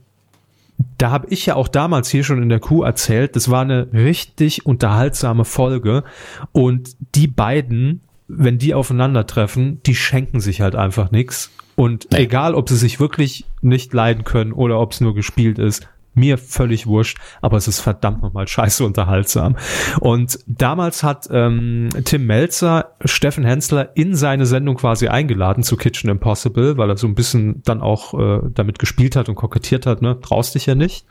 [0.98, 3.92] da habe ich ja auch damals hier schon in der Kuh erzählt, das war eine
[3.94, 6.04] richtig unterhaltsame Folge
[6.52, 12.20] und die beiden, wenn die aufeinandertreffen, die schenken sich halt einfach nichts und Nee.
[12.20, 16.38] egal, ob sie sich wirklich nicht leiden können oder ob es nur gespielt ist, mir
[16.38, 19.56] völlig wurscht, aber es ist verdammt nochmal scheiße unterhaltsam.
[20.00, 26.10] Und damals hat ähm, Tim Melzer Steffen Hensler in seine Sendung quasi eingeladen zu Kitchen
[26.10, 30.02] Impossible, weil er so ein bisschen dann auch äh, damit gespielt hat und kokettiert hat,
[30.02, 31.06] ne, traust dich ja nicht.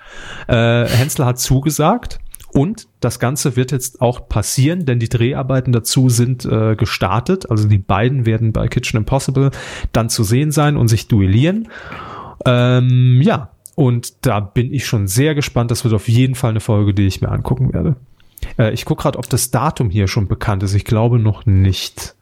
[0.46, 2.20] Äh, Hensler hat zugesagt.
[2.51, 7.51] Und das Ganze wird jetzt auch passieren, denn die Dreharbeiten dazu sind äh, gestartet.
[7.51, 9.51] Also die beiden werden bei Kitchen Impossible
[9.92, 11.68] dann zu sehen sein und sich duellieren.
[12.46, 15.70] Ähm, ja, und da bin ich schon sehr gespannt.
[15.70, 17.95] Das wird auf jeden Fall eine Folge, die ich mir angucken werde.
[18.59, 20.74] Äh, ich gucke gerade, ob das Datum hier schon bekannt ist.
[20.74, 22.16] Ich glaube noch nicht.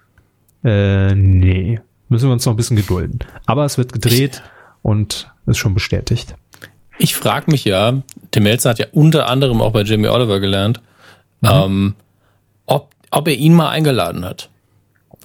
[0.62, 1.80] Äh, nee.
[2.10, 3.20] Müssen wir uns noch ein bisschen gedulden.
[3.46, 4.42] Aber es wird gedreht
[4.82, 6.34] und ist schon bestätigt.
[6.98, 8.02] Ich frage mich ja,
[8.32, 10.82] Tim Melzer hat ja unter anderem auch bei Jamie Oliver gelernt,
[11.40, 11.48] mhm.
[11.50, 11.94] ähm,
[12.66, 14.50] ob, ob er ihn mal eingeladen hat.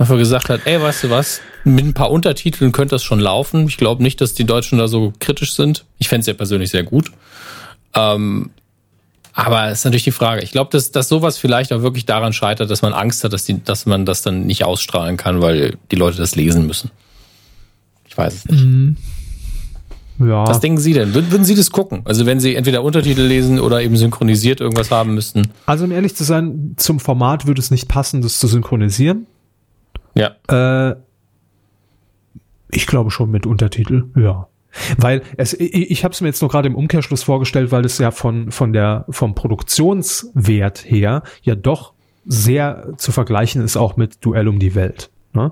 [0.02, 3.68] Einfach gesagt hat, ey, weißt du was, mit ein paar Untertiteln könnte das schon laufen.
[3.68, 5.86] Ich glaube nicht, dass die Deutschen da so kritisch sind.
[6.00, 7.12] Ich fände es ja persönlich sehr gut.
[7.94, 8.50] Ähm,
[9.34, 10.42] aber es ist natürlich die Frage.
[10.42, 13.46] Ich glaube, dass, dass sowas vielleicht auch wirklich daran scheitert, dass man Angst hat, dass,
[13.46, 16.90] die, dass man das dann nicht ausstrahlen kann, weil die Leute das lesen müssen.
[18.08, 18.66] Ich weiß es nicht.
[18.66, 18.98] Mhm.
[20.18, 20.48] Ja.
[20.48, 21.14] Was denken Sie denn?
[21.14, 22.02] Würden, würden Sie das gucken?
[22.06, 25.50] Also wenn Sie entweder Untertitel lesen oder eben synchronisiert irgendwas haben müssten?
[25.68, 29.28] Also um ehrlich zu sein, zum Format würde es nicht passen, das zu synchronisieren.
[30.16, 30.36] Ja.
[30.92, 30.96] Äh,
[32.72, 34.48] ich glaube schon mit Untertitel, ja.
[34.98, 37.98] Weil es, ich, ich habe es mir jetzt nur gerade im Umkehrschluss vorgestellt, weil es
[37.98, 41.94] ja von, von der, vom Produktionswert her ja doch
[42.26, 45.10] sehr zu vergleichen ist auch mit Duell um die Welt.
[45.34, 45.52] Ne?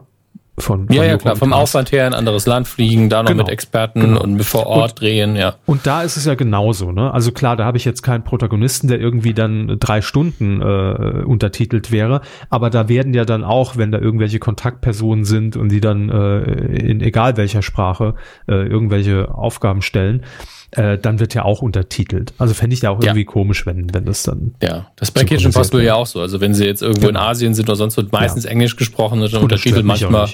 [0.59, 1.35] Von, von ja, ja, klar.
[1.35, 4.21] Vom Aufwand her ein anderes Land fliegen, da noch genau, mit Experten genau.
[4.21, 5.55] und vor Ort und, drehen, ja.
[5.65, 7.13] Und da ist es ja genauso, ne?
[7.13, 11.91] Also klar, da habe ich jetzt keinen Protagonisten, der irgendwie dann drei Stunden äh, untertitelt
[11.91, 16.09] wäre, aber da werden ja dann auch, wenn da irgendwelche Kontaktpersonen sind und die dann
[16.09, 16.39] äh,
[16.75, 18.15] in egal welcher Sprache
[18.47, 20.23] äh, irgendwelche Aufgaben stellen,
[20.71, 22.33] äh, dann wird ja auch untertitelt.
[22.37, 23.25] Also fände ich da auch irgendwie ja.
[23.25, 24.53] komisch, wenn, wenn das dann.
[24.61, 26.21] Ja, das bei Kitchen Impossible ja auch so.
[26.21, 27.21] Also wenn sie jetzt irgendwo genau.
[27.21, 28.51] in Asien sind oder sonst wird meistens ja.
[28.51, 30.29] Englisch gesprochen und dann untertitelt manchmal.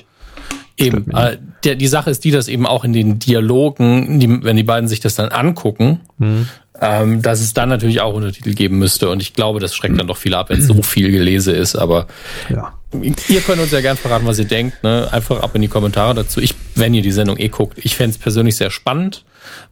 [0.78, 4.58] Eben, äh, der, die Sache ist die, dass eben auch in den Dialogen, die, wenn
[4.58, 6.48] die beiden sich das dann angucken, mhm.
[6.82, 9.10] ähm, dass es dann natürlich auch Untertitel geben müsste.
[9.10, 11.76] Und ich glaube, das schreckt dann doch viel ab, wenn so viel gelese ist.
[11.76, 12.08] Aber
[12.50, 12.74] ja.
[12.92, 14.84] ihr könnt uns ja gern verraten, was ihr denkt.
[14.84, 15.08] Ne?
[15.12, 16.42] Einfach ab in die Kommentare dazu.
[16.42, 19.24] Ich, wenn ihr die Sendung eh guckt, ich fände es persönlich sehr spannend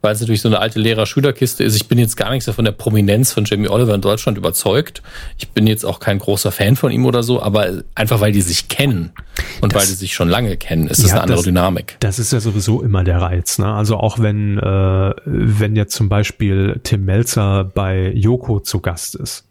[0.02, 1.76] weil es natürlich so eine alte Lehrer-Schülerkiste ist.
[1.76, 5.02] Ich bin jetzt gar nicht so von der Prominenz von Jamie Oliver in Deutschland überzeugt.
[5.38, 8.42] Ich bin jetzt auch kein großer Fan von ihm oder so, aber einfach weil die
[8.42, 9.12] sich kennen
[9.60, 11.96] und das, weil die sich schon lange kennen, ist das ja, eine andere das, Dynamik.
[12.00, 13.58] Das ist ja sowieso immer der Reiz.
[13.58, 13.72] Ne?
[13.72, 19.44] Also auch wenn, äh, wenn jetzt zum Beispiel Tim Melzer bei Joko zu Gast ist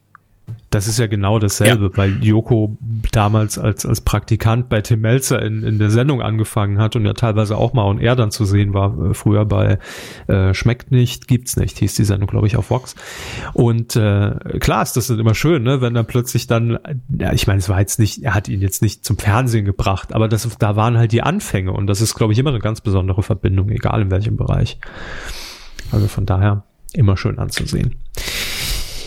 [0.74, 1.98] das ist ja genau dasselbe, ja.
[1.98, 2.78] weil Joko
[3.12, 7.14] damals als, als Praktikant bei Tim Melzer in, in der Sendung angefangen hat und ja
[7.14, 9.78] teilweise auch mal und er dann zu sehen war, äh, früher bei
[10.28, 12.96] äh, Schmeckt nicht, gibt's nicht, hieß die Sendung, glaube ich, auf Vox.
[13.54, 16.80] Und äh, klar ist das dann immer schön, ne, wenn dann plötzlich dann,
[17.20, 20.14] ja, ich meine, es war jetzt nicht, er hat ihn jetzt nicht zum Fernsehen gebracht,
[20.14, 22.82] aber das, da waren halt die Anfänge und das ist, glaube ich, immer eine ganz
[22.82, 24.80] besondere Verbindung, egal in welchem Bereich.
[25.92, 26.64] Also von daher
[26.94, 27.96] immer schön anzusehen.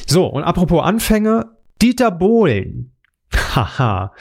[0.07, 1.47] So, und apropos Anfänge,
[1.83, 2.93] Dieter Bohlen.
[3.55, 4.13] Haha.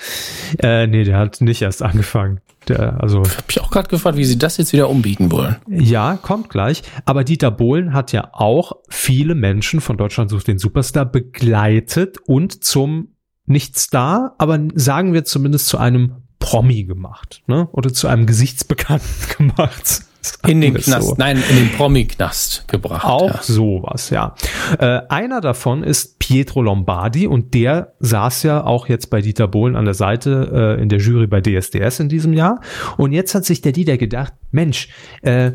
[0.60, 2.42] äh, nee, der hat nicht erst angefangen.
[2.68, 5.58] Der, also, hab ich auch gerade gefragt, wie sie das jetzt wieder umbiegen wollen.
[5.70, 6.82] Ja, kommt gleich.
[7.06, 12.64] Aber Dieter Bohlen hat ja auch viele Menschen von Deutschland sucht den Superstar begleitet und
[12.64, 13.10] zum
[13.46, 17.70] nicht Star, aber sagen wir zumindest zu einem Promi gemacht, ne?
[17.72, 20.02] Oder zu einem Gesichtsbekannten gemacht.
[20.48, 21.16] In den Knast, so.
[21.18, 23.06] nein, in den Promi-Knast gebracht.
[23.06, 23.40] Auch ja.
[23.42, 24.36] sowas, ja.
[24.80, 29.76] Äh, einer davon ist Pietro Lombardi und der saß ja auch jetzt bei Dieter Bohlen
[29.76, 32.62] an der Seite äh, in der Jury bei DSDS in diesem Jahr.
[32.98, 34.90] Und jetzt hat sich der Dieter gedacht, Mensch,
[35.22, 35.52] äh,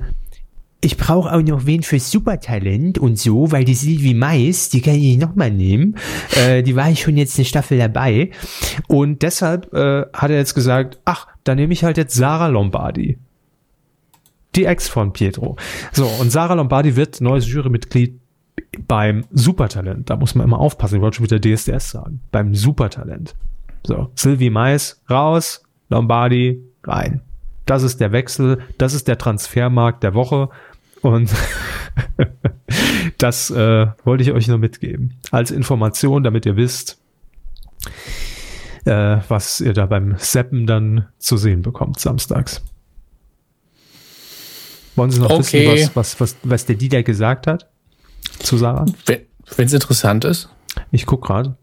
[0.82, 4.94] ich brauche auch noch wen fürs Supertalent und so, weil die Sylvie Mais, die kann
[4.94, 5.96] ich noch mal nehmen.
[6.36, 8.30] Äh, die war ich schon jetzt eine Staffel dabei.
[8.88, 13.18] Und deshalb äh, hat er jetzt gesagt, ach, dann nehme ich halt jetzt Sarah Lombardi
[14.54, 15.56] die Ex von Pietro.
[15.92, 18.20] So, und Sarah Lombardi wird neues Jurymitglied
[18.86, 20.10] beim Supertalent.
[20.10, 20.96] Da muss man immer aufpassen.
[20.96, 22.20] Ich wollte schon wieder DSDS sagen.
[22.32, 23.34] Beim Supertalent.
[23.84, 27.22] So, Sylvie Mais raus, Lombardi rein.
[27.66, 30.48] Das ist der Wechsel, das ist der Transfermarkt der Woche.
[31.02, 31.30] Und
[33.18, 35.14] das äh, wollte ich euch nur mitgeben.
[35.30, 37.00] Als Information, damit ihr wisst,
[38.84, 42.62] äh, was ihr da beim Seppen dann zu sehen bekommt samstags.
[45.00, 45.66] Wollen Sie noch okay.
[45.66, 47.70] wissen, was, was, was, was der Dieter gesagt hat
[48.38, 48.84] zu Sarah?
[49.06, 50.50] Wenn es interessant ist.
[50.90, 51.56] Ich guck gerade.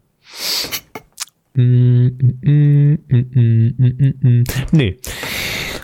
[1.54, 2.08] Mm,
[2.42, 4.98] mm, mm, nee.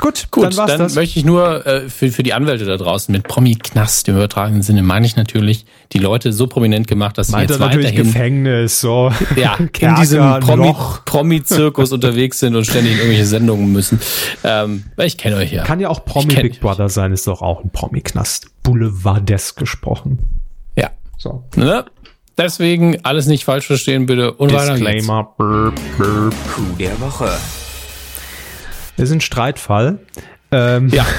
[0.05, 0.97] Gut, Gut, dann, dann das.
[0.97, 4.83] möchte ich nur äh, für, für die Anwälte da draußen mit Promi-Knast im übertragenen Sinne
[4.83, 9.11] meine ich natürlich die Leute so prominent gemacht, dass sie Meint jetzt weiterhin Gefängnis so
[9.37, 10.75] ja in diesem Promi,
[11.07, 13.99] Promi-Zirkus unterwegs sind und ständig in irgendwelche Sendungen müssen.
[14.45, 15.65] Ähm, weil ich kenne euch ja.
[15.65, 18.49] Kann ja auch Promi Big Brother sein, ist doch auch ein Promi-Knast.
[18.63, 20.19] Boulevardesk gesprochen.
[20.77, 20.91] Ja.
[21.17, 21.45] So.
[21.57, 21.87] Ne?
[22.37, 25.33] Deswegen alles nicht falsch verstehen bitte und Disclaimer.
[25.39, 26.35] Burp, burp.
[26.55, 27.31] Coup der Woche.
[28.97, 29.99] Das ist ein Streitfall.
[30.51, 31.05] Ähm, ja.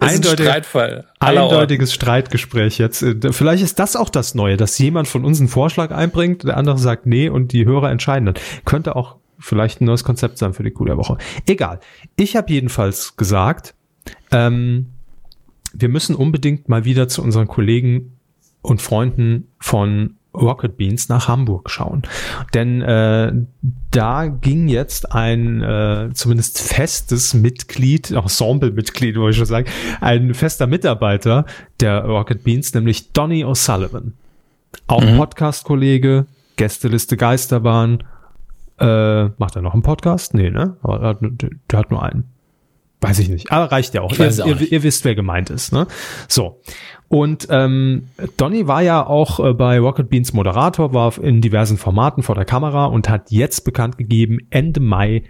[0.00, 1.04] Eindeutig, Streitfall.
[1.20, 1.94] Eindeutiges Orten.
[1.94, 3.04] Streitgespräch jetzt.
[3.30, 6.78] Vielleicht ist das auch das Neue, dass jemand von uns einen Vorschlag einbringt, der andere
[6.78, 8.34] sagt nee und die Hörer entscheiden dann.
[8.64, 11.18] Könnte auch vielleicht ein neues Konzept sein für die Kuh der Woche.
[11.46, 11.80] Egal.
[12.16, 13.74] Ich habe jedenfalls gesagt,
[14.30, 14.86] ähm,
[15.72, 18.18] wir müssen unbedingt mal wieder zu unseren Kollegen
[18.62, 22.02] und Freunden von Rocket Beans nach Hamburg schauen.
[22.52, 23.32] Denn äh,
[23.90, 29.68] da ging jetzt ein äh, zumindest festes Mitglied, Ensemble-Mitglied, wollte ich schon sagen,
[30.00, 31.46] ein fester Mitarbeiter
[31.80, 34.12] der Rocket Beans, nämlich Donny O'Sullivan.
[34.86, 35.16] Auch mhm.
[35.16, 36.26] Podcast-Kollege,
[36.56, 38.02] Gästeliste Geisterbahn.
[38.78, 40.34] Äh, macht er noch einen Podcast?
[40.34, 40.76] Nee, ne?
[40.82, 42.33] Aber der, der hat nur einen.
[43.08, 43.52] Weiß ich nicht.
[43.52, 44.12] Aber reicht ja auch.
[44.18, 45.72] Ihr, auch ihr, ihr, wisst, wer gemeint ist.
[45.72, 45.86] Ne?
[46.28, 46.60] So.
[47.08, 52.22] Und ähm, Donny war ja auch äh, bei Rocket Beans Moderator, war in diversen Formaten
[52.22, 55.24] vor der Kamera und hat jetzt bekannt gegeben, Ende Mai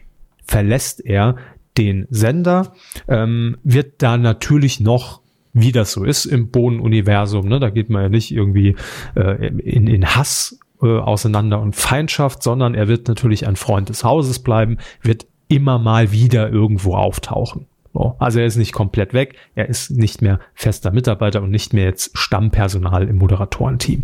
[0.44, 1.36] verlässt er
[1.76, 2.72] den Sender,
[3.08, 5.20] ähm, wird da natürlich noch
[5.54, 7.60] wie das so ist im Bohnenuniversum, ne?
[7.60, 8.74] da geht man ja nicht irgendwie
[9.14, 14.02] äh, in, in Hass äh, auseinander und Feindschaft, sondern er wird natürlich ein Freund des
[14.02, 17.66] Hauses bleiben, wird immer mal wieder irgendwo auftauchen.
[17.92, 21.72] So, also er ist nicht komplett weg, er ist nicht mehr fester Mitarbeiter und nicht
[21.72, 24.02] mehr jetzt Stammpersonal im Moderatorenteam.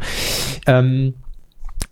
[0.67, 1.15] Ähm,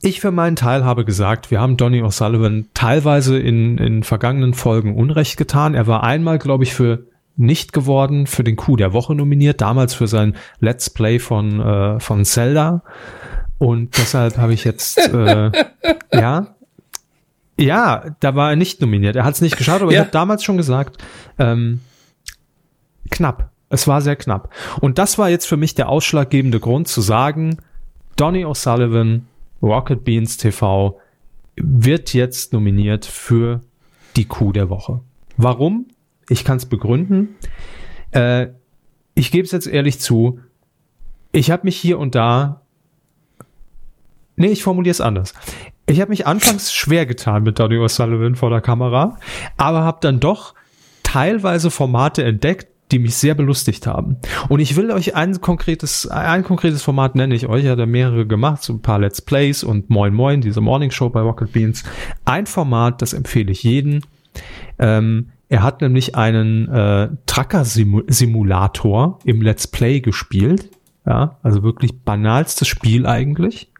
[0.00, 4.94] ich für meinen Teil habe gesagt, wir haben Donny O'Sullivan teilweise in, in vergangenen Folgen
[4.94, 5.74] Unrecht getan.
[5.74, 7.04] Er war einmal, glaube ich, für
[7.36, 12.00] nicht geworden, für den Coup der Woche nominiert, damals für sein Let's Play von, äh,
[12.00, 12.82] von Zelda.
[13.58, 15.50] Und deshalb habe ich jetzt, äh,
[16.12, 16.54] ja,
[17.58, 19.16] ja, da war er nicht nominiert.
[19.16, 19.98] Er hat es nicht geschaut, aber ja.
[19.98, 21.02] ich habe damals schon gesagt,
[21.38, 21.80] ähm,
[23.10, 23.50] knapp.
[23.70, 24.54] Es war sehr knapp.
[24.80, 27.58] Und das war jetzt für mich der ausschlaggebende Grund zu sagen,
[28.16, 29.22] Donny O'Sullivan,
[29.62, 30.98] Rocket Beans TV,
[31.56, 33.60] wird jetzt nominiert für
[34.16, 35.00] die Coup der Woche.
[35.36, 35.88] Warum?
[36.28, 37.36] Ich kann es begründen.
[38.12, 38.48] Äh,
[39.14, 40.40] ich gebe es jetzt ehrlich zu.
[41.32, 42.62] Ich habe mich hier und da.
[44.36, 45.34] Nee, ich formuliere es anders.
[45.88, 49.16] Ich habe mich anfangs schwer getan mit Donny O'Sullivan vor der Kamera,
[49.56, 50.54] aber habe dann doch
[51.02, 54.18] teilweise Formate entdeckt, die mich sehr belustigt haben.
[54.50, 58.26] Und ich will euch ein konkretes, ein konkretes Format nenne ich euch, ich hatte mehrere
[58.26, 61.84] gemacht, so ein paar Let's Plays und Moin Moin, diese Morning Show bei Rocket Beans.
[62.26, 64.04] Ein Format, das empfehle ich jeden.
[64.78, 70.68] Ähm, er hat nämlich einen äh, Tracker-Simulator im Let's Play gespielt.
[71.06, 73.72] Ja, also wirklich banalstes Spiel eigentlich.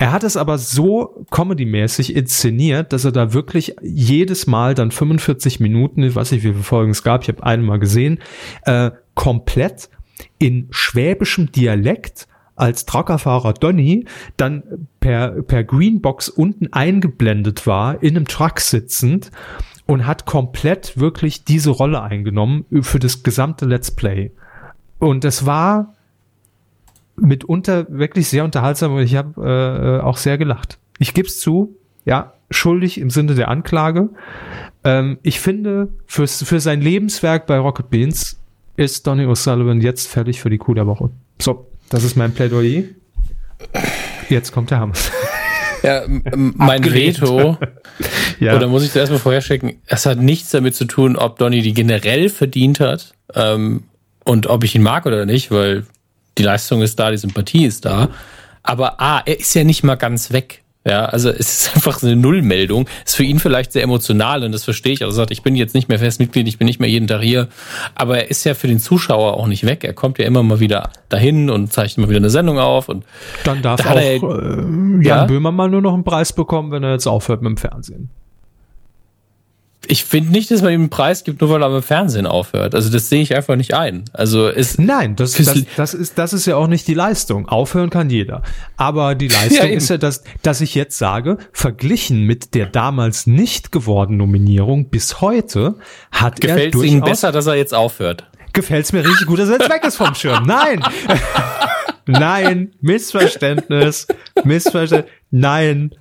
[0.00, 5.60] Er hat es aber so comedy-mäßig inszeniert, dass er da wirklich jedes Mal dann 45
[5.60, 8.18] Minuten, ich weiß nicht, wie viele Folgen es gab, ich habe einen mal gesehen,
[8.62, 9.90] äh, komplett
[10.38, 14.06] in schwäbischem Dialekt als Truckerfahrer Donny
[14.38, 19.30] dann per, per Greenbox unten eingeblendet war, in einem Truck sitzend
[19.84, 24.32] und hat komplett wirklich diese Rolle eingenommen für das gesamte Let's Play.
[24.98, 25.94] Und es war
[27.20, 30.78] mitunter wirklich sehr unterhaltsam und ich habe äh, äh, auch sehr gelacht.
[30.98, 34.10] Ich gebe es zu, ja, schuldig im Sinne der Anklage.
[34.84, 38.40] Ähm, ich finde, fürs, für sein Lebenswerk bei Rocket Beans
[38.76, 41.10] ist Donny O'Sullivan jetzt fertig für die Coup der Woche.
[41.40, 42.84] So, das ist mein Plädoyer.
[44.28, 44.94] Jetzt kommt der Hammer.
[45.82, 47.56] Ja, mein Veto,
[48.38, 48.54] ja.
[48.54, 51.62] oder muss ich zuerst mal vorher schicken, es hat nichts damit zu tun, ob Donny
[51.62, 53.84] die generell verdient hat ähm,
[54.24, 55.86] und ob ich ihn mag oder nicht, weil
[56.40, 58.08] die Leistung ist da, die Sympathie ist da.
[58.62, 60.62] Aber A, er ist ja nicht mal ganz weg.
[60.86, 62.88] Ja, also es ist einfach eine Nullmeldung.
[63.04, 65.02] Ist für ihn vielleicht sehr emotional und das verstehe ich.
[65.02, 67.48] Also sagt, ich bin jetzt nicht mehr Festmitglied, ich bin nicht mehr jeden Tag hier.
[67.94, 69.84] Aber er ist ja für den Zuschauer auch nicht weg.
[69.84, 73.04] Er kommt ja immer mal wieder dahin und zeichnet immer wieder eine Sendung auf und
[73.44, 75.24] dann darf da auch er, äh, Jan ja?
[75.26, 78.08] Böhmer mal nur noch einen Preis bekommen, wenn er jetzt aufhört mit dem Fernsehen
[79.86, 82.74] ich finde nicht, dass man ihm einen Preis gibt, nur weil er im Fernsehen aufhört.
[82.74, 84.04] Also das sehe ich einfach nicht ein.
[84.12, 87.48] Also ist Nein, das, das, das, ist, das ist ja auch nicht die Leistung.
[87.48, 88.42] Aufhören kann jeder.
[88.76, 93.26] Aber die Leistung ja, ist ja, dass, dass ich jetzt sage, verglichen mit der damals
[93.26, 95.76] nicht gewordenen Nominierung bis heute
[96.12, 96.92] hat Gefällt's er durchaus...
[96.92, 98.26] Ihnen besser, dass er jetzt aufhört?
[98.52, 100.44] Gefällt's mir richtig gut, dass er jetzt weg ist vom Schirm.
[100.44, 100.84] Nein!
[102.06, 104.06] Nein, Missverständnis.
[104.44, 105.10] Missverständnis.
[105.30, 105.94] Nein.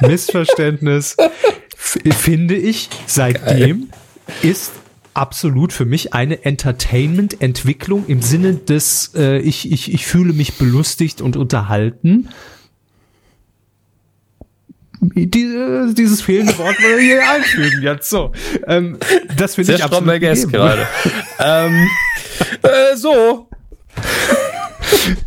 [0.00, 1.16] Missverständnis
[2.14, 4.50] finde ich, seitdem Geil.
[4.50, 4.72] ist
[5.14, 11.20] absolut für mich eine Entertainment-Entwicklung im Sinne des, äh, ich, ich, ich fühle mich belustigt
[11.20, 12.28] und unterhalten.
[15.02, 18.32] Die, dieses fehlende Wort will ich hier einfügen jetzt so.
[18.66, 18.98] Ähm,
[19.36, 20.86] das finde ich absolut gerade.
[21.38, 21.88] ähm,
[22.62, 23.49] äh, so.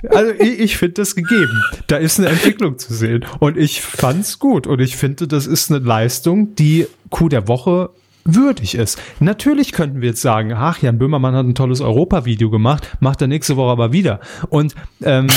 [0.09, 1.61] Also ich, ich finde das gegeben.
[1.87, 3.25] Da ist eine Entwicklung zu sehen.
[3.39, 4.67] Und ich fand's gut.
[4.67, 7.89] Und ich finde, das ist eine Leistung, die Coup der Woche
[8.25, 8.99] würdig ist.
[9.19, 13.27] Natürlich könnten wir jetzt sagen, ach, Jan Böhmermann hat ein tolles Europa-Video gemacht, macht er
[13.27, 14.19] nächste Woche aber wieder.
[14.49, 15.27] Und ähm,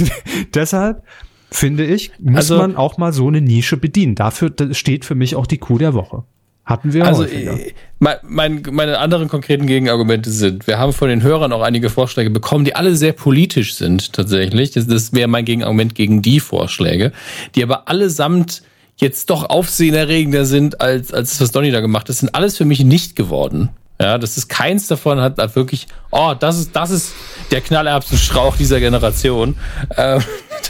[0.54, 1.02] deshalb
[1.50, 4.14] finde ich, muss also, man auch mal so eine Nische bedienen.
[4.14, 6.24] Dafür steht für mich auch die Coup der Woche.
[6.66, 7.52] Hatten wir Also häufiger.
[7.52, 11.90] äh, mein, mein, meine anderen konkreten Gegenargumente sind, wir haben von den Hörern auch einige
[11.90, 14.72] Vorschläge bekommen, die alle sehr politisch sind tatsächlich.
[14.72, 17.12] Das, das wäre mein Gegenargument gegen die Vorschläge,
[17.54, 18.62] die aber allesamt
[18.96, 22.08] jetzt doch aufsehenerregender sind als, als das, was Donny da gemacht hat.
[22.08, 23.70] Das sind alles für mich nicht geworden.
[24.00, 27.14] Ja, das ist keins davon hat da wirklich, oh, das ist, das ist
[27.50, 29.56] der Knallerbsenstrauch dieser Generation.
[29.96, 30.22] Ähm,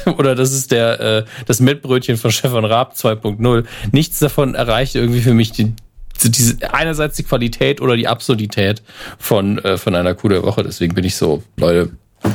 [0.19, 3.65] oder das ist der, äh, das Mettbrötchen von Stefan Raab 2.0.
[3.91, 5.73] Nichts davon erreicht irgendwie für mich die,
[6.25, 8.83] diese, einerseits die Qualität oder die Absurdität
[9.19, 10.63] von, äh, von einer Kuh der Woche.
[10.63, 11.91] Deswegen bin ich so, Leute,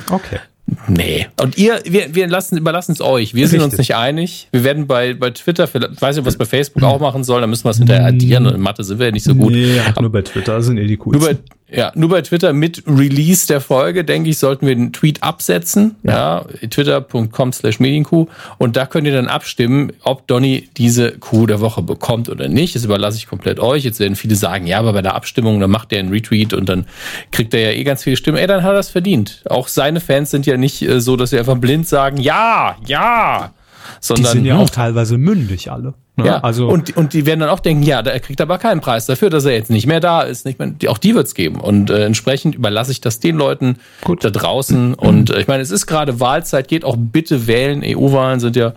[0.10, 0.40] Okay.
[0.88, 1.28] Nee.
[1.42, 3.34] Und ihr, wir, wir lassen, überlassen es euch.
[3.34, 3.72] Wir sind Richtig.
[3.74, 4.48] uns nicht einig.
[4.52, 7.42] Wir werden bei, bei Twitter, vielleicht- ich weiß nicht, was bei Facebook auch machen soll,
[7.42, 8.46] da müssen wir es hinterher addieren.
[8.48, 9.52] Und in Mathe sind wir ja nicht so gut.
[9.52, 11.38] Nee, nur bei Twitter sind eh die Nur coolsten.
[11.38, 15.24] bei, ja, nur bei Twitter mit Release der Folge, denke ich, sollten wir den Tweet
[15.24, 15.96] absetzen.
[16.04, 18.28] Ja, twitter.com slash medienkuh.
[18.58, 22.76] Und da könnt ihr dann abstimmen, ob Donny diese Kuh der Woche bekommt oder nicht.
[22.76, 23.86] Das überlasse ich komplett euch.
[23.86, 26.68] Jetzt werden viele sagen, ja, aber bei der Abstimmung, dann macht er einen Retweet und
[26.68, 26.86] dann
[27.32, 28.38] kriegt er ja eh ganz viele Stimmen.
[28.38, 29.44] Ey, dann hat er es verdient.
[29.50, 33.54] Auch seine Fans sind ja nicht äh, so, dass sie einfach blind sagen, ja, ja.
[34.02, 35.94] die Sondern, sind ja auch teilweise mündig alle.
[36.22, 36.28] Ne?
[36.28, 39.06] ja, also und, und die werden dann auch denken, ja, da kriegt aber keinen Preis
[39.06, 40.46] dafür, dass er jetzt nicht mehr da ist.
[40.46, 41.60] Nicht mehr, die, auch die wird's geben.
[41.60, 44.24] Und äh, entsprechend überlasse ich das den Leuten Gut.
[44.24, 44.94] da draußen.
[44.94, 47.82] Und äh, ich meine, es ist gerade Wahlzeit, geht auch bitte wählen.
[47.84, 48.74] EU-Wahlen sind ja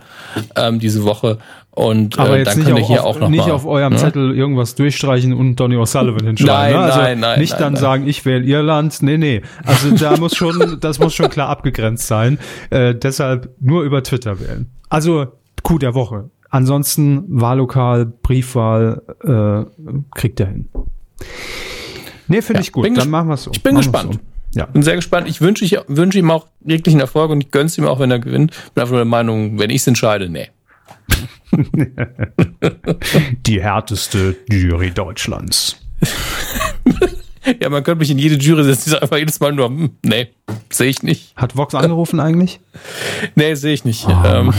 [0.55, 1.39] ähm, diese Woche.
[1.75, 3.65] Und äh, aber jetzt dann nicht, könnt ihr hier auf, auch noch nicht mal, auf
[3.65, 3.99] eurem ne?
[3.99, 6.47] Zettel irgendwas durchstreichen und Donny O'Sullivan hinschreiben.
[6.47, 6.79] Nein, ne?
[6.79, 7.81] also nein, nein, Nicht nein, dann nein.
[7.81, 9.01] sagen, ich wähle Irland.
[9.01, 9.41] Nee, nee.
[9.65, 12.39] Also da muss schon, das muss schon klar abgegrenzt sein.
[12.69, 14.71] Äh, deshalb nur über Twitter wählen.
[14.89, 15.27] Also
[15.63, 16.29] Coup der Woche.
[16.49, 19.65] Ansonsten Wahllokal, Briefwahl, äh,
[20.17, 20.69] kriegt er hin.
[22.27, 22.97] Nee, finde Ja, ich gut.
[22.97, 23.51] Dann machen wir es so.
[23.53, 24.13] ich bin Machen gespannt.
[24.13, 24.59] So.
[24.59, 24.65] Ja.
[24.67, 25.27] Bin sehr gespannt.
[25.27, 28.19] Ich wünsche, ich wünsche ihm auch jeglichen Erfolg und ich gönn's ihm auch, wenn er
[28.19, 28.51] gewinnt.
[28.73, 30.47] Bin einfach nur der Meinung, wenn ich's entscheide, nee.
[33.45, 35.77] Die härteste Jury Deutschlands.
[37.61, 39.91] Ja, man könnte mich in jede Jury setzen, die sagt einfach jedes Mal nur, hm,
[40.01, 40.29] nee,
[40.71, 41.31] sehe ich nicht.
[41.35, 42.59] Hat Vox angerufen eigentlich?
[43.35, 44.07] Nee, sehe ich nicht.
[44.07, 44.51] Oh, ähm,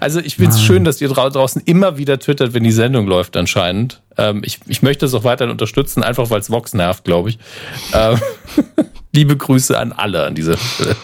[0.00, 3.06] also ich finde es schön, dass ihr drau draußen immer wieder twittert, wenn die Sendung
[3.06, 4.02] läuft anscheinend.
[4.16, 7.38] Ähm, ich, ich möchte es auch weiterhin unterstützen, einfach weil es Vox nervt, glaube ich.
[7.92, 8.18] Ähm,
[9.12, 10.96] liebe Grüße an alle an dieser Stelle.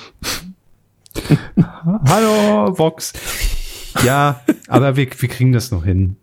[2.09, 3.13] Hallo, Vox.
[4.05, 6.17] Ja, aber wir, wir kriegen das noch hin.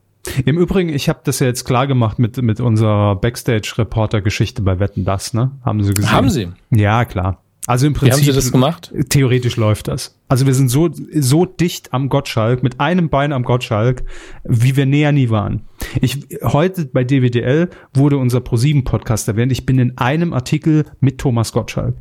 [0.46, 5.04] Im Übrigen, ich habe das ja jetzt klar gemacht mit, mit unserer Backstage-Reporter-Geschichte bei Wetten
[5.04, 5.52] Das, ne?
[5.66, 6.12] Haben Sie gesehen?
[6.12, 6.48] Haben Sie?
[6.72, 7.42] Ja, klar.
[7.66, 8.14] Also im Wie Prinzip.
[8.14, 8.92] haben Sie das gemacht?
[9.10, 10.20] Theoretisch läuft das.
[10.28, 14.04] Also wir sind so, so dicht am Gottschalk, mit einem Bein am Gottschalk,
[14.44, 15.62] wie wir näher nie waren.
[16.02, 19.52] Ich, heute bei DWDL wurde unser ProSieben-Podcast erwähnt.
[19.54, 21.96] Ich bin in einem Artikel mit Thomas Gottschalk.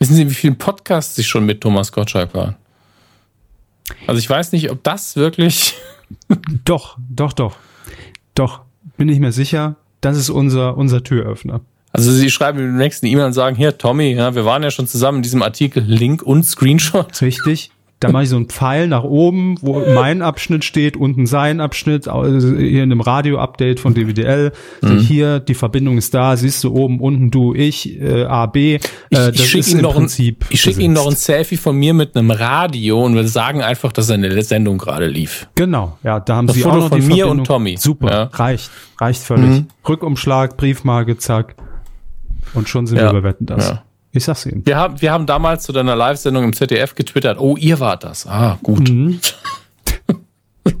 [0.00, 2.56] Wissen Sie, wie viele Podcasts ich schon mit Thomas Gottschalk waren?
[4.08, 5.74] Also ich weiß nicht, ob das wirklich.
[6.64, 7.56] Doch, doch, doch.
[8.34, 8.62] Doch,
[8.96, 9.76] bin ich mir sicher.
[10.00, 11.60] Das ist unser, unser Türöffner.
[11.96, 14.86] Also Sie schreiben im nächsten E-Mail und sagen, hier, Tommy, ja, wir waren ja schon
[14.88, 17.22] zusammen in diesem Artikel, Link und Screenshot.
[17.22, 17.70] Richtig.
[18.00, 22.06] Da mache ich so einen Pfeil nach oben, wo mein Abschnitt steht, unten sein Abschnitt,
[22.06, 24.52] also hier in einem Radio-Update von DWDL.
[24.82, 24.98] Mhm.
[24.98, 28.74] Hier, die Verbindung ist da, siehst du oben, unten du, ich, äh, A, B.
[28.74, 30.04] Äh, Ich, das ich schicke ist Ihnen, noch ein,
[30.50, 31.14] ich schick Ihnen noch ein.
[31.16, 35.48] Selfie von mir mit einem Radio und wir sagen einfach, dass eine Sendung gerade lief.
[35.54, 37.38] Genau, ja, da haben Das sie Foto auch noch von die mir Verbindung.
[37.38, 37.76] und Tommy.
[37.78, 38.22] Super, Ja.
[38.34, 39.46] reicht, reicht völlig.
[39.48, 39.66] Mhm.
[39.88, 41.54] Rückumschlag, Briefmarke, zack.
[42.54, 43.12] Und schon sind Ja.
[43.12, 43.68] wir bei Wetten das.
[43.68, 43.82] Ja.
[44.12, 44.64] Ich sag's Ihnen.
[44.64, 48.28] Wir haben, wir haben damals zu deiner Live-Sendung im ZDF getwittert, oh, ihr wart das.
[48.28, 48.88] Ah, gut.
[48.88, 49.18] Mhm.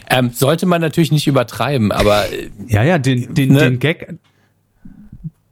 [0.09, 2.25] Ähm, sollte man natürlich nicht übertreiben, aber
[2.67, 3.59] ja, ja, den, den, ne?
[3.59, 4.15] den Gag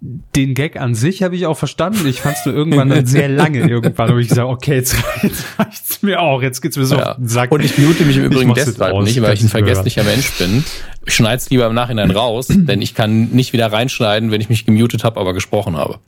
[0.01, 2.06] den Gag an sich habe ich auch verstanden.
[2.06, 3.68] Ich fand es nur irgendwann dann sehr lange.
[3.68, 6.43] Irgendwann habe ich gesagt, okay, jetzt, jetzt reicht's mir auch.
[6.43, 7.10] Jetzt geht's mir so ja.
[7.10, 7.52] auf den Sack.
[7.52, 10.64] Und ich mute mich im Übrigen deshalb nicht, weil ich ein vergesslicher Mensch bin.
[11.06, 14.64] Ich schneide lieber im Nachhinein raus, denn ich kann nicht wieder reinschneiden, wenn ich mich
[14.64, 15.98] gemutet habe, aber gesprochen habe.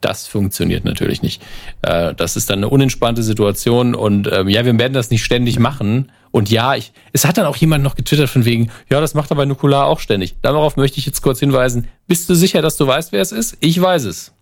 [0.00, 1.42] Das funktioniert natürlich nicht.
[1.82, 5.58] Äh, das ist dann eine unentspannte Situation und ähm, ja, wir werden das nicht ständig
[5.58, 6.10] machen.
[6.30, 9.30] Und ja, ich, es hat dann auch jemand noch getwittert von wegen, ja, das macht
[9.30, 10.34] aber Nukular auch ständig.
[10.42, 11.86] Darauf möchte ich jetzt kurz hinweisen.
[12.06, 13.56] Bist du sicher, dass du weißt, wer es ist?
[13.60, 14.32] Ich weiß es.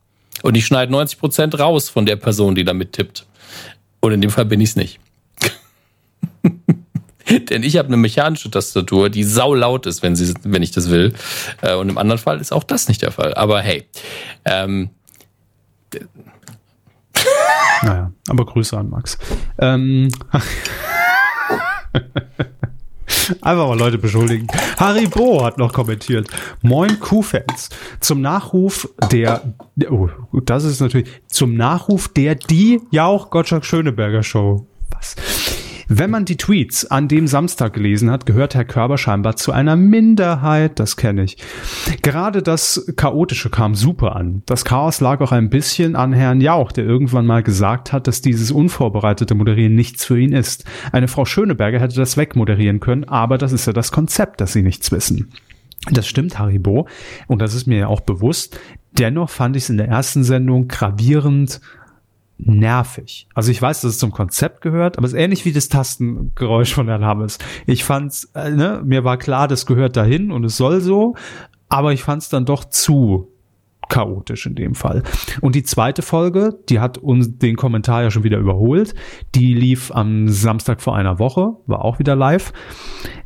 [0.43, 3.27] Und ich schneide 90 Prozent raus von der Person, die damit tippt.
[4.01, 5.01] Und in dem Fall bin ich es nicht.
[7.51, 10.91] Denn ich habe eine mechanische Tastatur, die sau laut ist, wenn, sie, wenn ich das
[10.91, 11.15] will.
[11.61, 13.35] Äh, und im anderen Fall ist auch das nicht der Fall.
[13.35, 13.85] Aber hey,
[14.45, 14.91] ähm,
[17.83, 19.19] naja, aber Grüße an Max.
[19.59, 20.09] Ähm,
[23.41, 24.47] Einfach mal Leute beschuldigen.
[24.79, 26.29] Haribo hat noch kommentiert.
[26.63, 27.69] Moin Q-Fans.
[28.01, 29.55] Zum Nachruf der,
[29.91, 30.09] oh,
[30.45, 34.67] das ist natürlich, zum Nachruf der die Jauch Gottschalk Schöneberger Show.
[34.91, 35.17] Was?
[35.95, 39.77] Wenn man die Tweets an dem Samstag gelesen hat, gehört Herr Körber scheinbar zu einer
[39.77, 41.37] Minderheit, das kenne ich.
[42.01, 44.43] Gerade das Chaotische kam super an.
[44.47, 48.23] Das Chaos lag auch ein bisschen an Herrn Jauch, der irgendwann mal gesagt hat, dass
[48.23, 50.65] dieses unvorbereitete Moderieren nichts für ihn ist.
[50.93, 54.63] Eine Frau Schöneberger hätte das wegmoderieren können, aber das ist ja das Konzept, dass sie
[54.63, 55.29] nichts wissen.
[55.91, 56.89] Das stimmt, Haribo,
[57.27, 58.59] und das ist mir ja auch bewusst.
[58.93, 61.61] Dennoch fand ich es in der ersten Sendung gravierend
[62.45, 63.29] nervig.
[63.35, 66.75] Also ich weiß, dass es zum Konzept gehört, aber es ist ähnlich wie das Tastengeräusch
[66.75, 67.39] von Herrn Hammes.
[67.67, 71.15] Ich fand's, äh, ne, mir war klar, das gehört dahin und es soll so,
[71.69, 73.29] aber ich fand's dann doch zu
[73.89, 75.03] chaotisch in dem Fall.
[75.41, 78.95] Und die zweite Folge, die hat uns den Kommentar ja schon wieder überholt.
[79.35, 82.53] Die lief am Samstag vor einer Woche, war auch wieder live.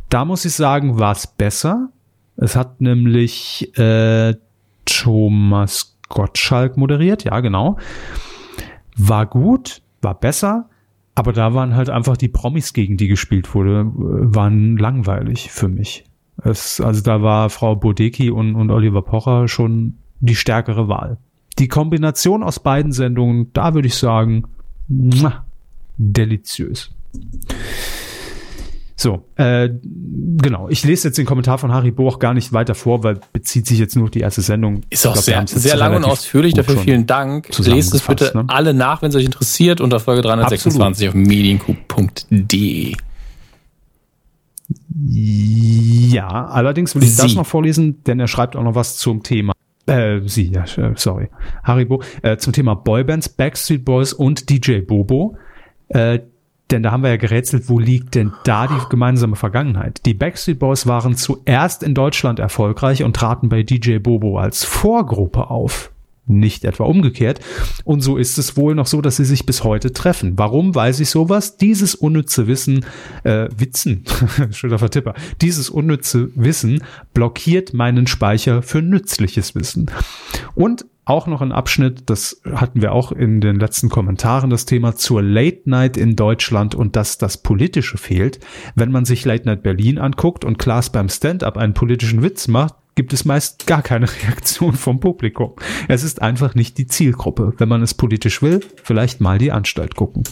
[0.08, 1.90] Da muss ich sagen, war es besser.
[2.36, 4.34] Es hat nämlich äh,
[4.84, 7.78] Thomas Gottschalk moderiert, ja genau
[8.96, 10.68] war gut, war besser,
[11.14, 16.04] aber da waren halt einfach die Promis, gegen die gespielt wurde, waren langweilig für mich.
[16.42, 21.18] Es, also da war Frau Bodecki und, und Oliver Pocher schon die stärkere Wahl.
[21.58, 24.44] Die Kombination aus beiden Sendungen, da würde ich sagen,
[25.96, 26.94] deliziös.
[28.98, 30.70] So, äh, genau.
[30.70, 33.78] Ich lese jetzt den Kommentar von Harry Boch gar nicht weiter vor, weil bezieht sich
[33.78, 34.80] jetzt nur auf die erste Sendung.
[34.88, 36.54] Ist auch glaub, sehr, sehr lang und ausführlich.
[36.54, 37.50] Dafür vielen Dank.
[37.58, 38.44] Lest es bitte ne?
[38.48, 41.26] alle nach, wenn es euch interessiert, unter Folge 326 Absolut.
[41.26, 42.94] auf mediencoup.de.
[45.08, 47.22] Ja, allerdings will ich Sie.
[47.22, 49.52] das noch vorlesen, denn er schreibt auch noch was zum Thema.
[49.84, 51.28] Äh, sie, ja, äh, sorry.
[51.62, 55.36] Haribo, äh, zum Thema Boybands, Backstreet Boys und DJ Bobo.
[55.88, 56.20] Äh,
[56.70, 60.04] denn da haben wir ja gerätselt, wo liegt denn da die gemeinsame Vergangenheit?
[60.04, 65.50] Die Backstreet Boys waren zuerst in Deutschland erfolgreich und traten bei DJ Bobo als Vorgruppe
[65.50, 65.92] auf.
[66.26, 67.40] Nicht etwa umgekehrt.
[67.84, 70.34] Und so ist es wohl noch so, dass sie sich bis heute treffen.
[70.36, 71.56] Warum weiß ich sowas?
[71.56, 72.84] Dieses unnütze Wissen,
[73.22, 74.04] äh, Witzen,
[74.50, 76.82] schöner Vertipper, dieses unnütze Wissen
[77.14, 79.90] blockiert meinen Speicher für nützliches Wissen.
[80.54, 84.96] Und auch noch ein Abschnitt, das hatten wir auch in den letzten Kommentaren, das Thema
[84.96, 88.40] zur Late Night in Deutschland und dass das Politische fehlt.
[88.74, 92.74] Wenn man sich Late Night Berlin anguckt und Klaas beim Stand-up einen politischen Witz macht,
[92.96, 95.52] gibt es meist gar keine Reaktion vom Publikum.
[95.86, 97.52] Es ist einfach nicht die Zielgruppe.
[97.58, 100.24] Wenn man es politisch will, vielleicht mal die Anstalt gucken.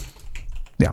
[0.77, 0.91] Ja.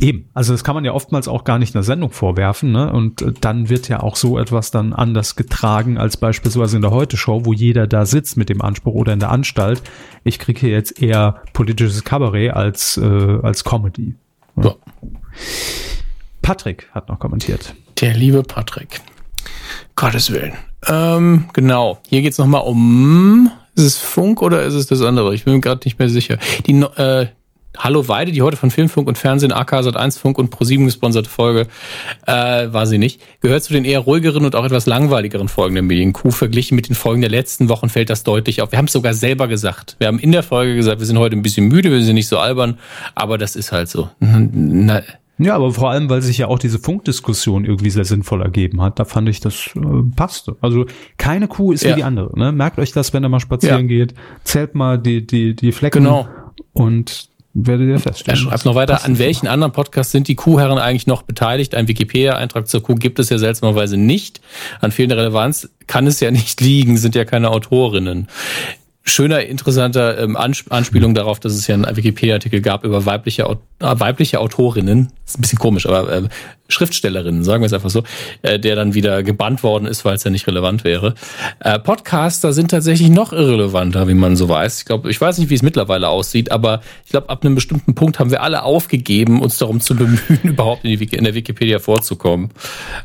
[0.00, 2.92] Eben, also das kann man ja oftmals auch gar nicht einer Sendung vorwerfen, ne?
[2.92, 6.92] Und äh, dann wird ja auch so etwas dann anders getragen als beispielsweise in der
[6.92, 9.82] Heute-Show, wo jeder da sitzt mit dem Anspruch oder in der Anstalt.
[10.22, 14.14] Ich kriege hier jetzt eher politisches Kabarett als, äh, als Comedy.
[14.56, 14.76] Ja.
[16.40, 17.74] Patrick hat noch kommentiert.
[18.00, 19.00] Der liebe Patrick.
[19.96, 20.52] Gottes Willen.
[20.86, 21.98] Ähm, genau.
[22.08, 23.50] Hier geht's nochmal um.
[23.74, 25.34] Ist es Funk oder ist es das andere?
[25.34, 26.38] Ich bin mir gerade nicht mehr sicher.
[26.66, 27.26] Die, äh,
[27.78, 31.68] Hallo Weide, die heute von Filmfunk und Fernsehen, AK Sat1 Funk und Pro7 gesponserte Folge,
[32.26, 32.32] äh,
[32.72, 36.32] war sie nicht, gehört zu den eher ruhigeren und auch etwas langweiligeren Folgen der Medienkuh.
[36.32, 38.72] Verglichen mit den Folgen der letzten Wochen fällt das deutlich auf.
[38.72, 39.94] Wir haben es sogar selber gesagt.
[39.98, 42.28] Wir haben in der Folge gesagt, wir sind heute ein bisschen müde, wir sind nicht
[42.28, 42.78] so albern,
[43.14, 44.10] aber das ist halt so.
[44.18, 45.02] Na,
[45.42, 48.98] Ja, aber vor allem, weil sich ja auch diese Funkdiskussion irgendwie sehr sinnvoll ergeben hat.
[48.98, 49.80] Da fand ich, das äh,
[50.14, 50.56] passte.
[50.60, 50.84] Also
[51.16, 51.90] keine Kuh ist Ja.
[51.92, 52.38] wie die andere.
[52.38, 52.52] Ne?
[52.52, 53.86] Merkt euch das, wenn ihr mal spazieren Ja.
[53.86, 54.14] geht.
[54.44, 56.28] Zählt mal die, die, die Flecken Genau.
[56.72, 58.38] und werdet ihr Er feststellen.
[58.38, 61.74] schreibt noch weiter, an welchen anderen Podcasts sind die Kuhherren eigentlich noch beteiligt?
[61.74, 64.40] Ein Wikipedia-Eintrag zur Kuh gibt es ja seltsamerweise nicht.
[64.80, 68.28] An fehlender Relevanz kann es ja nicht liegen, sind ja keine Autorinnen.
[69.02, 73.56] Schöner, interessanter ähm, Ansp Anspielung darauf, dass es ja einen Wikipedia-Artikel gab über weibliche, äh,
[73.78, 75.10] weibliche Autorinnen.
[75.26, 76.22] ist ein bisschen komisch, aber äh,
[76.68, 78.02] Schriftstellerinnen, sagen wir es einfach so,
[78.42, 81.14] äh, der dann wieder gebannt worden ist, weil es ja nicht relevant wäre.
[81.60, 84.80] Äh, Podcaster sind tatsächlich noch irrelevanter, wie man so weiß.
[84.80, 87.94] Ich glaube, ich weiß nicht, wie es mittlerweile aussieht, aber ich glaube, ab einem bestimmten
[87.94, 92.50] Punkt haben wir alle aufgegeben, uns darum zu bemühen, überhaupt in, in der Wikipedia vorzukommen.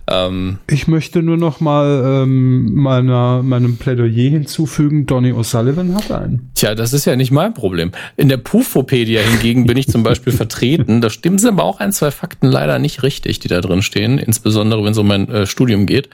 [0.07, 6.49] Ähm, Ich möchte nur noch mal ähm, meiner, meinem Plädoyer hinzufügen, Donny O'Sullivan hat einen.
[6.55, 7.91] Tja, das ist ja nicht mein Problem.
[8.17, 11.01] In der Pufopedia hingegen bin ich zum Beispiel vertreten.
[11.01, 14.17] Da stimmen sie aber auch ein, zwei Fakten leider nicht richtig, die da drin stehen,
[14.17, 16.09] insbesondere wenn es um mein äh, Studium geht.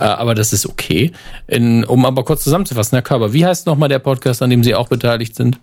[0.00, 1.12] Äh, aber das ist okay.
[1.46, 4.74] In, um aber kurz zusammenzufassen, Herr Körber, wie heißt nochmal der Podcast, an dem Sie
[4.74, 5.60] auch beteiligt sind?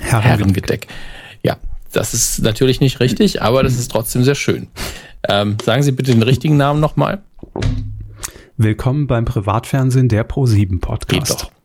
[0.00, 0.86] Herrengedeck.
[1.42, 1.56] Ja,
[1.92, 4.68] das ist natürlich nicht richtig, aber das ist trotzdem sehr schön.
[5.28, 7.22] Ähm, sagen Sie bitte den richtigen Namen nochmal.
[8.56, 11.42] Willkommen beim Privatfernsehen der Pro7 Geht Podcast.
[11.44, 11.61] doch.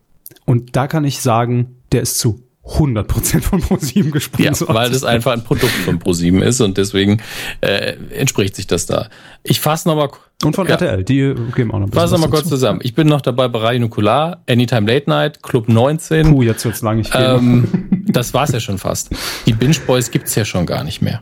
[0.48, 4.74] Und da kann ich sagen, der ist zu 100% von Pro7 Ja, gesponsert.
[4.74, 7.22] weil das einfach ein Produkt von ProSieben ist und deswegen
[7.62, 9.10] äh, entspricht sich das da.
[9.44, 10.10] Ich fasse nochmal
[10.44, 10.74] Und von ja.
[10.74, 12.80] RTL, die geben auch noch ein Fass noch mal was kurz zusammen.
[12.84, 16.32] Ich bin noch dabei bei Radio Nukular, Anytime Late Night, Club 19.
[16.32, 17.10] Puh, jetzt wird's lang, ich.
[17.14, 19.12] Ähm, das war's ja schon fast.
[19.46, 21.22] Die Binge Boys gibt's ja schon gar nicht mehr.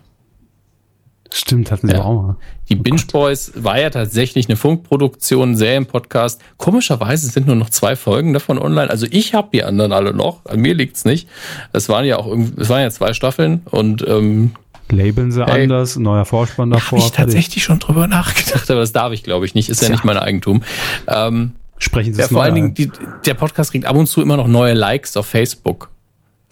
[1.37, 2.03] Stimmt, hatten sie Ja.
[2.03, 2.35] auch mal.
[2.69, 6.41] Die Binge Boys war ja tatsächlich eine Funkproduktion, Serienpodcast.
[6.55, 8.89] Komischerweise sind nur noch zwei Folgen davon online.
[8.89, 10.45] Also ich habe die anderen alle noch.
[10.45, 11.27] An mir liegt's nicht.
[11.73, 14.51] Es waren ja auch es waren ja zwei Staffeln und ähm,
[14.89, 15.63] Labeln sie Ey.
[15.63, 16.99] anders, neuer Vorspann davor.
[16.99, 19.67] ich tatsächlich schon drüber nachgedacht, aber das darf ich glaube ich nicht.
[19.67, 19.95] Ist ja Tja.
[19.95, 20.63] nicht mein Eigentum.
[21.07, 22.89] Ähm, Sprechen sie Ja, es vor allen Dingen, die,
[23.25, 25.89] der Podcast kriegt ab und zu immer noch neue Likes auf Facebook.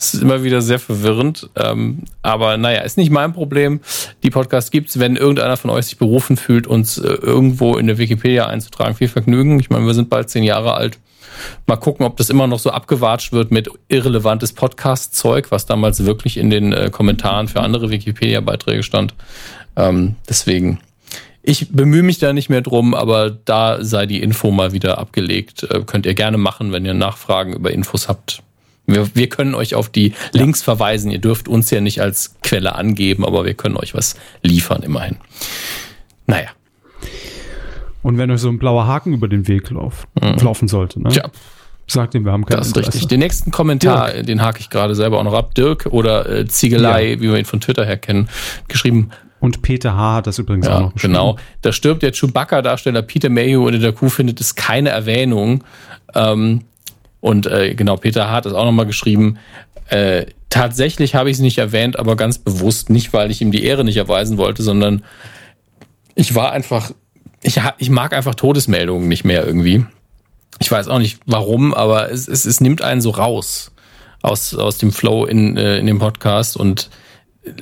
[0.03, 1.49] Das ist immer wieder sehr verwirrend.
[1.55, 3.79] Ähm, aber naja, ist nicht mein Problem.
[4.21, 4.99] Die Podcasts gibt's.
[4.99, 9.07] Wenn irgendeiner von euch sich berufen fühlt, uns äh, irgendwo in der Wikipedia einzutragen, viel
[9.07, 9.61] Vergnügen.
[9.61, 10.99] Ich meine, wir sind bald zehn Jahre alt.
[11.67, 16.35] Mal gucken, ob das immer noch so abgewatscht wird mit irrelevantes Podcast-Zeug, was damals wirklich
[16.35, 19.13] in den äh, Kommentaren für andere Wikipedia-Beiträge stand.
[19.77, 20.79] Ähm, deswegen,
[21.43, 25.63] ich bemühe mich da nicht mehr drum, aber da sei die Info mal wieder abgelegt.
[25.63, 28.43] Äh, könnt ihr gerne machen, wenn ihr Nachfragen über Infos habt.
[28.85, 31.09] Wir, wir können euch auf die Links verweisen.
[31.11, 35.15] Ihr dürft uns ja nicht als Quelle angeben, aber wir können euch was liefern, immerhin.
[36.27, 36.49] Naja,
[38.01, 40.07] Und wenn euch so ein blauer Haken über den Weg lauf,
[40.41, 41.09] laufen sollte, ne?
[41.09, 41.29] tja,
[41.87, 42.93] sagt ihm, wir haben kein das ist Interesse.
[42.95, 43.07] richtig.
[43.09, 45.55] Den nächsten Kommentar, den hake ich gerade selber auch noch ab.
[45.55, 48.27] Dirk oder äh, Ziegelei, wie wir ihn von Twitter her kennen,
[48.67, 50.15] geschrieben, Und Peter H.
[50.15, 51.13] hat das übrigens auch Ja, noch geschrieben.
[51.13, 51.37] genau.
[51.61, 55.63] Da stirbt der Chewbacca-Darsteller Peter Mayhew und in der Kuh findet es keine Erwähnung.
[56.15, 56.61] Ähm,
[57.23, 59.37] und äh, genau, Peter hat es auch nochmal geschrieben.
[59.87, 63.63] Äh, tatsächlich habe ich es nicht erwähnt, aber ganz bewusst nicht, weil ich ihm die
[63.63, 65.05] Ehre nicht erweisen wollte, sondern
[66.15, 66.91] ich war einfach,
[67.41, 69.85] ich, ich mag einfach Todesmeldungen nicht mehr irgendwie.
[70.59, 73.71] Ich weiß auch nicht warum, aber es, es, es nimmt einen so raus
[74.21, 76.89] aus, aus dem Flow in, äh, in dem Podcast und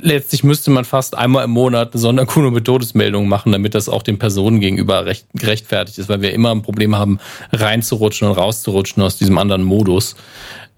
[0.01, 4.03] letztlich müsste man fast einmal im Monat eine Sonderkuno mit Todesmeldungen machen, damit das auch
[4.03, 7.19] den Personen gegenüber recht, gerechtfertigt ist, weil wir immer ein Problem haben,
[7.51, 10.15] reinzurutschen und rauszurutschen aus diesem anderen Modus.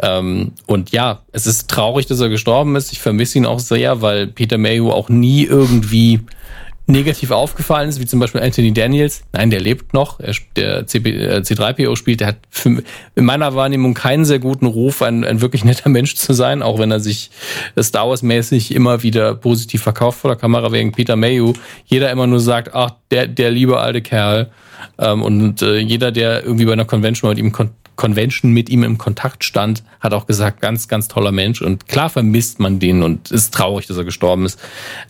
[0.02, 2.92] Ähm, und ja, es ist traurig, dass er gestorben ist.
[2.92, 6.22] Ich vermisse ihn auch sehr, weil Peter Mayhew auch nie irgendwie
[6.86, 9.24] negativ aufgefallen ist, wie zum Beispiel Anthony Daniels.
[9.32, 10.20] Nein, der lebt noch.
[10.20, 12.20] Er, der CP, äh, C3PO spielt.
[12.20, 12.84] Der hat für,
[13.16, 16.80] in meiner Wahrnehmung keinen sehr guten Ruf, ein, ein wirklich netter Mensch zu sein, auch
[16.80, 17.32] wenn er sich
[17.76, 21.54] äh, Star Wars mäßig immer wieder positiv verkauft vor der Kamera wegen Peter Mayhew.
[21.86, 24.50] Jeder immer nur sagt, ach, der, der liebe alte Kerl.
[24.98, 28.84] Ähm, und äh, jeder, der irgendwie bei einer Convention mit ihm kon Convention mit ihm
[28.84, 31.62] im Kontakt stand, hat auch gesagt, ganz, ganz toller Mensch.
[31.62, 34.60] Und klar vermisst man den und ist traurig, dass er gestorben ist.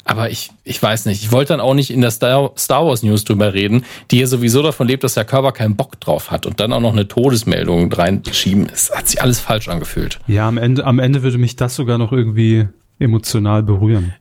[0.06, 1.24] Aber ich, ich weiß nicht.
[1.24, 4.28] Ich wollte dann auch nicht in der Star, Star Wars News drüber reden, die ja
[4.28, 7.08] sowieso davon lebt, dass der Körper keinen Bock drauf hat und dann auch noch eine
[7.08, 8.68] Todesmeldung reinschieben.
[8.72, 10.20] Es hat sich alles falsch angefühlt.
[10.28, 12.68] Ja, am Ende, am Ende würde mich das sogar noch irgendwie
[13.00, 14.14] emotional berühren.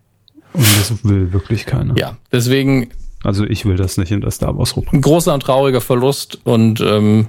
[0.52, 1.96] Und das will wirklich keiner.
[1.96, 2.90] Ja, deswegen
[3.24, 4.92] Also ich will das nicht in der Star Wars Rubrik.
[4.94, 7.28] ein großer und trauriger Verlust und ähm,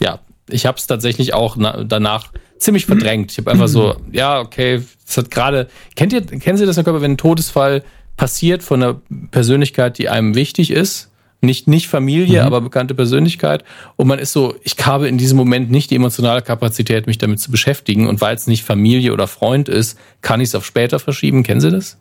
[0.00, 0.18] ja,
[0.48, 3.32] ich habe es tatsächlich auch na, danach ziemlich verdrängt.
[3.32, 6.84] Ich habe einfach so, ja, okay, es hat gerade, kennt ihr, kennen Sie das, Herr
[6.84, 7.82] Körper, wenn ein Todesfall
[8.16, 9.00] passiert von einer
[9.30, 11.10] Persönlichkeit, die einem wichtig ist?
[11.40, 13.64] Nicht, nicht Familie, aber bekannte Persönlichkeit.
[13.96, 17.38] Und man ist so, ich habe in diesem Moment nicht die emotionale Kapazität, mich damit
[17.38, 18.08] zu beschäftigen.
[18.08, 21.42] Und weil es nicht Familie oder Freund ist, kann ich es auf später verschieben.
[21.42, 21.98] Kennen Sie das?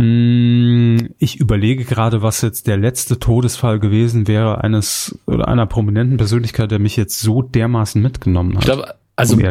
[0.00, 6.70] Ich überlege gerade, was jetzt der letzte Todesfall gewesen wäre eines oder einer prominenten Persönlichkeit,
[6.70, 8.62] der mich jetzt so dermaßen mitgenommen hat.
[8.62, 9.42] Ich glaube, also Um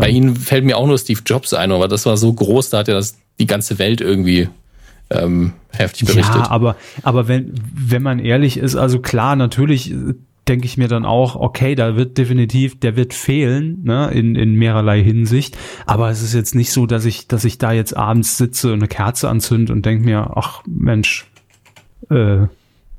[0.00, 2.78] bei Ihnen fällt mir auch nur Steve Jobs ein, aber das war so groß, da
[2.78, 4.48] hat ja das die ganze Welt irgendwie
[5.10, 6.36] ähm, heftig berichtet.
[6.36, 9.92] Ja, aber, aber wenn, wenn man ehrlich ist, also klar, natürlich
[10.48, 14.54] denke ich mir dann auch, okay, da wird definitiv, der wird fehlen, ne, in, in
[14.54, 15.58] mehrerlei Hinsicht.
[15.86, 18.80] Aber es ist jetzt nicht so, dass ich, dass ich da jetzt abends sitze und
[18.80, 21.26] eine Kerze anzünde und denke mir, ach Mensch,
[22.10, 22.46] äh,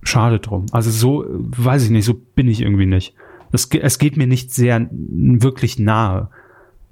[0.04, 0.66] schade drum.
[0.72, 3.14] Also so, weiß ich nicht, so bin ich irgendwie nicht.
[3.52, 6.30] Es, es geht mir nicht sehr wirklich nahe.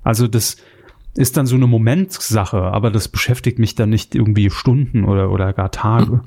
[0.03, 0.57] Also das
[1.15, 5.53] ist dann so eine Momentsache, aber das beschäftigt mich dann nicht irgendwie Stunden oder, oder
[5.53, 6.21] gar Tage.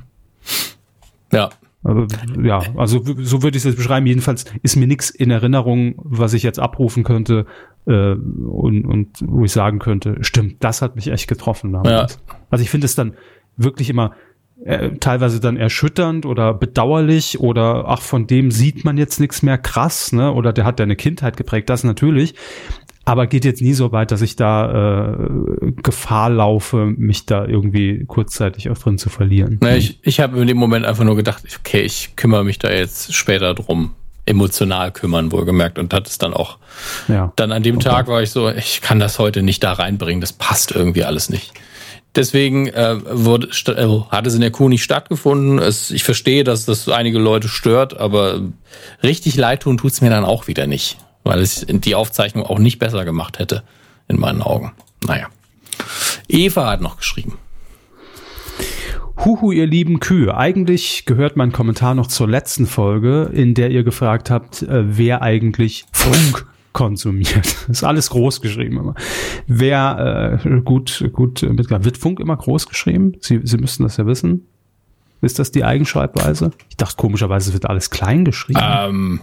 [1.32, 1.50] ja.
[1.84, 2.06] Aber
[2.42, 4.06] ja, also so würde ich es jetzt beschreiben.
[4.06, 7.46] Jedenfalls ist mir nichts in Erinnerung, was ich jetzt abrufen könnte
[7.86, 12.18] äh, und, und wo ich sagen könnte, stimmt, das hat mich echt getroffen damals.
[12.50, 13.14] Also ich finde es dann
[13.56, 14.12] wirklich immer
[14.64, 19.56] äh, teilweise dann erschütternd oder bedauerlich oder ach, von dem sieht man jetzt nichts mehr
[19.56, 20.32] krass, ne?
[20.32, 22.34] Oder der hat deine Kindheit geprägt, das natürlich.
[23.08, 28.04] Aber geht jetzt nie so weit, dass ich da äh, Gefahr laufe, mich da irgendwie
[28.06, 29.56] kurzzeitig auch drin zu verlieren.
[29.62, 32.70] Na, ich ich habe in dem Moment einfach nur gedacht, okay, ich kümmere mich da
[32.70, 33.92] jetzt später drum.
[34.26, 35.78] Emotional kümmern, wohlgemerkt.
[35.78, 36.58] Und hat es dann auch,
[37.08, 37.32] ja.
[37.36, 40.34] dann an dem Tag war ich so, ich kann das heute nicht da reinbringen, das
[40.34, 41.54] passt irgendwie alles nicht.
[42.14, 45.58] Deswegen äh, wurde, äh, hat es in der Kuh nicht stattgefunden.
[45.58, 48.42] Es, ich verstehe, dass das einige Leute stört, aber
[49.02, 50.98] richtig leid tun tut's mir dann auch wieder nicht,
[51.28, 53.62] weil es die Aufzeichnung auch nicht besser gemacht hätte,
[54.08, 54.72] in meinen Augen.
[55.06, 55.26] Naja.
[56.26, 57.34] Eva hat noch geschrieben.
[59.24, 60.34] Huhu, ihr lieben Kühe.
[60.34, 65.20] Eigentlich gehört mein Kommentar noch zur letzten Folge, in der ihr gefragt habt, äh, wer
[65.20, 67.56] eigentlich Funk konsumiert.
[67.68, 68.94] Ist alles groß geschrieben immer.
[69.46, 71.84] Wer äh, gut, gut äh, mitgebracht.
[71.84, 73.16] Wird Funk immer groß geschrieben?
[73.20, 74.46] Sie, Sie müssten das ja wissen.
[75.20, 76.52] Ist das die Eigenschreibweise?
[76.70, 78.60] Ich dachte komischerweise wird alles klein geschrieben.
[78.62, 79.20] Ähm,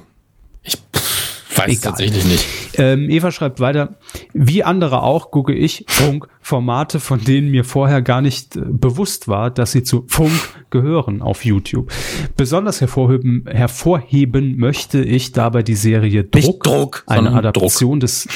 [0.61, 1.24] ich pff,
[1.57, 1.91] weiß Egal.
[1.91, 2.45] tatsächlich nicht.
[2.77, 3.97] Ähm, Eva schreibt weiter,
[4.33, 9.27] wie andere auch gucke ich Funk Formate, von denen mir vorher gar nicht äh, bewusst
[9.27, 10.31] war, dass sie zu Funk
[10.69, 11.91] gehören auf YouTube.
[12.37, 18.27] Besonders hervorheben, hervorheben möchte ich dabei die Serie Druck, Nicht Druck, eine sondern Adaption des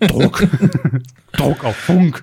[0.00, 0.46] Druck,
[1.32, 2.22] Druck auf Funk.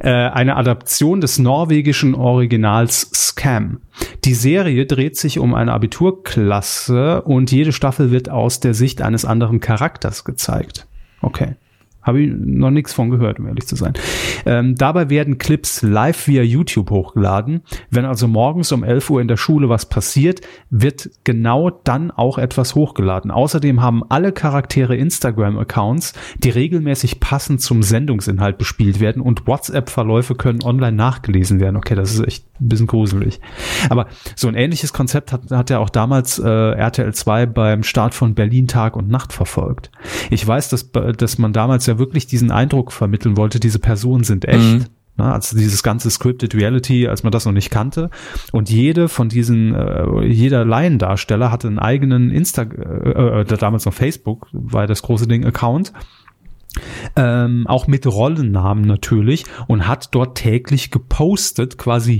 [0.00, 3.82] Äh, eine Adaption des norwegischen Originals Scam.
[4.24, 9.24] Die Serie dreht sich um eine Abiturklasse und jede Staffel wird aus der Sicht eines
[9.24, 10.86] anderen Charakters gezeigt.
[11.20, 11.56] Okay.
[12.02, 13.92] Habe ich noch nichts von gehört, um ehrlich zu sein.
[14.44, 17.62] Ähm, dabei werden Clips live via YouTube hochgeladen.
[17.90, 22.38] Wenn also morgens um 11 Uhr in der Schule was passiert, wird genau dann auch
[22.38, 23.30] etwas hochgeladen.
[23.30, 30.62] Außerdem haben alle Charaktere Instagram-Accounts, die regelmäßig passend zum Sendungsinhalt bespielt werden und WhatsApp-Verläufe können
[30.62, 31.76] online nachgelesen werden.
[31.76, 33.40] Okay, das ist echt ein bisschen gruselig.
[33.88, 38.14] Aber so ein ähnliches Konzept hat, hat ja auch damals äh, RTL 2 beim Start
[38.14, 39.90] von Berlin Tag und Nacht verfolgt.
[40.30, 44.46] Ich weiß, dass, dass man damals ja wirklich diesen Eindruck vermitteln wollte, diese Personen sind
[44.46, 44.60] echt.
[44.60, 44.84] Mhm.
[45.18, 48.08] Ne, also dieses ganze Scripted Reality, als man das noch nicht kannte.
[48.50, 53.92] Und jede von diesen, äh, jeder Laiendarsteller hatte einen eigenen Insta, äh, äh, damals noch
[53.92, 55.92] Facebook, war das große Ding, Account.
[57.14, 62.16] Ähm, auch mit Rollennamen natürlich und hat dort täglich gepostet, quasi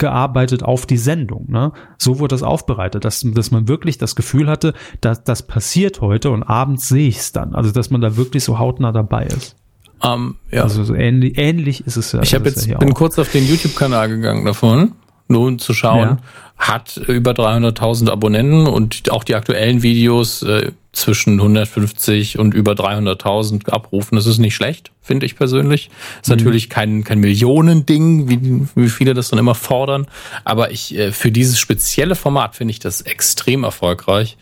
[0.00, 1.46] hingearbeitet auf die Sendung.
[1.48, 1.72] Ne?
[1.98, 6.30] So wurde das aufbereitet, dass, dass man wirklich das Gefühl hatte, dass das passiert heute
[6.30, 7.54] und abends sehe ich es dann.
[7.54, 9.56] Also dass man da wirklich so hautnah dabei ist.
[10.02, 10.62] Ähm, ja.
[10.62, 12.22] Also so ähnlich, ähnlich ist es ja.
[12.22, 12.94] ich habe ist jetzt ja bin auch.
[12.94, 14.92] kurz auf den YouTube-Kanal gegangen davon,
[15.36, 16.00] um zu schauen.
[16.00, 16.18] Ja.
[16.56, 23.70] Hat über 300.000 Abonnenten und auch die aktuellen Videos äh, zwischen 150 und über 300.000
[23.70, 24.16] abrufen.
[24.16, 25.88] Das ist nicht schlecht, finde ich persönlich.
[26.20, 26.36] Ist Mhm.
[26.36, 30.06] natürlich kein, kein Millionending, wie, wie viele das dann immer fordern.
[30.44, 34.36] Aber ich äh, für dieses spezielle Format finde ich das extrem erfolgreich.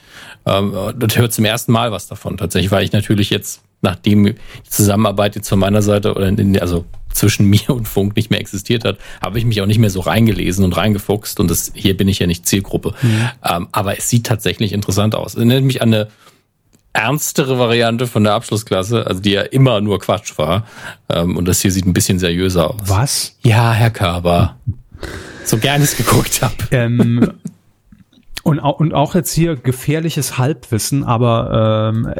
[0.45, 4.35] Ähm, das hört zum ersten Mal was davon tatsächlich, weil ich natürlich jetzt, nachdem die
[4.69, 6.85] Zusammenarbeit jetzt von meiner Seite oder in, also
[7.19, 10.01] zwischen mir und Funk nicht mehr existiert hat, habe ich mich auch nicht mehr so
[10.01, 12.95] reingelesen und reingefuchst und das, hier bin ich ja nicht Zielgruppe.
[13.45, 15.33] Ähm, aber es sieht tatsächlich interessant aus.
[15.33, 16.09] Es erinnert mich an eine
[16.93, 20.67] ernstere Variante von der Abschlussklasse, also die ja immer nur Quatsch war.
[21.09, 22.81] Ähm, und das hier sieht ein bisschen seriöser aus.
[22.85, 23.37] Was?
[23.43, 24.57] Ja, Herr Körber.
[25.45, 26.55] So gern ich es geguckt habe.
[26.73, 27.35] Ähm,
[28.43, 32.15] und auch jetzt hier gefährliches Halbwissen, aber ähm,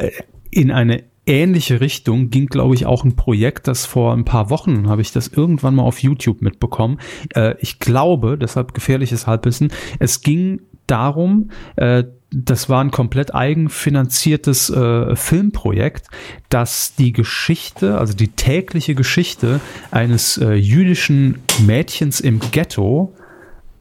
[0.51, 4.89] in eine ähnliche Richtung ging, glaube ich, auch ein Projekt, das vor ein paar Wochen
[4.89, 6.99] habe ich das irgendwann mal auf YouTube mitbekommen.
[7.35, 14.69] Äh, ich glaube, deshalb gefährliches Halbwissen, es ging darum, äh, das war ein komplett eigenfinanziertes
[14.69, 16.07] äh, Filmprojekt,
[16.49, 19.61] dass die Geschichte, also die tägliche Geschichte
[19.91, 23.15] eines äh, jüdischen Mädchens im Ghetto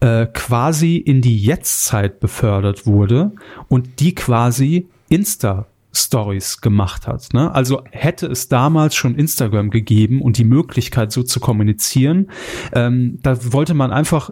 [0.01, 3.33] äh, quasi in die Jetztzeit befördert wurde
[3.69, 7.29] und die quasi Insta Stories gemacht hat.
[7.33, 7.53] Ne?
[7.55, 12.31] Also hätte es damals schon Instagram gegeben und die Möglichkeit so zu kommunizieren,
[12.73, 14.31] ähm, da wollte man einfach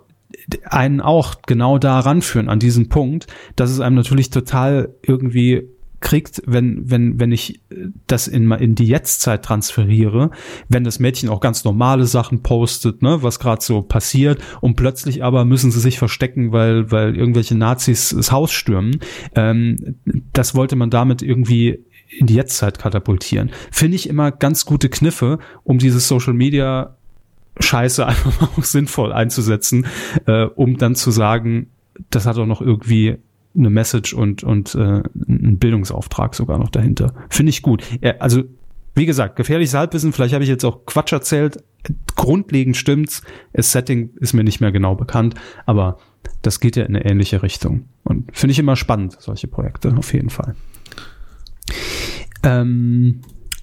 [0.65, 3.27] einen auch genau da ranführen an diesen Punkt,
[3.57, 5.69] dass es einem natürlich total irgendwie
[6.01, 7.61] kriegt, wenn, wenn, wenn ich
[8.07, 10.31] das in, in die Jetztzeit transferiere,
[10.69, 15.25] wenn das Mädchen auch ganz normale Sachen postet, ne, was gerade so passiert, und plötzlich
[15.25, 19.01] aber müssen sie sich verstecken, weil, weil irgendwelche Nazis das Haus stürmen.
[19.35, 19.97] Ähm,
[20.33, 21.85] das wollte man damit irgendwie
[22.19, 23.51] in die Jetztzeit katapultieren.
[23.71, 26.97] Finde ich immer ganz gute Kniffe, um dieses Social Media
[27.59, 29.87] Scheiße einfach auch sinnvoll einzusetzen,
[30.27, 31.71] äh, um dann zu sagen,
[32.11, 33.17] das hat auch noch irgendwie
[33.57, 37.15] eine Message und, und äh, einen Bildungsauftrag sogar noch dahinter.
[37.31, 37.83] Finde ich gut.
[38.19, 38.45] Also,
[38.95, 41.63] wie gesagt, gefährliches Halbwissen, vielleicht habe ich jetzt auch Quatsch erzählt.
[42.15, 43.23] Grundlegend stimmt's.
[43.53, 45.35] Das Setting ist mir nicht mehr genau bekannt,
[45.67, 45.99] aber
[46.43, 47.89] das geht ja in eine ähnliche Richtung.
[48.05, 50.55] Und finde ich immer spannend, solche Projekte, auf jeden Fall.
[52.43, 53.21] Ähm,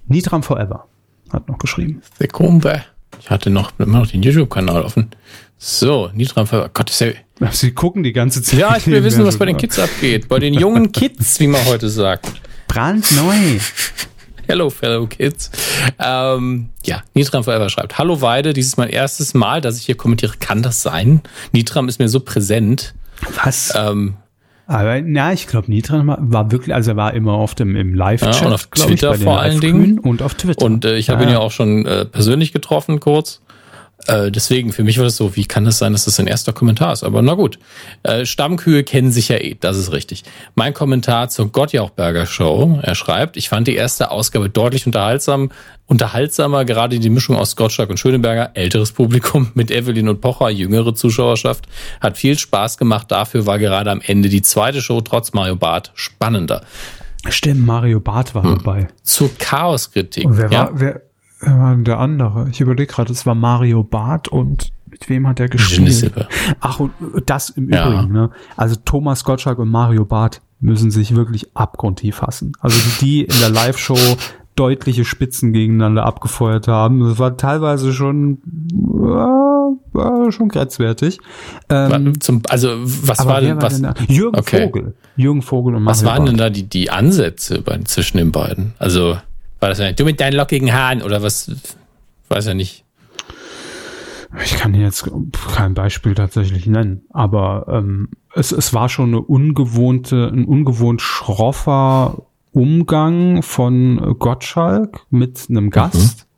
[0.08, 0.88] Nitram Forever
[1.32, 2.02] hat noch geschrieben.
[2.20, 2.84] Sekunde.
[3.20, 5.12] Ich hatte noch immer noch den YouTube-Kanal offen.
[5.58, 6.70] So, Nitram Forever.
[6.74, 7.08] Gott, ist ja
[7.52, 8.60] Sie gucken die ganze Zeit.
[8.60, 10.28] Ja, ich will wissen, was bei den Kids abgeht.
[10.28, 12.32] Bei den jungen Kids, wie man heute sagt.
[12.68, 13.34] Brandneu.
[14.48, 15.52] Hello, fellow kids.
[16.00, 17.98] Ähm, ja, Nitram Forever schreibt.
[17.98, 20.34] Hallo Weide, dieses ist mein erstes Mal, dass ich hier kommentiere.
[20.38, 21.22] Kann das sein?
[21.54, 22.94] Nitram ist mir so präsent.
[23.42, 23.74] Was?
[23.74, 24.16] Ähm,
[24.68, 28.42] aber na, ich glaube, Nitram war wirklich, also er war immer oft im, im Live-Chat.
[28.42, 30.00] Ja, und auf Twitter ich, vor allen Dingen.
[30.00, 30.66] Und auf Twitter.
[30.66, 31.30] Und äh, ich habe ja.
[31.30, 33.42] ihn ja auch schon äh, persönlich getroffen, kurz.
[34.08, 36.28] Äh, deswegen, für mich war das so, wie kann es das sein, dass das ein
[36.28, 37.04] erster Kommentar ist?
[37.04, 37.58] Aber na gut.
[38.04, 40.24] Äh, Stammkühe kennen sich ja eh, das ist richtig.
[40.56, 42.80] Mein Kommentar zur Gottjauchberger Show.
[42.82, 45.52] Er schreibt, ich fand die erste Ausgabe deutlich unterhaltsam,
[45.86, 50.94] unterhaltsamer, gerade die Mischung aus Gottschalk und Schöneberger, älteres Publikum mit Evelyn und Pocher, jüngere
[50.94, 51.66] Zuschauerschaft,
[52.02, 53.12] hat viel Spaß gemacht.
[53.12, 56.64] Dafür war gerade am Ende die zweite Show trotz Mario Barth spannender.
[57.30, 58.58] Stimmt, Mario Barth war hm.
[58.58, 58.88] dabei.
[59.04, 60.26] Zur Chaoskritik.
[60.26, 60.60] Und wer ja?
[60.60, 61.02] war, wer,
[61.46, 62.48] Wer war denn der andere?
[62.50, 66.14] Ich überlege gerade, es war Mario Barth und mit wem hat er gespielt?
[66.60, 66.92] Ach, und
[67.26, 67.88] das im ja.
[67.88, 68.30] Übrigen, ne?
[68.56, 72.54] Also Thomas Gottschalk und Mario Barth müssen sich wirklich abgrundtief hassen.
[72.60, 73.98] Also die in der Live-Show
[74.56, 77.00] deutliche Spitzen gegeneinander abgefeuert haben.
[77.02, 78.38] Das war teilweise schon,
[78.72, 81.20] äh, war schon grenzwertig.
[81.70, 83.82] Ähm, Zum, also was war denn, was?
[83.82, 84.66] Denn Jürgen okay.
[84.66, 84.94] Vogel.
[85.16, 86.30] Jürgen Vogel und Mario Was waren Barth.
[86.30, 88.74] denn da die, die Ansätze bei, zwischen den beiden?
[88.78, 89.18] Also
[89.64, 91.50] war das du mit deinen lockigen Haaren oder was?
[92.28, 92.84] Weiß ja nicht.
[94.44, 95.10] Ich kann jetzt
[95.56, 102.24] kein Beispiel tatsächlich nennen, aber ähm, es, es war schon eine ungewohnte, ein ungewohnt schroffer
[102.52, 106.26] Umgang von Gottschalk mit einem Gast.
[106.28, 106.33] Mhm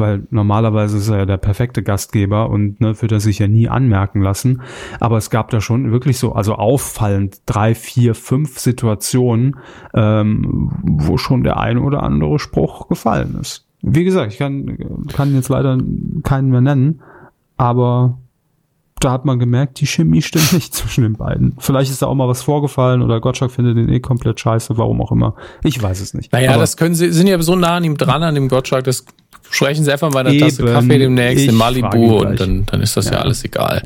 [0.00, 3.68] weil normalerweise ist er ja der perfekte Gastgeber und ne, wird er sich ja nie
[3.68, 4.62] anmerken lassen.
[4.98, 9.56] Aber es gab da schon wirklich so, also auffallend drei, vier, fünf Situationen,
[9.94, 13.66] ähm, wo schon der eine oder andere Spruch gefallen ist.
[13.82, 15.78] Wie gesagt, ich kann, kann jetzt leider
[16.22, 17.00] keinen mehr nennen,
[17.56, 18.18] aber
[19.00, 21.56] da hat man gemerkt, die Chemie stimmt nicht zwischen den beiden.
[21.58, 25.00] Vielleicht ist da auch mal was vorgefallen oder Gottschalk findet den eh komplett scheiße, warum
[25.02, 25.34] auch immer.
[25.64, 26.32] Ich weiß es nicht.
[26.32, 28.84] Naja, Aber das können sie, sind ja so nah an ihm dran, an dem Gottschalk,
[28.84, 29.04] das
[29.50, 33.06] sprechen Sie einfach mal eine Tasse Kaffee demnächst in Malibu und dann, dann ist das
[33.06, 33.82] ja, ja alles egal.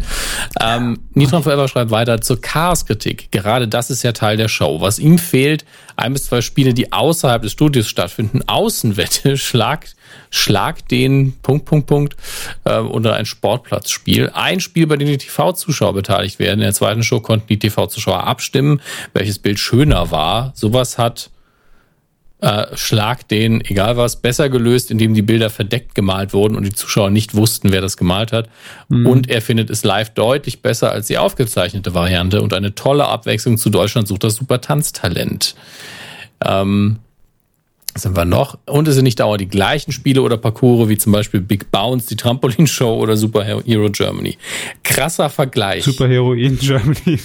[0.61, 3.31] Ähm, Nitron Forever schreibt weiter zur Chaos-Kritik.
[3.33, 4.81] Gerade das ist ja Teil der Show.
[4.81, 5.65] Was ihm fehlt,
[5.97, 9.87] ein bis zwei Spiele, die außerhalb des Studios stattfinden, Außenwette, Schlag,
[10.35, 12.17] Schlag den Punkt, Punkt, Punkt
[12.65, 14.31] äh, unter ein Sportplatzspiel.
[14.35, 16.61] Ein Spiel, bei dem die TV-Zuschauer beteiligt werden.
[16.61, 18.81] In der zweiten Show konnten die TV-Zuschauer abstimmen,
[19.13, 20.53] welches Bild schöner war.
[20.57, 21.31] Sowas hat
[22.41, 26.75] äh, Schlag den, egal was, besser gelöst, indem die Bilder verdeckt gemalt wurden und die
[26.75, 28.49] Zuschauer nicht wussten, wer das gemalt hat.
[28.89, 29.07] Mhm.
[29.07, 33.57] Und er findet es live deutlich besser als die aufgezeichnete Variante und eine tolle Abwechslung
[33.57, 35.55] zu Deutschland sucht das Super Tanztalent.
[36.45, 36.99] Ähm,
[37.97, 38.59] sind wir noch?
[38.67, 42.09] Und es sind nicht dauernd die gleichen Spiele oder Parcours wie zum Beispiel Big Bounce,
[42.09, 44.37] die Trampolin Show oder Super Hero Germany.
[44.83, 45.85] Krasser Vergleich.
[45.85, 47.21] Super Heroin Germany.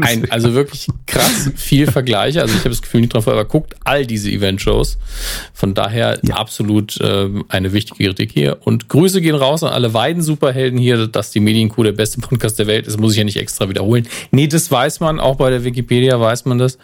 [0.00, 2.38] Ein, also wirklich krass viel Vergleich.
[2.40, 4.98] Also ich habe das Gefühl, nicht drauf, aber guckt all diese Event-Shows.
[5.52, 6.36] Von daher ja.
[6.36, 8.58] absolut äh, eine wichtige Kritik hier.
[8.64, 12.58] Und Grüße gehen raus an alle beiden Superhelden hier, dass die Medienkuh der beste Podcast
[12.58, 14.08] der Welt ist, muss ich ja nicht extra wiederholen.
[14.30, 16.78] Nee, das weiß man, auch bei der Wikipedia weiß man das.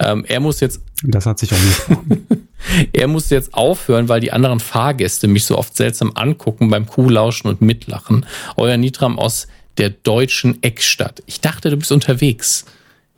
[0.00, 0.80] Ähm, er muss jetzt.
[1.02, 1.82] Das hat sich auch nicht.
[2.92, 7.50] Er muss jetzt aufhören, weil die anderen Fahrgäste mich so oft seltsam angucken beim Kuhlauschen
[7.50, 8.24] und Mitlachen.
[8.56, 9.48] Euer Nitram aus
[9.78, 11.22] der deutschen Eckstadt.
[11.26, 12.64] Ich dachte, du bist unterwegs.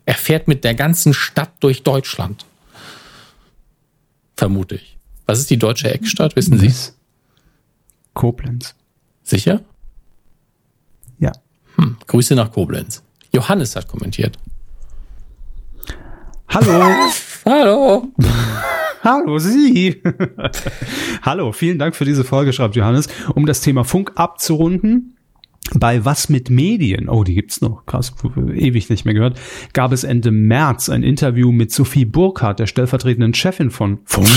[0.06, 2.46] Er fährt mit der ganzen Stadt durch Deutschland.
[4.36, 4.96] Vermute ich.
[5.26, 6.36] Was ist die deutsche Eckstadt?
[6.36, 6.96] Wissen Sie es?
[8.14, 8.74] Koblenz.
[9.22, 9.62] Sicher?
[11.18, 11.32] Ja.
[11.76, 13.02] Hm, Grüße nach Koblenz.
[13.32, 14.38] Johannes hat kommentiert.
[16.54, 17.10] Hallo.
[17.44, 18.12] Hallo.
[19.02, 20.00] Hallo Sie.
[21.22, 23.08] Hallo, vielen Dank für diese Folge, schreibt Johannes.
[23.34, 25.13] Um das Thema Funk abzurunden,
[25.72, 28.14] bei Was mit Medien, oh, die gibt's noch, krass,
[28.54, 29.40] ewig nicht mehr gehört,
[29.72, 34.28] gab es Ende März ein Interview mit Sophie Burkhardt, der stellvertretenden Chefin von Funk.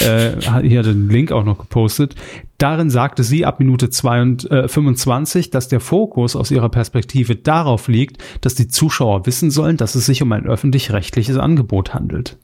[0.00, 2.14] äh, hier hat den Link auch noch gepostet.
[2.58, 4.20] Darin sagte sie ab Minute 2
[4.50, 9.76] äh, 25, dass der Fokus aus ihrer Perspektive darauf liegt, dass die Zuschauer wissen sollen,
[9.76, 12.36] dass es sich um ein öffentlich-rechtliches Angebot handelt.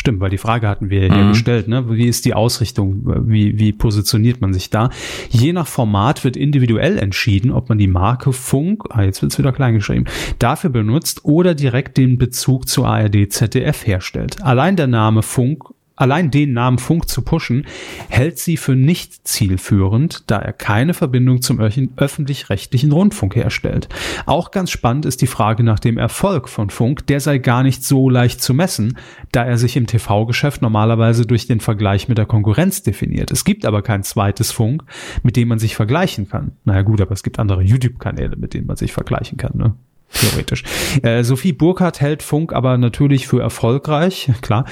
[0.00, 1.28] Stimmt, weil die Frage hatten wir ja hier Mhm.
[1.32, 1.84] gestellt, ne?
[1.90, 3.02] Wie ist die Ausrichtung?
[3.28, 4.88] Wie, wie positioniert man sich da?
[5.28, 9.52] Je nach Format wird individuell entschieden, ob man die Marke Funk, ah, jetzt wird's wieder
[9.52, 10.06] klein geschrieben,
[10.38, 14.42] dafür benutzt oder direkt den Bezug zu ARD, ZDF herstellt.
[14.42, 15.64] Allein der Name Funk
[16.00, 17.66] Allein den Namen Funk zu pushen,
[18.08, 23.90] hält sie für nicht zielführend, da er keine Verbindung zum öffentlich-rechtlichen Rundfunk herstellt.
[24.24, 27.06] Auch ganz spannend ist die Frage nach dem Erfolg von Funk.
[27.08, 28.96] Der sei gar nicht so leicht zu messen,
[29.30, 33.30] da er sich im TV-Geschäft normalerweise durch den Vergleich mit der Konkurrenz definiert.
[33.30, 34.84] Es gibt aber kein zweites Funk,
[35.22, 36.52] mit dem man sich vergleichen kann.
[36.64, 39.52] Naja gut, aber es gibt andere YouTube-Kanäle, mit denen man sich vergleichen kann.
[39.58, 39.74] Ne?
[40.12, 40.64] Theoretisch.
[41.02, 44.64] Äh, Sophie Burkhardt hält Funk aber natürlich für erfolgreich, klar,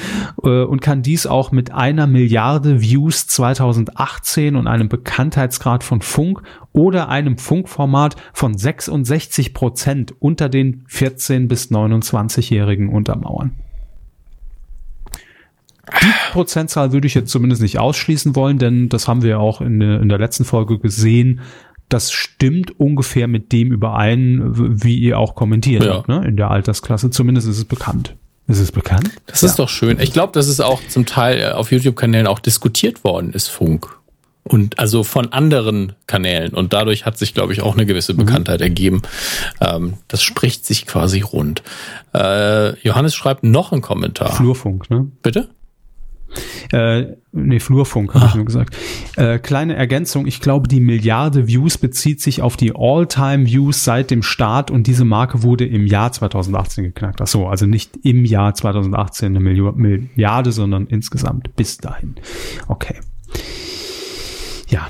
[0.43, 6.43] äh, und kann dies auch mit einer Milliarde Views 2018 und einem Bekanntheitsgrad von Funk
[6.73, 13.52] oder einem Funkformat von 66 Prozent unter den 14 bis 29-Jährigen untermauern.
[16.02, 19.81] Die Prozentzahl würde ich jetzt zumindest nicht ausschließen wollen, denn das haben wir auch in,
[19.81, 21.40] in der letzten Folge gesehen.
[21.89, 24.43] Das stimmt ungefähr mit dem überein,
[24.82, 26.05] wie ihr auch kommentiert Ja.
[26.06, 26.27] ne?
[26.27, 27.10] in der Altersklasse.
[27.10, 28.15] Zumindest ist es bekannt.
[28.47, 29.10] Ist es bekannt?
[29.27, 29.98] Das ist doch schön.
[30.01, 33.94] Ich glaube, dass es auch zum Teil äh, auf YouTube-Kanälen auch diskutiert worden ist, Funk.
[34.44, 36.55] Und also von anderen Kanälen.
[36.55, 39.02] Und dadurch hat sich, glaube ich, auch eine gewisse Bekanntheit ergeben.
[39.60, 41.62] Ähm, das spricht sich quasi rund.
[42.15, 44.32] Äh, Johannes schreibt noch einen Kommentar.
[44.32, 45.06] Flurfunk, ne?
[45.23, 45.51] Bitte?
[46.73, 48.77] Äh, nee, Flurfunk, habe ich nur gesagt.
[49.17, 54.23] Äh, kleine Ergänzung, ich glaube, die Milliarde Views bezieht sich auf die All-Time-Views seit dem
[54.23, 57.21] Start und diese Marke wurde im Jahr 2018 geknackt.
[57.21, 62.17] Ach so, also nicht im Jahr 2018 eine Milio Milliarde, sondern insgesamt bis dahin.
[62.69, 62.97] Okay.
[64.69, 64.89] Ja,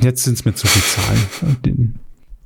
[0.00, 1.56] jetzt sind es mir zu viele Zahlen.
[1.64, 1.98] Den,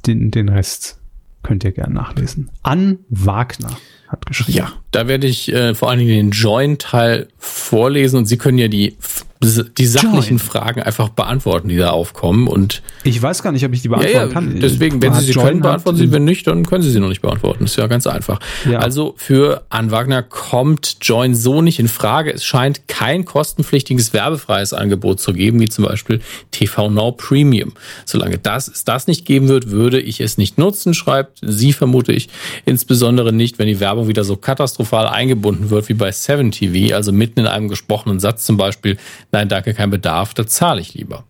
[0.07, 0.99] den, den Rest
[1.43, 2.51] könnt ihr gerne nachlesen.
[2.63, 3.77] An Wagner
[4.11, 4.59] hat geschrieben.
[4.59, 8.69] Ja, da werde ich äh, vor allen Dingen den Join-Teil vorlesen und Sie können ja
[8.69, 8.97] die,
[9.43, 10.39] die sachlichen Join.
[10.39, 12.47] Fragen einfach beantworten, die da aufkommen.
[12.47, 14.61] Und Ich weiß gar nicht, ob ich die ja, beantworten ja, kann.
[14.61, 16.13] deswegen, wenn Hat Sie sie Join können, beantworten Sie.
[16.13, 17.65] Wenn nicht, dann können Sie sie noch nicht beantworten.
[17.65, 18.39] ist ja ganz einfach.
[18.71, 18.81] Ja.
[18.81, 22.35] Also für Ann Wagner kommt Join so nicht in Frage.
[22.35, 27.73] Es scheint kein kostenpflichtiges werbefreies Angebot zu geben, wie zum Beispiel TV Now Premium.
[28.05, 32.13] Solange das es das nicht geben wird, würde ich es nicht nutzen, schreibt sie, vermute
[32.13, 32.29] ich.
[32.67, 37.11] Insbesondere nicht, wenn die Werbung wieder so katastrophal eingebunden wird wie bei 7 TV, also
[37.11, 38.99] mitten in einem gesprochenen Satz zum Beispiel,
[39.33, 41.25] nein, danke, kein Bedarf, da zahle ich lieber.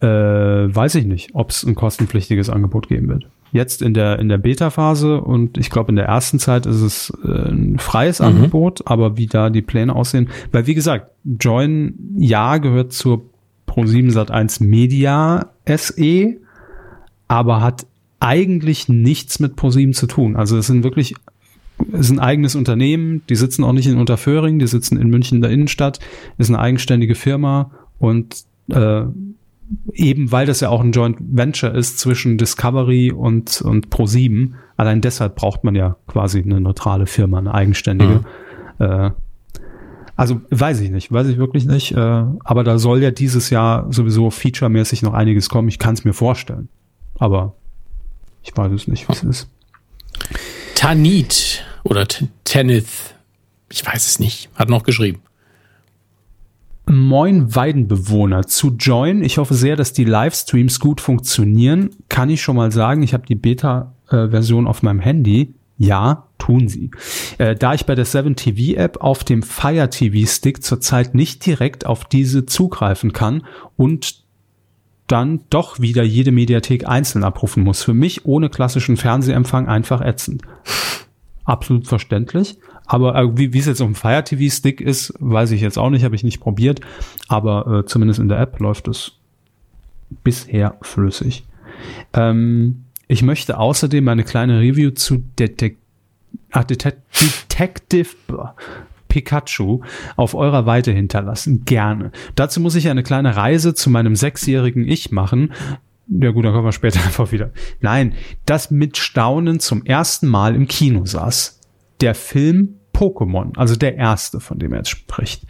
[0.00, 0.06] Äh,
[0.74, 3.26] weiß ich nicht, ob es ein kostenpflichtiges Angebot geben wird.
[3.52, 7.12] Jetzt in der, in der Beta-Phase und ich glaube in der ersten Zeit ist es
[7.24, 12.58] äh, ein freies Angebot, aber wie da die Pläne aussehen, weil wie gesagt, Join ja
[12.58, 13.22] gehört zur
[13.66, 16.36] Pro7 Sat1 Media SE,
[17.26, 17.86] aber hat
[18.20, 20.36] eigentlich nichts mit Pro7 zu tun.
[20.36, 21.14] Also es sind wirklich
[21.92, 25.42] ist ein eigenes Unternehmen, die sitzen auch nicht in Unterföhring, die sitzen in München in
[25.42, 26.00] der Innenstadt,
[26.38, 29.04] ist eine eigenständige Firma und äh,
[29.92, 35.00] eben weil das ja auch ein Joint Venture ist zwischen Discovery und, und Pro7, allein
[35.00, 38.24] deshalb braucht man ja quasi eine neutrale Firma, eine eigenständige.
[38.78, 39.10] Äh,
[40.16, 43.92] also weiß ich nicht, weiß ich wirklich nicht, äh, aber da soll ja dieses Jahr
[43.92, 45.68] sowieso featuremäßig noch einiges kommen.
[45.68, 46.68] Ich kann es mir vorstellen,
[47.18, 47.54] aber
[48.42, 49.50] ich weiß es nicht, wie es ist.
[50.74, 53.14] Tanit oder T- Tenith,
[53.70, 55.20] ich weiß es nicht, hat noch geschrieben.
[56.88, 59.24] Moin Weidenbewohner zu Join.
[59.24, 61.90] Ich hoffe sehr, dass die Livestreams gut funktionieren.
[62.08, 65.54] Kann ich schon mal sagen, ich habe die Beta-Version auf meinem Handy.
[65.78, 66.92] Ja, tun sie.
[67.38, 71.44] Äh, da ich bei der 7 TV App auf dem Fire TV Stick zurzeit nicht
[71.44, 73.42] direkt auf diese zugreifen kann
[73.76, 74.22] und
[75.08, 77.82] dann doch wieder jede Mediathek einzeln abrufen muss.
[77.82, 80.42] Für mich ohne klassischen Fernsehempfang einfach ätzend.
[81.46, 82.58] Absolut verständlich.
[82.84, 86.04] Aber äh, wie es jetzt dem Fire TV Stick ist, weiß ich jetzt auch nicht,
[86.04, 86.80] habe ich nicht probiert.
[87.28, 89.12] Aber äh, zumindest in der App läuft es
[90.22, 91.44] bisher flüssig.
[92.12, 95.78] Ähm, Ich möchte außerdem eine kleine Review zu Detek
[96.50, 98.08] ah, Det Detective
[99.08, 99.80] Pikachu
[100.16, 101.64] auf eurer Weite hinterlassen.
[101.64, 102.10] Gerne.
[102.34, 105.52] Dazu muss ich eine kleine Reise zu meinem sechsjährigen Ich machen.
[106.08, 107.52] Ja gut, dann kommen wir später einfach wieder.
[107.80, 108.14] Nein,
[108.44, 111.60] das mit Staunen zum ersten Mal im Kino saß.
[112.00, 115.42] Der Film Pokémon, also der erste, von dem er jetzt spricht.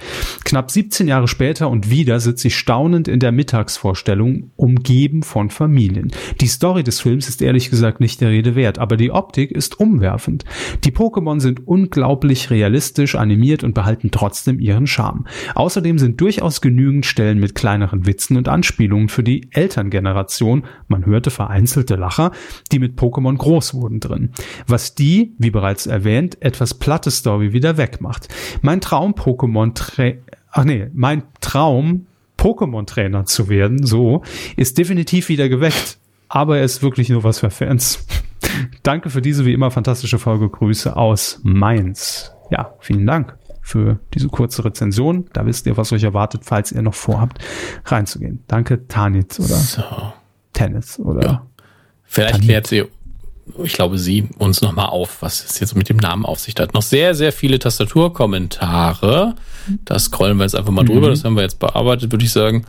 [0.44, 6.10] Knapp 17 Jahre später und wieder sitze ich staunend in der Mittagsvorstellung, umgeben von Familien.
[6.40, 9.78] Die Story des Films ist ehrlich gesagt nicht der Rede wert, aber die Optik ist
[9.78, 10.44] umwerfend.
[10.82, 15.26] Die Pokémon sind unglaublich realistisch animiert und behalten trotzdem ihren Charme.
[15.54, 21.30] Außerdem sind durchaus genügend Stellen mit kleineren Witzen und Anspielungen für die Elterngeneration, man hörte
[21.30, 22.32] vereinzelte Lacher,
[22.72, 24.32] die mit Pokémon groß wurden drin.
[24.66, 28.28] Was die, wie bereits erwähnt, etwas platte Story Story wieder wegmacht.
[28.62, 29.74] Mein Traum Pokémon
[30.50, 32.06] Ach nee, mein Traum
[32.38, 34.22] Pokémon Trainer zu werden, so,
[34.56, 35.98] ist definitiv wieder geweckt.
[36.28, 38.06] Aber er ist wirklich nur was für Fans.
[38.82, 40.48] Danke für diese wie immer fantastische Folge.
[40.48, 42.32] Grüße aus Mainz.
[42.50, 45.26] Ja, vielen Dank für diese kurze Rezension.
[45.34, 47.38] Da wisst ihr, was euch erwartet, falls ihr noch vorhabt,
[47.84, 48.42] reinzugehen.
[48.46, 49.82] Danke, Tanit oder so.
[50.52, 51.22] Tennis oder.
[51.22, 51.46] Ja.
[52.04, 52.84] Vielleicht klärt sie
[53.62, 56.74] ich glaube, sie uns nochmal auf, was es jetzt mit dem Namen auf sich hat.
[56.74, 59.34] Noch sehr, sehr viele Tastaturkommentare.
[59.84, 60.88] Da scrollen wir jetzt einfach mal mhm.
[60.88, 61.10] drüber.
[61.10, 62.66] Das haben wir jetzt bearbeitet, würde ich sagen.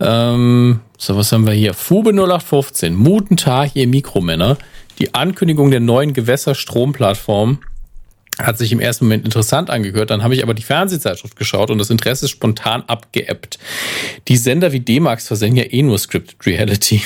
[0.00, 1.74] Ähm, so, was haben wir hier?
[1.74, 2.94] Fube 0815.
[2.94, 4.58] Mutentag, ihr Mikromänner.
[4.98, 7.60] Die Ankündigung der neuen Gewässerstromplattform
[8.38, 10.10] hat sich im ersten Moment interessant angehört.
[10.10, 13.58] Dann habe ich aber die Fernsehzeitschrift geschaut und das Interesse ist spontan abgeebbt.
[14.28, 17.02] Die Sender wie D-Max versenden ja eh nur Scripted Reality.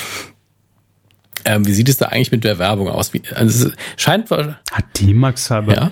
[1.45, 3.13] Ähm, wie sieht es da eigentlich mit der Werbung aus?
[3.13, 5.91] Wie, also es scheint hat D-Max aber ja?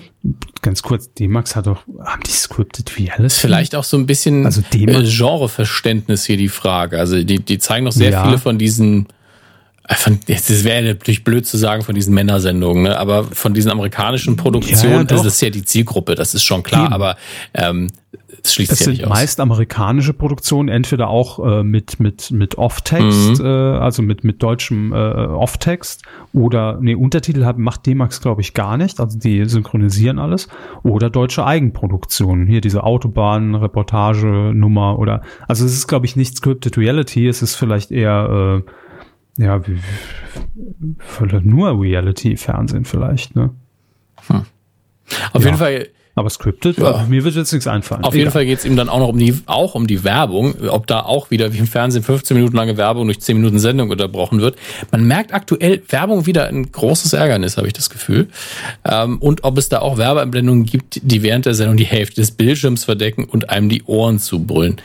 [0.62, 3.30] ganz kurz D-Max hat doch haben die scripted Reality?
[3.30, 6.98] Vielleicht auch so ein bisschen also äh, Genreverständnis hier die Frage.
[6.98, 8.24] Also die die zeigen noch sehr ja.
[8.24, 9.06] viele von diesen
[9.86, 12.98] das wäre natürlich blöd zu sagen von diesen Männersendungen, ne?
[12.98, 16.86] aber von diesen amerikanischen Produktionen, ja, das ist ja die Zielgruppe, das ist schon klar,
[16.86, 16.94] Eben.
[16.94, 17.16] aber
[17.52, 17.90] ähm,
[18.42, 23.40] das schließt es ja sind meist amerikanische Produktionen, entweder auch äh, mit mit mit Off-Text,
[23.40, 23.44] mhm.
[23.44, 26.02] äh, also mit mit deutschem äh, Off-Text
[26.32, 30.48] oder nee Untertitel hat, macht D-Max glaube ich gar nicht, also die synchronisieren alles
[30.82, 36.36] oder deutsche Eigenproduktionen, hier diese Autobahn Reportage Nummer oder also es ist glaube ich nicht
[36.36, 38.70] scripted Reality, es ist vielleicht eher äh,
[39.38, 39.78] ja wie,
[41.42, 43.50] nur Reality Fernsehen vielleicht, ne?
[44.26, 44.46] Hm.
[45.32, 45.46] Auf ja.
[45.46, 47.06] jeden Fall aber scripted, ja.
[47.08, 48.04] mir wird jetzt nichts einfallen.
[48.04, 48.18] Auf Egal.
[48.18, 50.86] jeden Fall geht es ihm dann auch noch um die, auch um die Werbung, ob
[50.86, 54.40] da auch wieder wie im Fernsehen 15 Minuten lange Werbung durch 10 Minuten Sendung unterbrochen
[54.40, 54.56] wird.
[54.92, 58.28] Man merkt aktuell Werbung wieder ein großes Ärgernis, habe ich das Gefühl.
[58.84, 62.30] Ähm, und ob es da auch Werbeeinblendungen gibt, die während der Sendung die Hälfte des
[62.30, 64.76] Bildschirms verdecken und einem die Ohren zubrüllen.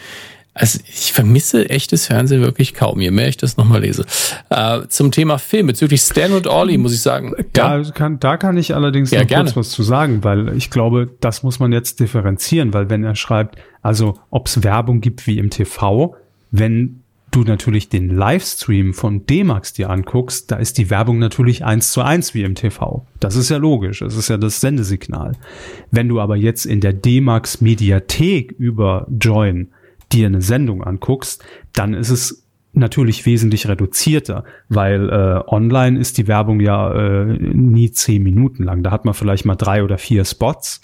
[0.60, 4.06] Also ich vermisse echtes Fernsehen wirklich kaum, je mehr ich das nochmal lese.
[4.50, 7.34] Äh, zum Thema Film bezüglich Stan und Ollie muss ich sagen.
[7.54, 7.92] Da, ja.
[7.92, 9.46] kann, da kann ich allerdings ja, noch gerne.
[9.46, 13.16] kurz was zu sagen, weil ich glaube, das muss man jetzt differenzieren, weil wenn er
[13.16, 16.16] schreibt, also ob es Werbung gibt wie im TV,
[16.52, 21.94] wenn du natürlich den Livestream von D-Max dir anguckst, da ist die Werbung natürlich eins
[21.94, 23.06] zu eins wie im TV.
[23.22, 24.00] Das ist ja logisch.
[24.00, 25.34] Das ist ja das Sendesignal.
[25.92, 29.70] Wenn du aber jetzt in der D-Max Mediathek über Join
[30.12, 36.28] dir eine Sendung anguckst, dann ist es natürlich wesentlich reduzierter, weil äh, online ist die
[36.28, 38.84] Werbung ja äh, nie zehn Minuten lang.
[38.84, 40.82] Da hat man vielleicht mal drei oder vier Spots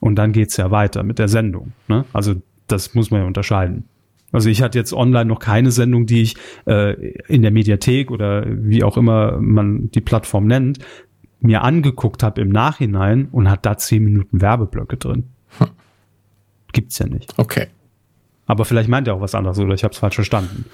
[0.00, 1.72] und dann geht's ja weiter mit der Sendung.
[1.88, 2.04] Ne?
[2.12, 2.34] Also
[2.66, 3.84] das muss man ja unterscheiden.
[4.32, 6.36] Also ich hatte jetzt online noch keine Sendung, die ich
[6.66, 6.94] äh,
[7.28, 10.78] in der Mediathek oder wie auch immer man die Plattform nennt,
[11.40, 15.24] mir angeguckt habe im Nachhinein und hat da zehn Minuten Werbeblöcke drin.
[15.58, 15.68] Hm.
[16.72, 17.34] Gibt's ja nicht.
[17.38, 17.66] Okay.
[18.50, 20.64] Aber vielleicht meint er auch was anderes oder ich habe es falsch verstanden.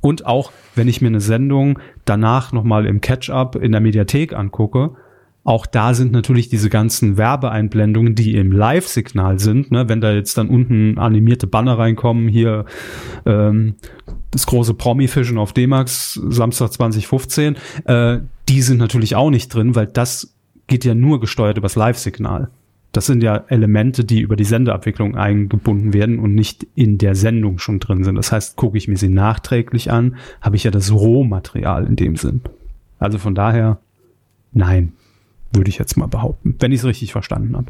[0.00, 4.96] Und auch, wenn ich mir eine Sendung danach nochmal im Catch-up in der Mediathek angucke,
[5.44, 10.36] auch da sind natürlich diese ganzen Werbeeinblendungen, die im Live-Signal sind, ne, wenn da jetzt
[10.36, 12.64] dann unten animierte Banner reinkommen, hier
[13.26, 13.76] ähm,
[14.32, 17.54] das große Promi-Fischen auf D-Max, Samstag 2015,
[17.84, 18.18] äh,
[18.48, 20.34] die sind natürlich auch nicht drin, weil das
[20.66, 22.50] geht ja nur gesteuert übers Live-Signal.
[22.94, 27.58] Das sind ja Elemente, die über die Sendeabwicklung eingebunden werden und nicht in der Sendung
[27.58, 28.14] schon drin sind.
[28.14, 32.14] Das heißt, gucke ich mir sie nachträglich an, habe ich ja das Rohmaterial in dem
[32.14, 32.40] Sinn.
[33.00, 33.80] Also von daher,
[34.52, 34.92] nein,
[35.52, 37.66] würde ich jetzt mal behaupten, wenn ich es richtig verstanden habe.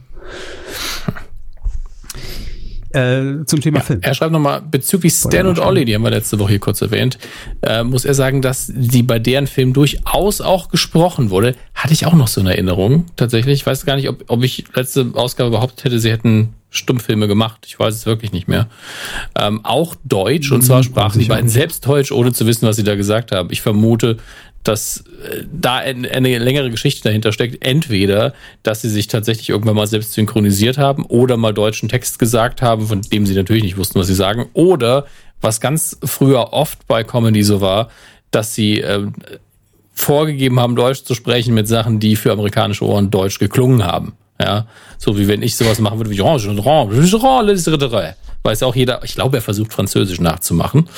[2.94, 3.98] Äh, zum Thema ja, Film.
[4.02, 7.18] Er schreibt nochmal, bezüglich Stan und Ollie, die haben wir letzte Woche hier kurz erwähnt,
[7.62, 11.56] äh, muss er sagen, dass die bei deren Film durchaus auch gesprochen wurde.
[11.74, 13.60] Hatte ich auch noch so eine Erinnerung, tatsächlich.
[13.60, 17.64] Ich weiß gar nicht, ob, ob ich letzte Ausgabe behauptet hätte, sie hätten Stummfilme gemacht.
[17.66, 18.68] Ich weiß es wirklich nicht mehr.
[19.36, 22.76] Ähm, auch Deutsch, und zwar hm, sprachen die beiden selbst Deutsch, ohne zu wissen, was
[22.76, 23.48] sie da gesagt haben.
[23.50, 24.18] Ich vermute,
[24.64, 27.64] dass äh, da eine, längere Geschichte dahinter steckt.
[27.64, 32.62] Entweder, dass sie sich tatsächlich irgendwann mal selbst synchronisiert haben oder mal deutschen Text gesagt
[32.62, 34.46] haben, von dem sie natürlich nicht wussten, was sie sagen.
[34.54, 35.06] Oder,
[35.40, 37.90] was ganz früher oft bei Comedy so war,
[38.30, 39.06] dass sie äh,
[39.92, 44.14] vorgegeben haben, Deutsch zu sprechen mit Sachen, die für amerikanische Ohren Deutsch geklungen haben.
[44.40, 44.66] Ja,
[44.98, 46.16] so wie wenn ich sowas machen würde wie
[48.44, 50.88] weiß auch jeder, ich glaube, er versucht Französisch nachzumachen.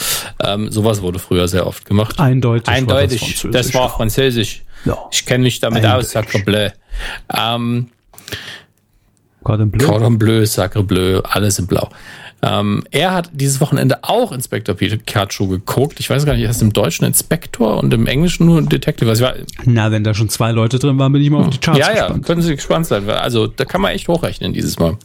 [0.45, 2.19] Ähm, sowas wurde früher sehr oft gemacht.
[2.19, 2.69] Eindeutig.
[2.69, 3.45] Eindeutig.
[3.45, 4.63] War das, das, war Französisch.
[4.85, 4.99] Ja.
[5.11, 6.07] Ich kenne mich damit Eindeutig.
[6.07, 6.71] aus, Sacre Bleu.
[7.35, 7.89] Ähm,
[9.45, 9.87] Cordon Bleu.
[9.87, 11.89] Cordon Bleu, Sacre Bleu, alles in Blau.
[12.43, 16.01] Ähm, er hat dieses Wochenende auch Inspektor Pikachu geguckt.
[16.01, 19.09] Ich weiß gar nicht, heißt im Deutschen Inspektor und im Englischen nur Detective.
[19.09, 19.27] Also
[19.65, 21.89] Na, wenn da schon zwei Leute drin waren, bin ich mal auf die Charts ja,
[21.89, 22.11] gespannt.
[22.11, 23.09] Ja, ja, können Sie gespannt sein.
[23.09, 24.99] Also da kann man echt hochrechnen dieses Mal.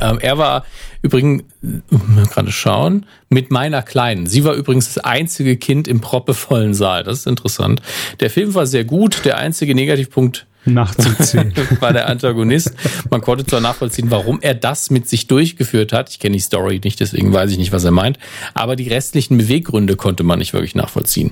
[0.00, 0.64] Ähm, er war
[1.02, 4.26] übrigens, mal gerade schauen, mit meiner Kleinen.
[4.26, 7.04] Sie war übrigens das einzige Kind im proppevollen Saal.
[7.04, 7.80] Das ist interessant.
[8.20, 9.24] Der Film war sehr gut.
[9.24, 11.52] Der einzige Negativpunkt nachzuziehen.
[11.80, 12.72] war der Antagonist.
[13.10, 16.10] Man konnte zwar nachvollziehen, warum er das mit sich durchgeführt hat.
[16.10, 18.18] Ich kenne die Story nicht, deswegen weiß ich nicht, was er meint.
[18.54, 21.30] Aber die restlichen Beweggründe konnte man nicht wirklich nachvollziehen.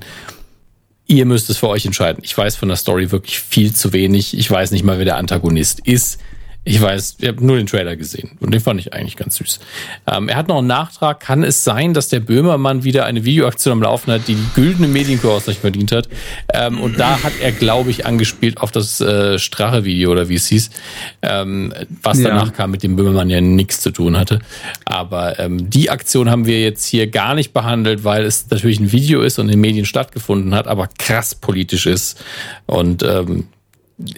[1.07, 2.23] Ihr müsst es für euch entscheiden.
[2.23, 4.37] Ich weiß von der Story wirklich viel zu wenig.
[4.37, 6.19] Ich weiß nicht mal, wer der Antagonist ist.
[6.67, 9.59] Ich weiß, ich habe nur den Trailer gesehen und den fand ich eigentlich ganz süß.
[10.07, 11.19] Ähm, er hat noch einen Nachtrag.
[11.19, 14.87] Kann es sein, dass der Böhmermann wieder eine Videoaktion am Laufen hat, die die güldene
[14.87, 16.09] nicht verdient hat?
[16.51, 20.47] Ähm, und da hat er, glaube ich, angespielt auf das äh, Strache-Video oder wie es
[20.47, 20.71] hieß,
[21.21, 21.71] ähm,
[22.01, 22.29] was ja.
[22.29, 24.39] danach kam, mit dem Böhmermann ja nichts zu tun hatte.
[24.85, 28.91] Aber ähm, die Aktion haben wir jetzt hier gar nicht behandelt, weil es natürlich ein
[28.91, 32.19] Video ist und in den Medien stattgefunden hat, aber krass politisch ist.
[32.65, 33.49] Und ähm,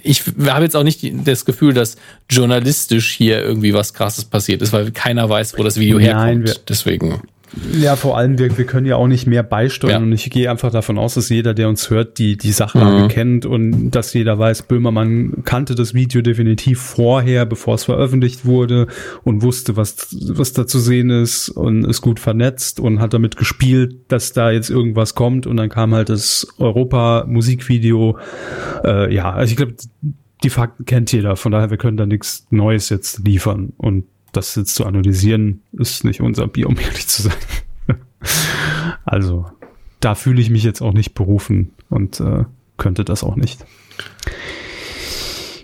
[0.02, 1.98] ich habe jetzt auch nicht das Gefühl, dass
[2.30, 6.26] journalistisch hier irgendwie was Krasses passiert ist, weil keiner weiß, wo das Video herkommt.
[6.26, 7.22] Nein, wir, Deswegen.
[7.72, 9.98] Ja, vor allem, wir, wir können ja auch nicht mehr beisteuern ja.
[10.00, 13.08] und ich gehe einfach davon aus, dass jeder, der uns hört, die, die Sachlage mhm.
[13.08, 18.88] kennt und dass jeder weiß, Böhmermann kannte das Video definitiv vorher, bevor es veröffentlicht wurde
[19.24, 23.38] und wusste, was, was da zu sehen ist und ist gut vernetzt und hat damit
[23.38, 28.18] gespielt, dass da jetzt irgendwas kommt und dann kam halt das Europa-Musikvideo.
[28.84, 29.76] Äh, ja, also ich glaube,
[30.44, 34.04] die Fakten kennt jeder, von daher, wir können da nichts Neues jetzt liefern und
[34.38, 37.34] das jetzt zu analysieren, ist nicht unser Bier, um ehrlich zu sein.
[39.06, 39.46] also,
[40.00, 42.46] da fühle ich mich jetzt auch nicht berufen und äh,
[42.78, 43.66] könnte das auch nicht.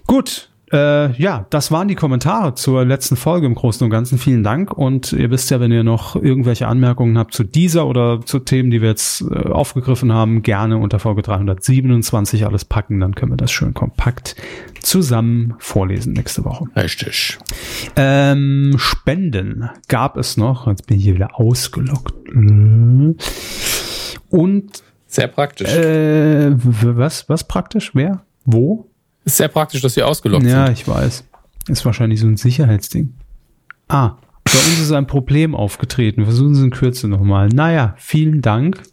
[0.07, 4.17] Gut, äh, ja, das waren die Kommentare zur letzten Folge im Großen und Ganzen.
[4.17, 4.73] Vielen Dank.
[4.75, 8.71] Und ihr wisst ja, wenn ihr noch irgendwelche Anmerkungen habt zu dieser oder zu Themen,
[8.71, 12.99] die wir jetzt äh, aufgegriffen haben, gerne unter Folge 327 alles packen.
[12.99, 14.35] Dann können wir das schön kompakt
[14.83, 16.65] zusammen vorlesen nächste Woche.
[16.75, 17.39] Richtig.
[17.95, 20.67] Ähm, Spenden gab es noch.
[20.67, 22.13] Jetzt bin ich hier wieder ausgelockt.
[24.29, 25.73] Und sehr praktisch.
[25.73, 27.91] Äh, was, was praktisch?
[27.93, 28.23] Wer?
[28.45, 28.89] Wo?
[29.25, 30.59] Ist sehr praktisch, dass wir ausgelockt ja, sind.
[30.59, 31.23] Ja, ich weiß.
[31.69, 33.13] Ist wahrscheinlich so ein Sicherheitsding.
[33.87, 36.25] Ah, bei uns ist ein Problem aufgetreten.
[36.25, 37.47] Versuchen Sie in Kürze nochmal.
[37.49, 38.83] Naja, vielen Dank.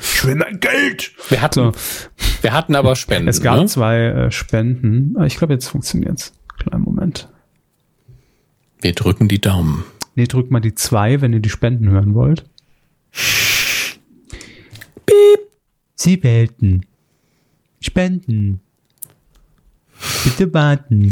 [0.00, 1.12] Ich will mein Geld.
[1.28, 1.72] Wir hatten, so.
[2.42, 3.28] wir hatten aber Spenden.
[3.28, 3.66] Es gab ne?
[3.66, 5.14] zwei äh, Spenden.
[5.18, 6.32] Ah, ich glaube, jetzt funktioniert's.
[6.58, 7.28] Kleinen Moment.
[8.80, 9.84] Wir drücken die Daumen.
[10.14, 12.44] Nee, drückt mal die zwei, wenn ihr die Spenden hören wollt.
[15.06, 15.40] Piep.
[15.94, 16.86] Sie wählten.
[17.80, 18.60] Spenden.
[20.24, 21.10] Bitte warten.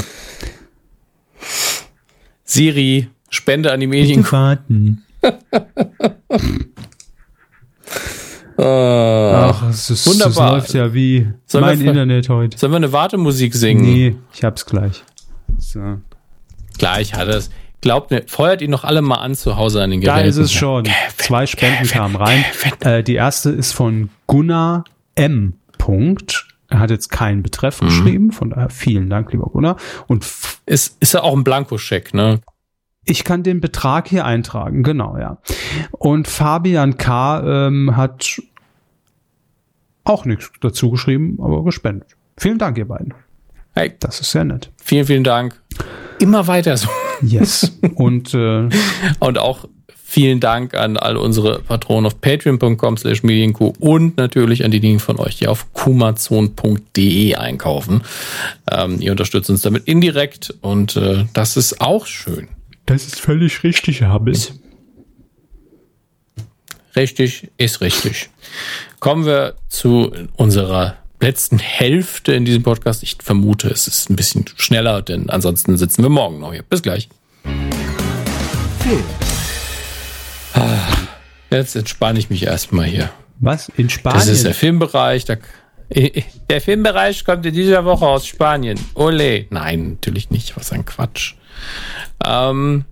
[2.43, 4.21] Siri, Spende an die Medien.
[4.21, 5.03] Bitte warten.
[8.59, 9.51] Ah.
[9.51, 10.55] Ach, es ist, Wunderbar.
[10.55, 12.57] Das läuft ja wie sollen mein Internet heute.
[12.57, 13.81] Sollen wir eine Wartemusik singen?
[13.81, 15.03] Nee, ich hab's gleich.
[15.57, 15.99] So.
[16.77, 17.49] Gleich hat es.
[17.81, 20.19] Glaubt mir, feuert ihn noch alle mal an zu Hause an den Geräten.
[20.19, 20.83] Da ist es schon.
[20.83, 22.45] Kevin, Zwei Spenden Kevin, kamen rein.
[22.81, 24.83] Äh, die erste ist von Gunnar
[25.15, 25.53] M.
[25.77, 26.45] Punkt.
[26.67, 27.85] Er hat jetzt keinen Betreff mhm.
[27.87, 29.77] geschrieben, von daher vielen Dank, lieber Gunnar.
[30.07, 30.27] Und
[30.65, 32.41] ist, ist ja auch ein Blankoscheck, ne?
[33.05, 35.39] Ich kann den Betrag hier eintragen, genau, ja.
[35.91, 37.67] Und Fabian K.
[37.67, 38.39] Ähm, hat
[40.09, 42.09] auch nichts dazu geschrieben, aber gespendet.
[42.37, 43.13] Vielen Dank, ihr beiden.
[43.73, 43.93] Hey.
[43.99, 44.71] Das ist sehr nett.
[44.83, 45.61] Vielen, vielen Dank.
[46.19, 46.89] Immer weiter so.
[47.21, 47.71] Yes.
[47.95, 48.69] Und, äh,
[49.19, 49.65] und auch
[50.11, 55.19] Vielen Dank an all unsere Patronen auf patreon.com slash medienkuh und natürlich an diejenigen von
[55.19, 58.01] euch, die auf kumazon.de einkaufen.
[58.71, 62.47] Ähm, ihr unterstützt uns damit indirekt und äh, das ist auch schön.
[62.87, 64.53] Das ist völlig richtig, Herr Habis.
[66.95, 68.31] Richtig ist richtig.
[68.99, 73.01] Kommen wir zu unserer letzten Hälfte in diesem Podcast.
[73.01, 76.63] Ich vermute, es ist ein bisschen schneller, denn ansonsten sitzen wir morgen noch hier.
[76.63, 77.07] Bis gleich.
[78.79, 79.03] Film.
[81.49, 83.09] Jetzt entspanne ich mich erstmal hier.
[83.39, 83.69] Was?
[83.69, 84.19] In Spanien?
[84.19, 85.23] Das ist der Filmbereich.
[85.23, 85.37] Da,
[86.49, 88.79] Der Filmbereich kommt in dieser Woche aus Spanien.
[88.95, 89.45] Ole.
[89.49, 90.57] Nein, natürlich nicht.
[90.57, 91.35] Was ein Quatsch.
[92.25, 92.85] Ähm,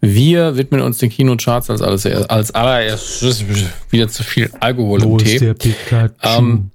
[0.00, 3.44] wir widmen uns den Kinocharts als, alles, als allererstes
[3.90, 5.38] wieder zu viel Alkohol Wo im Tee.
[5.38, 6.14] der Pikachu?
[6.22, 6.70] Ähm,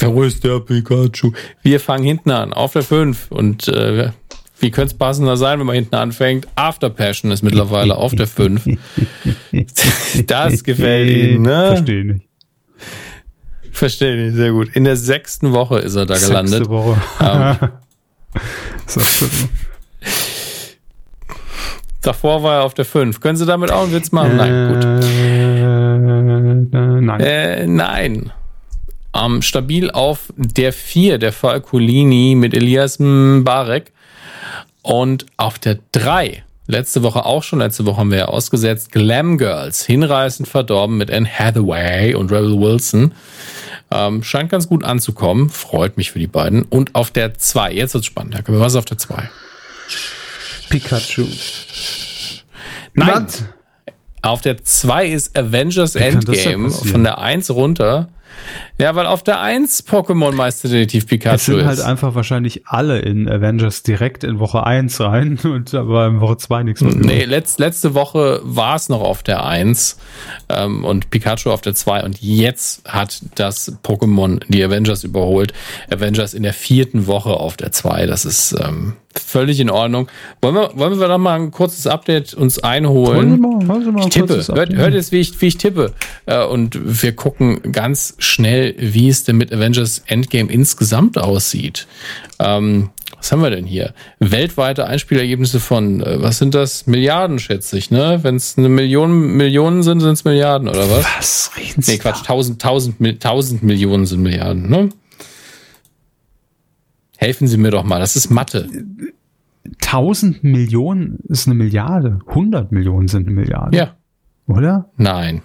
[0.00, 1.32] Wo ist der Pikachu?
[1.62, 3.30] Wir fangen hinten an, auf der 5.
[3.30, 4.10] Und äh,
[4.60, 6.46] wie könnte es passender sein, wenn man hinten anfängt?
[6.56, 8.66] After Passion ist mittlerweile auf der 5.
[10.26, 11.68] Das gefällt Ihnen, ne?
[11.68, 12.26] Verstehe nicht.
[13.72, 14.68] Verstehe ich, sehr gut.
[14.74, 16.52] In der sechsten Woche ist er da gelandet.
[16.66, 17.00] Sechste Woche.
[17.20, 17.68] Ähm.
[22.02, 23.20] Davor war er auf der 5.
[23.20, 24.36] Können Sie damit auch einen Witz machen?
[24.36, 24.84] Nein, gut.
[24.84, 27.20] Äh, äh, nein.
[27.20, 28.32] Äh, nein.
[29.14, 33.92] Ähm, stabil auf der 4, der Falcolini mit Elias Mbarek.
[34.82, 39.38] Und auf der 3, letzte Woche auch schon, letzte Woche haben wir ja ausgesetzt, Glam
[39.38, 43.12] Girls, hinreißend verdorben mit Anne Hathaway und Rebel Wilson.
[43.90, 46.62] Ähm, scheint ganz gut anzukommen, freut mich für die beiden.
[46.62, 49.30] Und auf der 2, jetzt wird's spannend, was ist auf der 2?
[50.72, 51.26] Pikachu.
[52.94, 53.44] Nein, Was?
[54.22, 58.08] auf der 2 ist Avengers Endgame, von der 1 runter.
[58.78, 61.66] Ja, weil auf der 1 Pokémon Meisterdetektiv Pikachu Es sind ist.
[61.66, 66.38] halt einfach wahrscheinlich alle in Avengers direkt in Woche 1 rein und aber in Woche
[66.38, 66.94] 2 nichts mehr.
[66.94, 69.98] Nee, letzt, letzte Woche war es noch auf der 1
[70.48, 75.52] ähm, und Pikachu auf der 2 und jetzt hat das Pokémon die Avengers überholt.
[75.90, 78.06] Avengers in der vierten Woche auf der 2.
[78.06, 80.08] Das ist ähm, völlig in Ordnung.
[80.40, 83.40] Wollen wir, wollen wir doch mal ein kurzes Update uns einholen?
[83.40, 84.44] Wollen Sie mal, wollen Sie mal Ich tippe.
[84.54, 85.92] Hört, hört jetzt, wie ich, wie ich tippe.
[86.26, 91.86] Äh, Und wir gucken ganz schnell, wie es denn mit Avengers Endgame insgesamt aussieht.
[92.38, 93.94] Ähm, was haben wir denn hier?
[94.18, 96.88] Weltweite Einspielergebnisse von, äh, was sind das?
[96.88, 98.18] Milliarden, schätze ich, ne?
[98.22, 101.04] Wenn es eine Million, Millionen sind, sind es Milliarden, oder was?
[101.18, 104.88] Was reden Sie Nee, Quatsch, tausend, tausend, tausend Millionen sind Milliarden, ne?
[107.22, 108.68] Helfen Sie mir doch mal, das ist Mathe.
[109.80, 112.18] 1000 Millionen ist eine Milliarde.
[112.26, 113.76] 100 Millionen sind eine Milliarde.
[113.76, 113.96] Ja.
[114.48, 114.90] Oder?
[114.96, 115.42] Nein.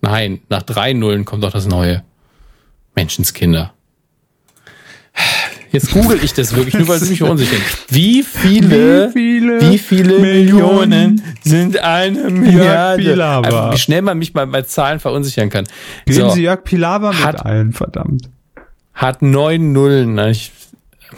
[0.00, 2.02] Nein, nach drei Nullen kommt doch das Neue.
[2.96, 3.72] Menschenskinder.
[5.70, 7.60] Jetzt google ich das wirklich, nur weil Sie mich verunsichern.
[7.88, 13.02] Wie viele, Wie viele wie viele Millionen Millionen sind eine Milliarde?
[13.02, 13.46] Pilawa.
[13.46, 15.64] Also, wie schnell man mich mal bei Zahlen verunsichern kann.
[16.04, 18.28] Geben So, Sie Jörg Pilawa mit Hat- allen, verdammt.
[18.92, 20.18] hat neun Nullen.
[20.28, 20.50] Ich,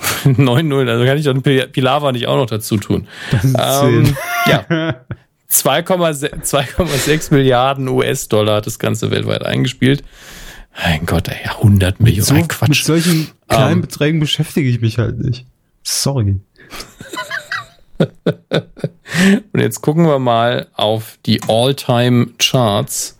[0.25, 3.07] neun Nullen, also kann ich doch einen Pil- Pilawa nicht auch noch dazu tun.
[3.43, 4.17] Ähm,
[4.47, 4.65] ja.
[5.51, 10.03] 2,6 2,6 Milliarden US-Dollar hat das Ganze weltweit eingespielt.
[10.85, 12.25] Mein Gott, ey, 100 Millionen.
[12.25, 12.83] So, ein mit Quatsch.
[12.85, 13.81] solchen kleinen Ähm.
[13.83, 15.47] Beträgen beschäftige ich mich halt nicht.
[15.85, 16.41] Sorry.
[19.53, 23.17] Und jetzt gucken wir mal auf die All-Time-Charts.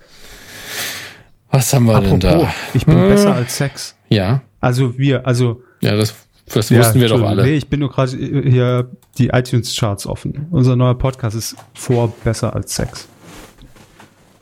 [1.51, 2.55] Was haben wir denn Apropos, da?
[2.75, 3.09] ich bin Hm.
[3.09, 3.95] besser als Sex.
[4.09, 6.15] Ja, Also wir, also ja, das,
[6.47, 7.43] das ja, wussten wir doch alle.
[7.43, 10.47] Nee, ich bin nur gerade hier die iTunes-Charts offen.
[10.51, 13.09] Unser neuer Podcast ist vor besser als Sex.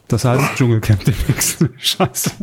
[0.09, 1.65] Das heißt Dschungelcamp demnächst.
[1.79, 2.31] Scheiße.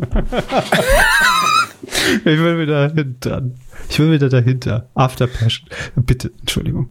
[2.18, 3.42] ich will wieder hinter.
[3.88, 4.88] Ich will wieder dahinter.
[4.94, 5.68] After Passion.
[5.94, 6.88] Bitte, Entschuldigung.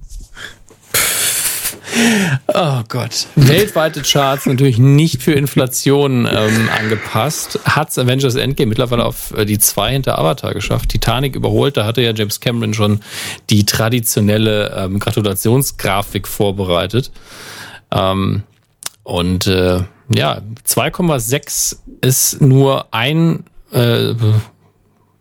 [2.47, 3.27] Oh Gott.
[3.35, 7.59] Weltweite Charts natürlich nicht für Inflation ähm, angepasst.
[7.65, 10.89] Hat's Avengers Endgame mittlerweile auf äh, die zwei hinter Avatar geschafft.
[10.89, 11.77] Titanic überholt.
[11.77, 13.01] Da hatte ja James Cameron schon
[13.49, 17.11] die traditionelle ähm, Gratulationsgrafik vorbereitet.
[17.91, 18.43] Ähm,
[19.03, 23.45] und äh, ja, 2,6 ist nur ein.
[23.71, 24.13] Äh,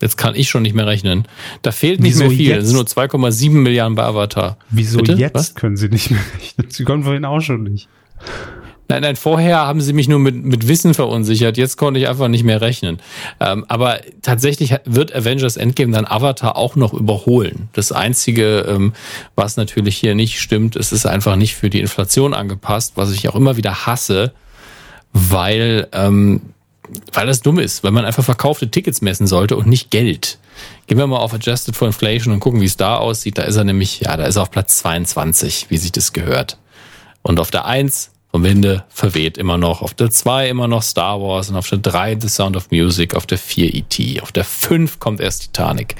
[0.00, 1.26] Jetzt kann ich schon nicht mehr rechnen.
[1.62, 2.48] Da fehlt nicht Wieso mehr viel.
[2.48, 2.62] jetzt?
[2.64, 4.56] Es sind nur 2,7 Milliarden bei Avatar.
[4.70, 5.14] Wieso Bitte?
[5.14, 5.54] jetzt Was?
[5.54, 6.66] können Sie nicht mehr rechnen?
[6.70, 7.88] Sie konnten vorhin auch schon nicht.
[8.90, 11.58] Nein, nein, vorher haben sie mich nur mit, mit Wissen verunsichert.
[11.58, 13.00] Jetzt konnte ich einfach nicht mehr rechnen.
[13.38, 17.68] Ähm, aber tatsächlich wird Avengers Endgame dann Avatar auch noch überholen.
[17.74, 18.94] Das Einzige, ähm,
[19.34, 23.28] was natürlich hier nicht stimmt, es ist einfach nicht für die Inflation angepasst, was ich
[23.28, 24.32] auch immer wieder hasse,
[25.12, 26.40] weil, ähm,
[27.12, 30.38] weil das dumm ist, weil man einfach verkaufte Tickets messen sollte und nicht Geld.
[30.86, 33.38] Gehen wir mal auf Adjusted for Inflation und gucken, wie es da aussieht.
[33.38, 36.58] Da ist er nämlich, ja, da ist er auf Platz 22, wie sich das gehört.
[37.22, 39.80] Und auf der 1 vom Winde verweht immer noch.
[39.82, 43.14] Auf der 2 immer noch Star Wars und auf der 3 The Sound of Music,
[43.14, 45.96] auf der 4 E.T., auf der 5 kommt erst Titanic.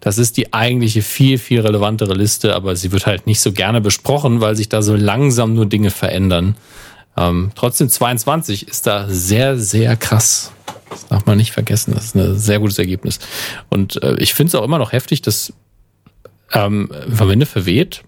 [0.00, 3.80] Das ist die eigentliche viel, viel relevantere Liste, aber sie wird halt nicht so gerne
[3.80, 6.56] besprochen, weil sich da so langsam nur Dinge verändern.
[7.18, 10.52] Ähm, trotzdem 22 ist da sehr, sehr krass.
[10.90, 11.92] Das darf man nicht vergessen.
[11.94, 13.18] Das ist ein sehr gutes Ergebnis.
[13.68, 15.52] Und äh, ich finde es auch immer noch heftig, dass
[16.52, 18.04] ähm, vom Winde verweht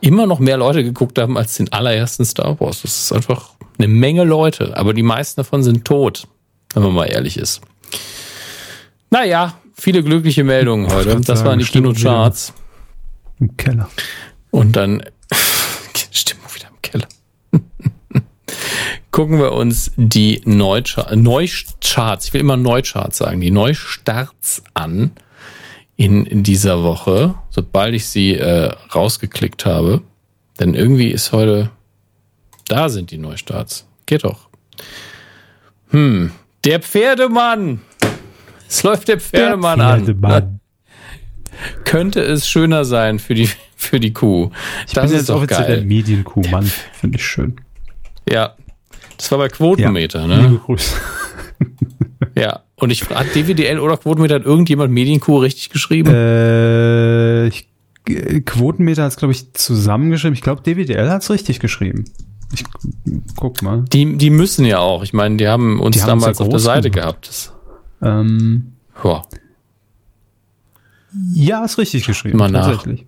[0.00, 2.82] immer noch mehr Leute geguckt haben als den allerersten Star Wars.
[2.82, 6.26] Das ist einfach eine Menge Leute, aber die meisten davon sind tot,
[6.74, 7.60] wenn man mal ehrlich ist.
[9.10, 11.16] Naja, viele glückliche Meldungen heute.
[11.20, 12.52] Das sagen, waren die Kinocharts.
[13.40, 13.88] Im Keller.
[14.50, 15.02] Und dann
[19.10, 25.12] Gucken wir uns die Neuchar Neucharts, ich will immer Neucharts sagen, die Neustarts an
[25.96, 30.02] in dieser Woche, sobald ich sie äh, rausgeklickt habe.
[30.60, 31.70] Denn irgendwie ist heute,
[32.68, 33.86] da sind die Neustarts.
[34.06, 34.48] Geht doch.
[35.90, 36.30] Hm,
[36.64, 37.80] der Pferdemann.
[38.68, 40.04] Es läuft der Pferdemann, an.
[40.04, 40.60] Pferdemann.
[41.84, 44.50] Könnte es schöner sein für die, für die Kuh.
[44.86, 46.70] Ich bin jetzt offiziell der Medienkuh, Mann.
[46.92, 47.56] Finde ich schön.
[48.28, 48.54] Ja.
[49.18, 50.60] Das war bei Quotenmeter, Liebe ne?
[50.64, 50.94] Grüße.
[52.34, 52.60] Ja.
[52.76, 56.10] Und ich hat DWDL oder Quotenmeter hat irgendjemand Medienkuh richtig geschrieben?
[56.12, 57.68] Äh, ich,
[58.08, 60.34] äh, Quotenmeter hat es, glaube ich, zusammengeschrieben.
[60.34, 62.04] Ich glaube, DWDL hat es richtig geschrieben.
[62.52, 62.64] Ich
[63.36, 63.84] guck mal.
[63.92, 65.02] Die, die müssen ja auch.
[65.02, 67.28] Ich meine, die haben uns Die haben uns damals ja auf der Seite gehabt.
[67.28, 67.52] Das,
[68.02, 68.72] Ähm,
[69.02, 69.22] ja.
[71.34, 72.38] ja, ist richtig geschrieben.
[72.38, 72.66] Mal nach.
[72.66, 73.06] Tatsächlich.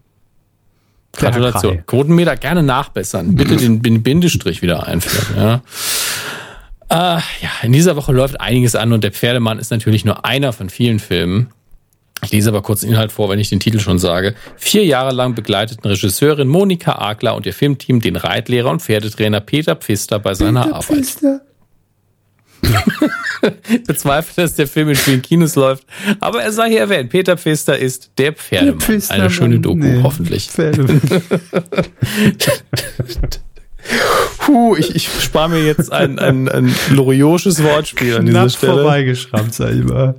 [1.13, 1.85] Gratulation.
[1.87, 3.35] Quotenmeter gerne nachbessern.
[3.35, 5.37] Bitte den, den Bindestrich wieder einführen.
[5.37, 5.63] Ja.
[6.91, 7.23] Äh, ja,
[7.63, 10.99] in dieser Woche läuft einiges an und der Pferdemann ist natürlich nur einer von vielen
[10.99, 11.51] Filmen.
[12.23, 14.35] Ich lese aber kurz den Inhalt vor, wenn ich den Titel schon sage.
[14.57, 19.77] Vier Jahre lang begleiteten Regisseurin Monika Agler und ihr Filmteam den Reitlehrer und Pferdetrainer Peter
[19.77, 21.17] Pfister bei seiner Arbeit.
[23.87, 25.87] Bezweifelt, dass der Film in vielen Kinos läuft.
[26.19, 27.09] Aber er sei hier erwähnt.
[27.09, 28.81] Peter Pfister ist der Pferdemann.
[28.81, 30.01] Pfistermann, Eine schöne Doku, nee.
[30.03, 30.51] hoffentlich.
[34.39, 38.73] Puh, ich, ich spare mir jetzt ein, ein, ein gloriosches Wortspiel an dieser Knapp Stelle.
[38.75, 40.15] vorbeigeschrammt, sag ich mal.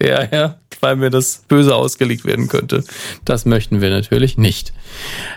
[0.00, 2.84] Ja, ja, weil mir das böse ausgelegt werden könnte.
[3.24, 4.72] Das möchten wir natürlich nicht.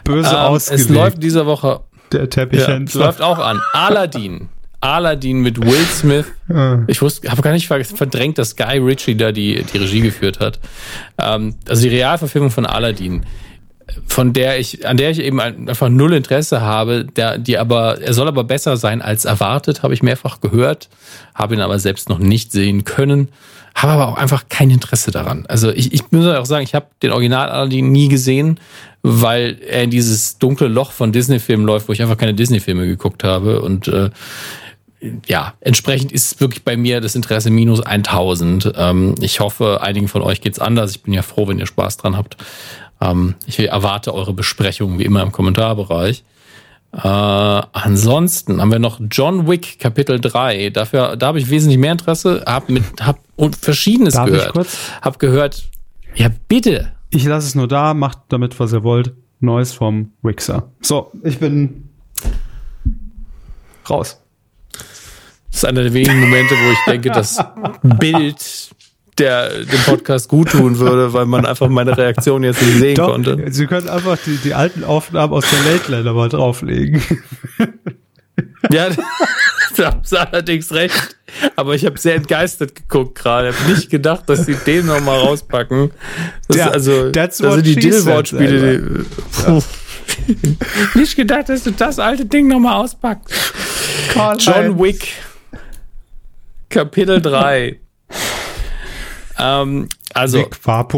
[0.04, 0.90] Böse Ähm, ausgelegt.
[0.90, 1.82] es läuft dieser Woche,
[2.12, 3.06] der ja, es Teppichhändler.
[3.06, 3.60] läuft auch an.
[3.74, 4.50] Aladdin.
[4.82, 6.26] Aladdin mit Will Smith.
[6.50, 6.84] Ja.
[6.88, 10.40] Ich wusste, habe gar nicht ver- verdrängt, dass Guy Ritchie da die, die Regie geführt
[10.40, 10.60] hat.
[11.18, 13.26] Ähm, also die Realverfilmung von Aladdin,
[14.08, 18.02] von der ich, an der ich eben ein- einfach null Interesse habe, der, die aber,
[18.02, 20.90] er soll aber besser sein als erwartet, habe ich mehrfach gehört,
[21.36, 23.30] habe ihn aber selbst noch nicht sehen können,
[23.76, 25.46] habe aber auch einfach kein Interesse daran.
[25.48, 28.60] Also ich, ich muss auch sagen, ich habe den Original Aladdin nie gesehen,
[29.02, 33.24] weil er in dieses dunkle Loch von Disney-Filmen läuft, wo ich einfach keine Disney-Filme geguckt
[33.24, 34.10] habe und äh,
[35.28, 38.74] ja, entsprechend ist wirklich bei mir das Interesse minus 1000.
[38.76, 40.92] Ähm, ich hoffe, einigen von euch geht's anders.
[40.92, 42.36] Ich bin ja froh, wenn ihr Spaß dran habt.
[43.02, 46.24] Ähm, ich erwarte eure Besprechungen wie immer im Kommentarbereich.
[46.92, 50.72] Äh, ansonsten haben wir noch John Wick Kapitel 3.
[50.72, 52.44] Dafür, da habe ich wesentlich mehr Interesse.
[52.46, 54.54] Hab mit, hab und Verschiedenes Darf ich gehört.
[54.54, 54.78] kurz?
[55.02, 55.70] Hab gehört,
[56.16, 56.92] ja bitte.
[57.12, 59.14] Ich lasse es nur da, macht damit, was ihr wollt.
[59.40, 60.72] Neues vom Wixer.
[60.82, 61.90] So, ich bin
[63.90, 64.22] raus.
[65.50, 67.44] Das ist einer der wenigen Momente, wo ich denke, das
[67.84, 68.72] Bild
[69.20, 73.12] der dem Podcast gut tun würde, weil man einfach meine Reaktion jetzt nicht sehen Doch,
[73.12, 73.46] konnte.
[73.52, 77.02] Sie können einfach die, die alten Aufnahmen aus der Late Lander mal drauflegen.
[78.72, 78.90] Ja,
[79.78, 81.16] da haben sie allerdings recht.
[81.56, 83.50] Aber ich habe sehr entgeistert geguckt gerade.
[83.50, 85.92] Ich habe nicht gedacht, dass sie den nochmal rauspacken.
[86.48, 87.92] Das Ja, ist also, das sind die die-
[89.46, 89.62] Puh.
[90.96, 93.34] Nicht gedacht, dass du das alte Ding nochmal auspackst.
[94.40, 95.08] John Wick.
[96.70, 97.80] Kapitel 3.
[99.40, 100.40] ähm, also,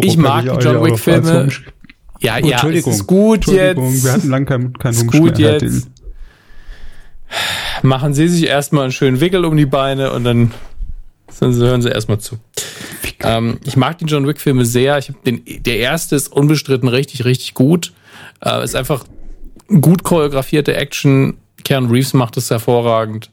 [0.03, 1.31] ich mag die John auch Wick noch Filme.
[1.31, 1.63] als Wunsch-
[2.19, 2.93] ja, Oh, ja, es Entschuldigung.
[2.93, 4.03] ist gut Entschuldigung, jetzt.
[4.03, 5.53] wir hatten lange keinen kein Ist gut mehr.
[5.59, 5.87] jetzt.
[7.81, 10.51] Machen Sie sich erstmal einen schönen Wickel um die Beine und dann
[11.39, 12.37] hören Sie erstmal zu.
[13.23, 14.97] Ähm, ich mag die John Wick-Filme sehr.
[14.97, 17.93] Ich hab den, der erste ist unbestritten richtig, richtig gut.
[18.43, 19.05] Äh, ist einfach
[19.79, 21.37] gut choreografierte Action.
[21.63, 23.29] Keanu Reeves macht es hervorragend.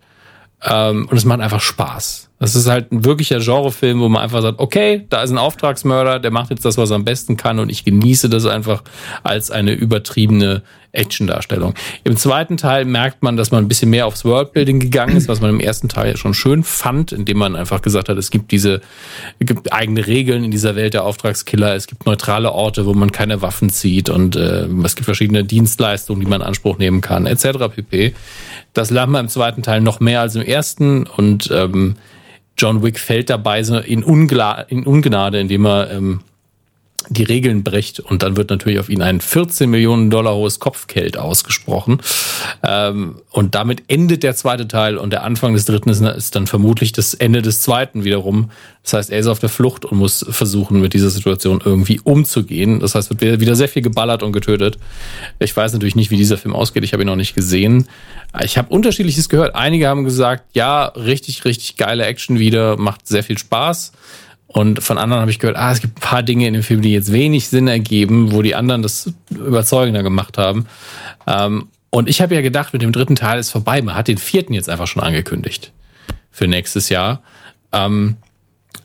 [0.62, 2.27] Ähm, und es macht einfach Spaß.
[2.38, 6.20] Das ist halt ein wirklicher Genrefilm, wo man einfach sagt, okay, da ist ein Auftragsmörder,
[6.20, 8.82] der macht jetzt das, was er am besten kann und ich genieße das einfach
[9.24, 10.62] als eine übertriebene
[10.92, 11.74] Action-Darstellung.
[12.04, 15.40] Im zweiten Teil merkt man, dass man ein bisschen mehr aufs Worldbuilding gegangen ist, was
[15.40, 18.80] man im ersten Teil schon schön fand, indem man einfach gesagt hat, es gibt diese,
[19.38, 23.12] es gibt eigene Regeln in dieser Welt der Auftragskiller, es gibt neutrale Orte, wo man
[23.12, 27.26] keine Waffen zieht und äh, es gibt verschiedene Dienstleistungen, die man in Anspruch nehmen kann,
[27.26, 27.68] etc.
[27.74, 28.14] pp.
[28.72, 31.96] Das lernt man im zweiten Teil noch mehr als im ersten und ähm,
[32.58, 36.20] John Wick fällt dabei so in, Ungla in Ungnade, indem er ähm,
[37.08, 41.16] die Regeln bricht und dann wird natürlich auf ihn ein 14 Millionen Dollar hohes Kopfgeld
[41.16, 42.00] ausgesprochen.
[42.62, 46.46] Ähm, und damit endet der zweite Teil und der Anfang des dritten ist, ist dann
[46.46, 48.50] vermutlich das Ende des zweiten wiederum.
[48.82, 52.80] Das heißt, er ist auf der Flucht und muss versuchen, mit dieser Situation irgendwie umzugehen.
[52.80, 54.78] Das heißt, wird wieder sehr viel geballert und getötet.
[55.38, 56.84] Ich weiß natürlich nicht, wie dieser Film ausgeht.
[56.84, 57.86] Ich habe ihn noch nicht gesehen.
[58.42, 59.54] Ich habe unterschiedliches gehört.
[59.54, 63.92] Einige haben gesagt, ja, richtig, richtig geile Action wieder, macht sehr viel Spaß.
[64.48, 66.80] Und von anderen habe ich gehört, ah, es gibt ein paar Dinge in dem Film,
[66.80, 70.66] die jetzt wenig Sinn ergeben, wo die anderen das überzeugender gemacht haben.
[71.26, 73.80] Ähm, und ich habe ja gedacht, mit dem dritten Teil ist vorbei.
[73.82, 75.72] Man hat den vierten jetzt einfach schon angekündigt
[76.30, 77.22] für nächstes Jahr.
[77.72, 78.16] Ähm,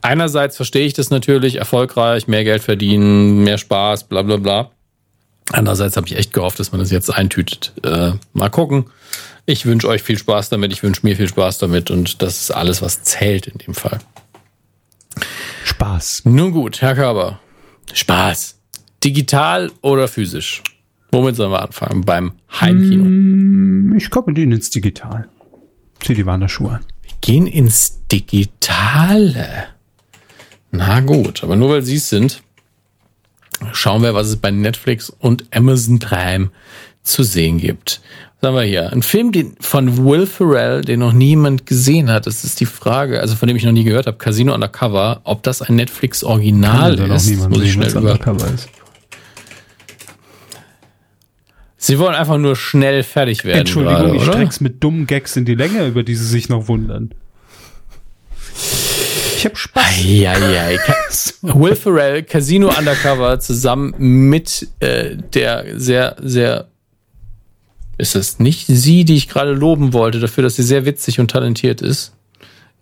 [0.02, 4.72] einerseits verstehe ich das natürlich, erfolgreich, mehr Geld verdienen, mehr Spaß, bla bla bla.
[5.52, 7.74] Andererseits habe ich echt gehofft, dass man das jetzt eintütet.
[7.84, 8.86] Äh, mal gucken.
[9.46, 12.52] Ich wünsche euch viel Spaß damit, ich wünsche mir viel Spaß damit und das ist
[12.52, 14.00] alles, was zählt in dem Fall.
[15.64, 16.24] Spaß.
[16.26, 17.40] Nun gut, Herr Körber.
[17.94, 18.60] Spaß.
[19.04, 20.62] Digital oder physisch?
[21.12, 22.02] Womit sollen wir anfangen?
[22.02, 23.04] Beim Heimkino.
[23.04, 25.28] Mm, Ich komme mit Ihnen ins Digital.
[26.00, 26.86] Zieh die Wanderschuhe an.
[27.04, 29.68] Wir gehen ins Digitale.
[30.72, 32.42] Na gut, aber nur weil Sie es sind,
[33.74, 36.50] schauen wir, was es bei Netflix und Amazon Prime
[37.04, 38.02] zu sehen gibt.
[38.42, 38.92] Was haben wir hier?
[38.92, 42.28] Ein Film den, von Will Ferrell, den noch niemand gesehen hat.
[42.28, 45.44] Das ist die Frage, also von dem ich noch nie gehört habe, Casino Undercover, ob
[45.44, 47.28] das ein Netflix-Original noch ist.
[47.30, 48.00] niemand Muss ich sehen, schnell über.
[48.12, 48.68] Undercover ist.
[51.78, 53.60] Sie wollen einfach nur schnell fertig werden.
[53.60, 56.68] Entschuldigung, gerade, ich streck's mit dummen Gags in die Länge, über die Sie sich noch
[56.70, 57.14] wundern.
[59.38, 59.84] Ich hab Spaß.
[59.84, 60.78] Eieiei.
[60.86, 60.96] Ka-
[61.60, 63.94] Will Ferrell, Casino Undercover, zusammen
[64.30, 66.70] mit äh, der sehr, sehr.
[67.98, 71.32] Ist es nicht sie, die ich gerade loben wollte, dafür, dass sie sehr witzig und
[71.32, 72.14] talentiert ist?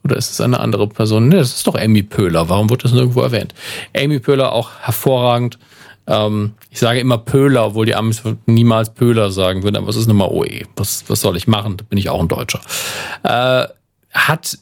[0.03, 1.27] Oder ist es eine andere Person?
[1.27, 2.49] Ne, das ist doch Amy Pöhler.
[2.49, 3.53] Warum wird das nirgendwo erwähnt?
[3.95, 5.59] Amy Pöhler auch hervorragend.
[6.07, 10.07] Ähm, ich sage immer Pöhler, obwohl die Amis niemals Pöhler sagen würden, aber es ist
[10.07, 10.65] nun mal OE.
[10.75, 11.77] Was, was soll ich machen?
[11.77, 12.61] Da bin ich auch ein Deutscher.
[13.23, 13.67] Äh,
[14.11, 14.57] hat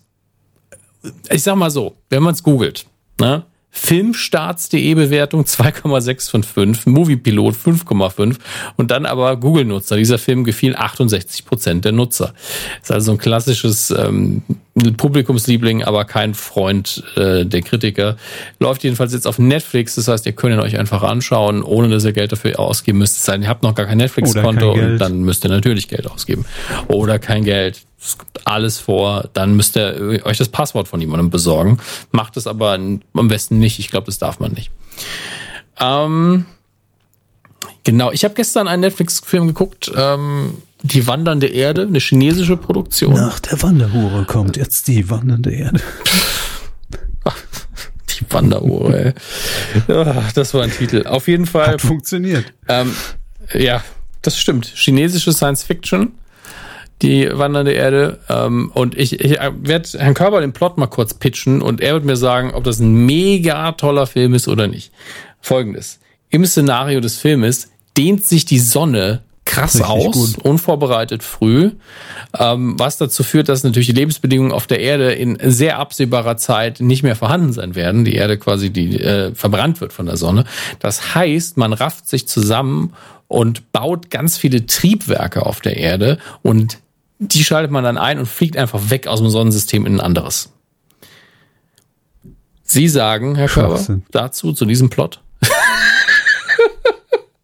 [1.29, 2.85] ich sag mal so, wenn man es googelt,
[3.19, 3.45] ne?
[3.71, 8.37] Filmstarts.de Bewertung 2,6 von 5, Moviepilot 5,5
[8.77, 9.97] und dann aber Google-Nutzer.
[9.97, 12.33] Dieser Film gefiel 68 Prozent der Nutzer.
[12.81, 14.41] Ist also ein klassisches ähm,
[14.79, 18.17] Publikumsliebling, aber kein Freund äh, der Kritiker.
[18.59, 22.05] Läuft jedenfalls jetzt auf Netflix, das heißt, ihr könnt ihn euch einfach anschauen, ohne dass
[22.05, 23.17] ihr Geld dafür ausgeben müsst.
[23.17, 26.09] Es sei denn, ihr habt noch gar kein Netflix-Konto und dann müsst ihr natürlich Geld
[26.09, 26.45] ausgeben.
[26.87, 27.81] Oder kein Geld.
[28.01, 29.29] Es gibt alles vor.
[29.33, 31.79] Dann müsst ihr euch das Passwort von jemandem besorgen.
[32.11, 33.79] Macht es aber am besten nicht.
[33.79, 34.71] Ich glaube, das darf man nicht.
[35.79, 36.45] Ähm,
[37.83, 38.11] genau.
[38.11, 39.91] Ich habe gestern einen Netflix-Film geguckt.
[39.95, 43.13] Ähm, die wandernde Erde, eine chinesische Produktion.
[43.13, 45.81] Nach der Wanderhure kommt jetzt die wandernde Erde.
[48.19, 49.13] Die Wanderuhr, ey.
[49.87, 51.05] Ja, das war ein Titel.
[51.05, 51.67] Auf jeden Fall.
[51.67, 52.51] Hat funktioniert.
[52.67, 52.93] Ähm,
[53.53, 53.81] ja,
[54.21, 54.65] das stimmt.
[54.65, 56.13] Chinesische Science Fiction,
[57.01, 58.19] die wandernde Erde.
[58.27, 62.03] Ähm, und ich, ich werde Herrn Körber den Plot mal kurz pitchen und er wird
[62.03, 64.91] mir sagen, ob das ein mega toller Film ist oder nicht.
[65.39, 65.99] Folgendes.
[66.29, 70.45] Im Szenario des Filmes dehnt sich die Sonne krass Richtig aus, gut.
[70.45, 71.71] unvorbereitet früh,
[72.37, 76.79] ähm, was dazu führt, dass natürlich die Lebensbedingungen auf der Erde in sehr absehbarer Zeit
[76.79, 78.05] nicht mehr vorhanden sein werden.
[78.05, 80.45] Die Erde quasi die äh, verbrannt wird von der Sonne.
[80.79, 82.93] Das heißt, man rafft sich zusammen
[83.27, 86.77] und baut ganz viele Triebwerke auf der Erde und
[87.17, 90.53] die schaltet man dann ein und fliegt einfach weg aus dem Sonnensystem in ein anderes.
[92.63, 95.21] Sie sagen, Herr Körber, dazu, zu diesem Plot.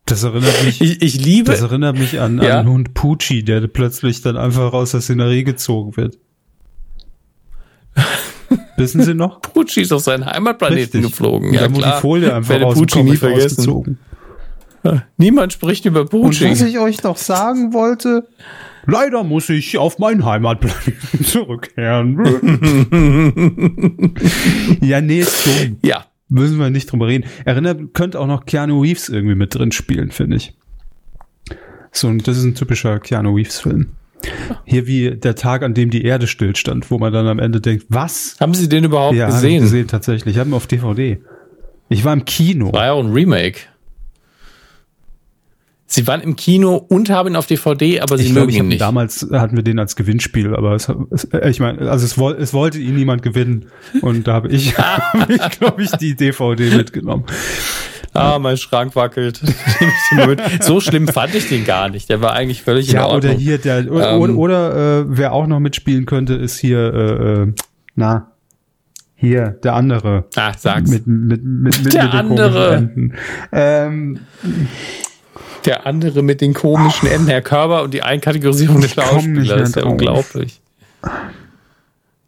[0.05, 2.59] Das erinnert mich, Ich, ich liebe, das erinnert mich an, Ja?
[2.59, 6.17] an Hund Pucci, der plötzlich dann einfach aus der Szenerie gezogen wird.
[8.77, 9.41] Wissen Sie noch?
[9.41, 11.01] Pucci ist auf seinen Heimatplaneten Richtig.
[11.01, 11.49] geflogen.
[11.49, 13.43] Und dann wurde die Folie einfach aus Pucci nie vergessen.
[13.61, 13.97] rausgezogen.
[15.17, 16.51] Niemand spricht über Und Pucci.
[16.51, 18.27] was ich euch noch sagen wollte,
[18.85, 22.15] leider muss ich auf meinen Heimatplaneten zurückkehren.
[24.81, 25.77] ja, nee, ist dumm.
[25.83, 27.25] ja, Müssen wir nicht drüber reden.
[27.45, 30.55] Erinnert, könnte auch noch Keanu Reeves irgendwie mit drin spielen, finde ich.
[31.91, 33.91] So, und das ist ein typischer Keanu Reeves-Film.
[34.65, 37.85] Hier wie der Tag, an dem die Erde stillstand, wo man dann am Ende denkt,
[37.89, 38.35] was?
[38.39, 39.61] haben Sie den überhaupt Ja, gesehen?
[39.61, 40.35] gesehen tatsächlich.
[40.35, 41.19] Ich habe ihn auf DVD.
[41.89, 42.73] Ich war im Kino.
[42.73, 43.59] War ja auch ein Remake.
[45.87, 48.67] Sie waren im Kino und haben ihn auf DVD, aber Sie Ich mögen ich ihn
[48.69, 48.81] nicht.
[48.81, 52.53] damals hatten wir den als Gewinnspiel, aber es, es, äh, ich meine, also es, es
[52.53, 53.67] wollte ihn niemand gewinnen
[54.01, 57.25] und da habe ich, hab ich glaube ich, die DVD mitgenommen.
[58.13, 59.41] Ah, mein Schrank wackelt.
[60.61, 62.09] so schlimm fand ich den gar nicht.
[62.09, 63.31] Der war eigentlich völlig in Ja, Ordnung.
[63.33, 64.37] oder hier der oder, Ähm.
[64.39, 67.53] oder, äh, wer auch noch mitspielen könnte, ist hier äh, äh,
[67.95, 68.31] na
[69.15, 70.89] hier der andere Ah, sag's.
[70.89, 72.89] mit mit mit, mit, Der mit andere.
[73.51, 74.19] Ähm,
[75.65, 79.47] Der andere mit den komischen Enden, Herr Körber und die Einkategorisierung der Ich komm nicht
[79.47, 79.55] Schauspieler.
[79.55, 79.91] mehr Das ist ja drauf.
[79.91, 80.61] unglaublich.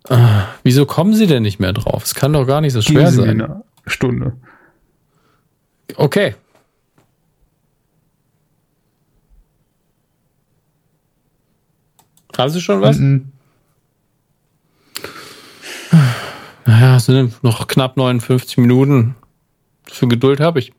[0.10, 2.04] Ah, wieso kommen Sie denn nicht mehr drauf?
[2.04, 3.42] Es kann doch gar nicht so geben schwer Sie sein.
[3.42, 4.34] eine Stunde.
[5.96, 6.36] Okay.
[12.38, 12.98] Haben Sie schon was?
[12.98, 13.32] Mhm.
[16.66, 19.16] Naja, sind denn noch knapp 59 Minuten.
[19.86, 20.74] Für Geduld habe ich.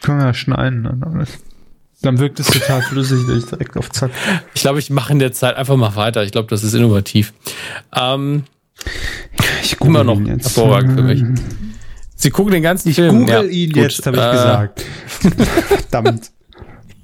[0.00, 0.84] Können wir ja schneiden.
[0.84, 1.38] Dann, alles.
[2.02, 4.10] Dann wirkt es total flüssig, wenn ich direkt auf Zack.
[4.54, 6.22] Ich glaube, ich mache in der Zeit einfach mal weiter.
[6.24, 7.32] Ich glaube, das ist innovativ.
[7.94, 8.44] Ähm,
[9.62, 11.22] Ich immer noch hervorragend für mich.
[12.16, 13.20] Sie gucken den ganzen Film.
[13.26, 13.82] Google ihn gut.
[13.84, 14.84] jetzt, habe ich Äh, gesagt.
[15.90, 16.30] Verdammt.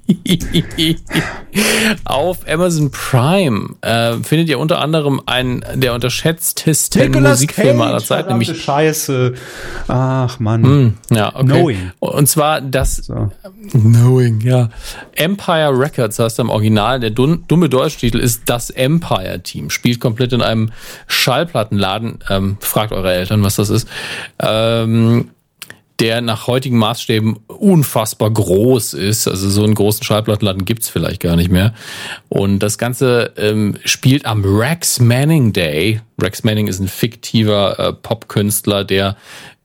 [2.05, 8.61] Auf Amazon Prime äh, findet ihr unter anderem einen der unterschätztesten Musikfilme aller Zeiten, nämlich
[8.61, 9.33] Scheiße.
[9.87, 10.63] Ach Mann.
[10.63, 11.45] Hm, ja, okay.
[11.45, 11.91] Knowing.
[11.99, 13.31] Und zwar das So.
[13.71, 14.69] Knowing, ja.
[15.15, 16.99] Empire Records heißt im Original.
[16.99, 19.69] Der dumme Deutschtitel ist das Empire Team.
[19.69, 20.71] Spielt komplett in einem
[21.07, 22.19] Schallplattenladen.
[22.29, 23.87] Ähm, fragt eure Eltern, was das ist.
[24.39, 25.29] Ähm,
[25.99, 29.27] der nach heutigen Maßstäben unfassbar groß ist.
[29.27, 31.73] Also so einen großen Schallplattenladen gibt's vielleicht gar nicht mehr.
[32.29, 36.01] Und das Ganze ähm, spielt am Rex Manning Day.
[36.21, 39.17] Rex Manning ist ein fiktiver äh, Popkünstler, der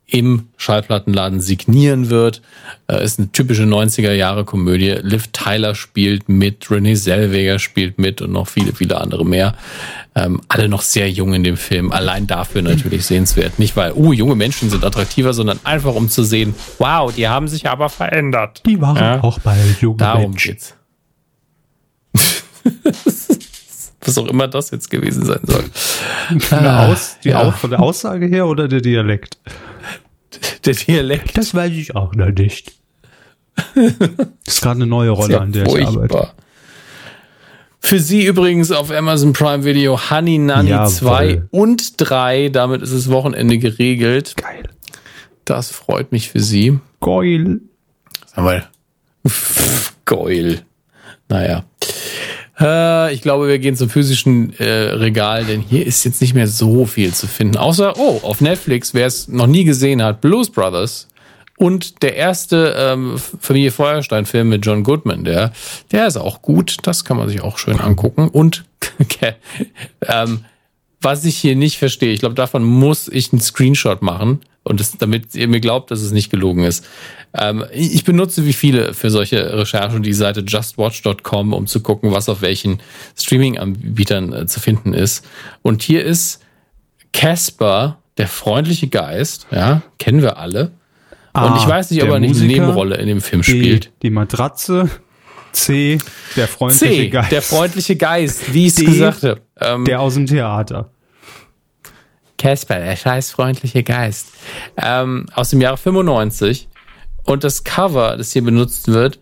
[0.06, 2.42] im Schallplattenladen signieren wird.
[2.88, 4.90] Äh, ist eine typische 90er Jahre Komödie.
[5.02, 9.54] Liv Tyler spielt mit, Renee Zellweger spielt mit und noch viele, viele andere mehr.
[10.14, 11.90] Ähm, alle noch sehr jung in dem Film.
[11.90, 13.58] Allein dafür natürlich sehenswert.
[13.58, 17.48] Nicht weil, uh, junge Menschen sind attraktiver, sondern einfach um zu sehen, wow, die haben
[17.48, 18.62] sich aber verändert.
[18.66, 19.22] Die waren Ja.
[19.22, 20.52] auch bei jungen Darum Menschen.
[20.52, 20.74] geht's.
[24.04, 25.64] Was auch immer das jetzt gewesen sein soll.
[26.40, 27.42] Von der, Aus, die ja.
[27.42, 29.38] Au- von der Aussage her oder der Dialekt?
[30.64, 31.36] Der Dialekt.
[31.38, 32.72] Das weiß ich auch noch nicht.
[33.56, 33.66] Das
[34.46, 35.92] ist gerade eine neue Rolle, Sehr an der ich arbeite.
[35.92, 36.34] furchtbar.
[37.80, 40.88] Für Sie übrigens auf Amazon Prime Video Honey Nanny Jawohl.
[40.90, 42.48] 2 und 3.
[42.48, 44.34] Damit ist das Wochenende geregelt.
[44.36, 44.68] Geil.
[45.44, 46.78] Das freut mich für Sie.
[47.00, 47.60] Geil.
[48.34, 48.66] Sag mal.
[50.06, 50.62] Geil.
[51.28, 51.64] Naja.
[52.60, 56.46] Äh, ich glaube, wir gehen zum physischen äh, Regal, denn hier ist jetzt nicht mehr
[56.46, 57.56] so viel zu finden.
[57.56, 61.08] Außer, oh, auf Netflix, wer es noch nie gesehen hat, Blues Brothers.
[61.56, 65.52] Und der erste ähm, Familie Feuerstein-Film mit John Goodman, der,
[65.92, 66.78] der ist auch gut.
[66.82, 68.28] Das kann man sich auch schön angucken.
[68.28, 68.64] Und
[70.08, 70.44] ähm,
[71.00, 74.96] was ich hier nicht verstehe, ich glaube, davon muss ich einen Screenshot machen und das,
[74.98, 76.84] damit ihr mir glaubt, dass es nicht gelogen ist.
[77.34, 82.28] Ähm, ich benutze wie viele für solche Recherchen die Seite justwatch.com, um zu gucken, was
[82.28, 82.80] auf welchen
[83.16, 85.24] Streaming-Anbietern äh, zu finden ist.
[85.62, 86.42] Und hier ist
[87.12, 90.72] Casper, der freundliche Geist, ja, kennen wir alle.
[91.34, 93.90] Und ich weiß nicht, ob er eine Nebenrolle in dem Film Die, spielt.
[94.02, 94.88] die Matratze.
[95.52, 95.98] C,
[96.36, 97.32] der freundliche C, Geist.
[97.32, 99.40] der freundliche Geist, wie ich es gesagt habe.
[99.60, 100.90] Ähm, der aus dem Theater.
[102.44, 104.34] Casper, der scheiß freundliche Geist.
[104.76, 106.68] Ähm, aus dem Jahre 95.
[107.24, 109.18] Und das Cover, das hier benutzt wird,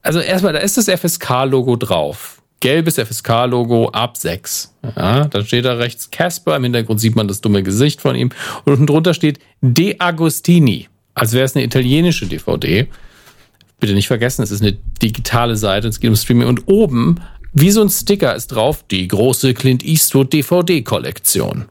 [0.00, 2.40] also erstmal, da ist das FSK-Logo drauf.
[2.60, 4.74] Gelbes FSK-Logo ab 6.
[4.96, 8.30] Ja, dann steht da rechts Casper, im Hintergrund sieht man das dumme Gesicht von ihm.
[8.64, 12.86] Und unten drunter steht De Agostini, als wäre es eine italienische DVD.
[13.80, 16.48] Bitte nicht vergessen, es ist eine digitale Seite, es geht um Streaming.
[16.48, 17.20] Und oben,
[17.52, 21.66] wie so ein Sticker, ist drauf die große Clint Eastwood DVD-Kollektion.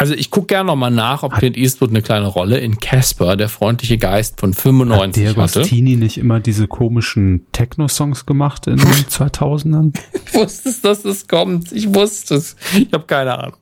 [0.00, 3.50] Also ich gucke gerne nochmal nach, ob Clint Eastwood eine kleine Rolle in Casper, der
[3.50, 5.40] freundliche Geist von Hat 95 hatte.
[5.40, 9.92] Agostini nicht immer diese komischen Techno-Songs gemacht in den 2000ern?
[10.14, 11.70] Ich wusste es, dass es kommt.
[11.72, 12.56] Ich wusste es.
[12.74, 13.56] Ich habe keine Ahnung.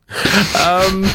[0.65, 1.09] ähm,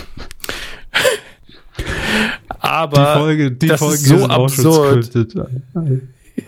[2.58, 5.10] aber Die Folge, die das Folge ist so absurd.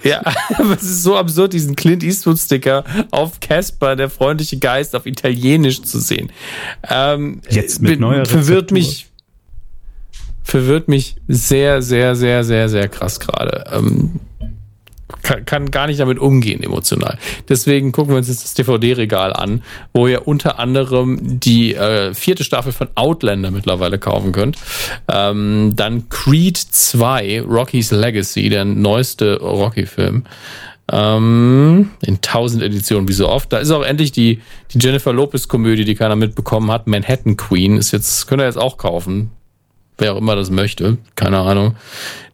[0.02, 0.20] Ja,
[0.56, 5.82] aber es ist so absurd, diesen Clint Eastwood-Sticker auf Casper, der freundliche Geist, auf Italienisch
[5.82, 6.30] zu sehen.
[6.88, 8.78] Ähm, Jetzt mit neuer verwirrt Rezeptur.
[8.78, 9.06] mich
[10.42, 13.64] verwirrt mich sehr, sehr, sehr, sehr, sehr krass gerade.
[13.72, 14.20] Ähm,
[15.22, 17.18] kann, gar nicht damit umgehen emotional.
[17.48, 19.62] Deswegen gucken wir uns jetzt das DVD-Regal an,
[19.92, 24.56] wo ihr unter anderem die äh, vierte Staffel von Outlander mittlerweile kaufen könnt.
[25.12, 30.24] Ähm, dann Creed 2, Rocky's Legacy, der neueste Rocky-Film.
[30.90, 33.52] Ähm, in tausend Editionen, wie so oft.
[33.52, 34.40] Da ist auch endlich die,
[34.72, 36.86] die Jennifer Lopez-Komödie, die keiner mitbekommen hat.
[36.86, 39.30] Manhattan Queen ist jetzt, könnt ihr jetzt auch kaufen.
[39.98, 40.98] Wer auch immer das möchte.
[41.14, 41.76] Keine Ahnung.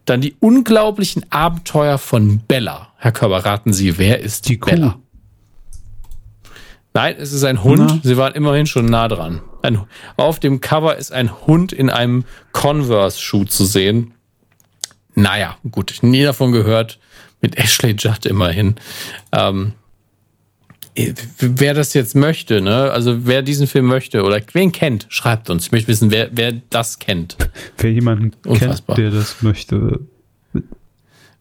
[0.05, 2.89] Dann die unglaublichen Abenteuer von Bella.
[2.97, 4.69] Herr Körber, raten Sie, wer ist Die Kuh.
[4.69, 4.99] Bella?
[6.93, 7.79] Nein, es ist ein Hund.
[7.79, 7.99] Na?
[8.03, 9.41] Sie waren immerhin schon nah dran.
[9.61, 9.81] Ein,
[10.17, 14.13] auf dem Cover ist ein Hund in einem Converse-Schuh zu sehen.
[15.15, 16.99] Naja, gut, nie davon gehört.
[17.41, 18.75] Mit Ashley Judd immerhin.
[19.31, 19.73] Ähm,
[21.39, 22.91] wer das jetzt möchte, ne?
[22.91, 25.65] Also wer diesen Film möchte oder wen kennt, schreibt uns.
[25.65, 27.37] Ich möchte wissen, wer, wer das kennt.
[27.77, 28.95] Wer jemanden Unfassbar.
[28.95, 30.01] kennt, der das möchte.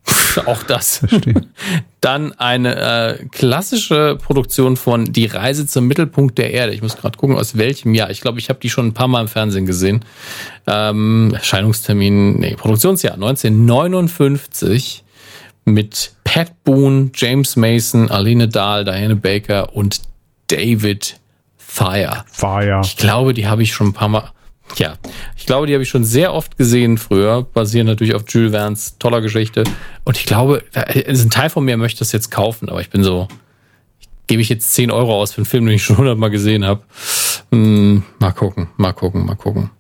[0.47, 0.99] Auch das.
[0.99, 1.35] Verstehe.
[2.01, 6.73] Dann eine äh, klassische Produktion von Die Reise zum Mittelpunkt der Erde.
[6.73, 8.11] Ich muss gerade gucken, aus welchem Jahr.
[8.11, 10.05] Ich glaube, ich habe die schon ein paar Mal im Fernsehen gesehen.
[10.67, 15.05] Ähm, Erscheinungstermin, nee, Produktionsjahr 1959
[15.65, 20.01] mit Pat Boone, James Mason, Aline Dahl, Diane Baker und
[20.49, 21.21] David
[21.75, 22.25] Thayer.
[22.31, 22.81] Fire.
[22.85, 24.31] Ich glaube, die habe ich schon ein paar Mal.
[24.77, 24.95] Ja,
[25.37, 28.97] ich glaube, die habe ich schon sehr oft gesehen früher, basierend natürlich auf Jules Verne's
[28.99, 29.65] toller Geschichte.
[30.05, 30.65] Und ich glaube,
[30.95, 33.29] ist ein Teil von mir möchte das jetzt kaufen, aber ich bin so,
[34.27, 36.83] gebe ich jetzt 10 Euro aus für einen Film, den ich schon hundertmal gesehen habe.
[37.51, 39.71] Hm, mal gucken, mal gucken, mal gucken.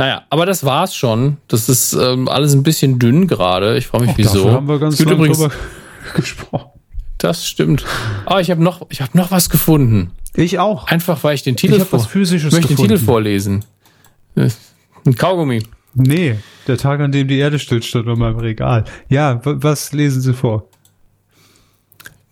[0.00, 1.36] Naja, aber das war's schon.
[1.48, 3.76] Das ist ähm, alles ein bisschen dünn gerade.
[3.76, 4.38] Ich frage mich, wieso.
[4.44, 5.52] Dafür haben wir ganz Es übrigens, drüber
[6.14, 6.70] gesprochen.
[7.18, 7.84] das stimmt.
[8.24, 10.12] Ah, ich habe noch, ich habe noch was gefunden.
[10.34, 10.86] Ich auch.
[10.86, 12.94] Einfach, weil ich den Titel Ich hab was vor- Physisches möchte den gefunden.
[12.94, 13.64] Titel vorlesen.
[14.36, 15.62] Ein Kaugummi.
[15.92, 16.36] Nee,
[16.66, 18.84] der Tag, an dem die Erde stillstand, war im Regal.
[19.10, 20.66] Ja, was lesen Sie vor?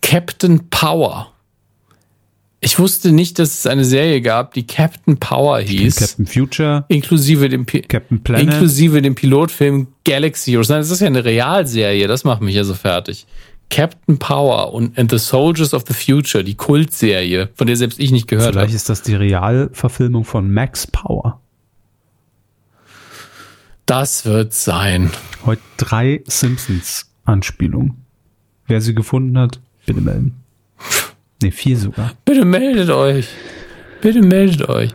[0.01, 1.33] Captain Power.
[2.61, 5.95] Ich wusste nicht, dass es eine Serie gab, die Captain Power hieß.
[5.95, 8.53] Captain Future, inklusive dem, Pi Captain Planet.
[8.53, 10.67] inklusive dem Pilotfilm Galaxy Heroes.
[10.67, 13.27] Nein, das ist ja eine Realserie, das macht mich ja so fertig.
[13.69, 18.11] Captain Power und and the Soldiers of the Future, die Kultserie, von der selbst ich
[18.11, 18.75] nicht gehört Vielleicht habe.
[18.75, 21.39] ist das die Realverfilmung von Max Power.
[23.85, 25.11] Das wird sein.
[25.45, 28.05] Heute drei Simpsons-Anspielungen.
[28.67, 30.43] Wer sie gefunden hat, bitte melden.
[31.41, 32.11] Nee, vier sogar.
[32.25, 33.27] Bitte meldet euch.
[34.01, 34.91] Bitte meldet euch.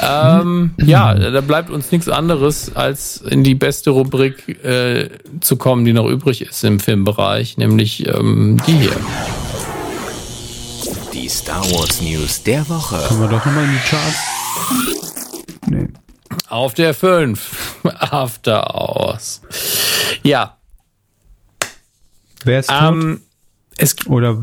[0.00, 5.08] Ähm, ja, da bleibt uns nichts anderes, als in die beste Rubrik äh,
[5.40, 8.96] zu kommen, die noch übrig ist im Filmbereich, nämlich ähm, die hier.
[11.12, 12.96] Die Star Wars News der Woche.
[13.08, 14.18] Kommen wir doch nochmal in die Charts.
[15.66, 15.88] Nee.
[16.48, 17.80] Auf der 5.
[17.98, 19.40] After Hours.
[20.22, 20.56] Ja,
[22.44, 22.76] Wer ist tot?
[22.78, 23.20] ähm,
[23.78, 24.42] es Oder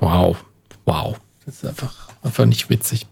[0.00, 0.36] Wow.
[0.84, 1.16] Wow.
[1.46, 3.06] Das ist einfach, einfach nicht witzig.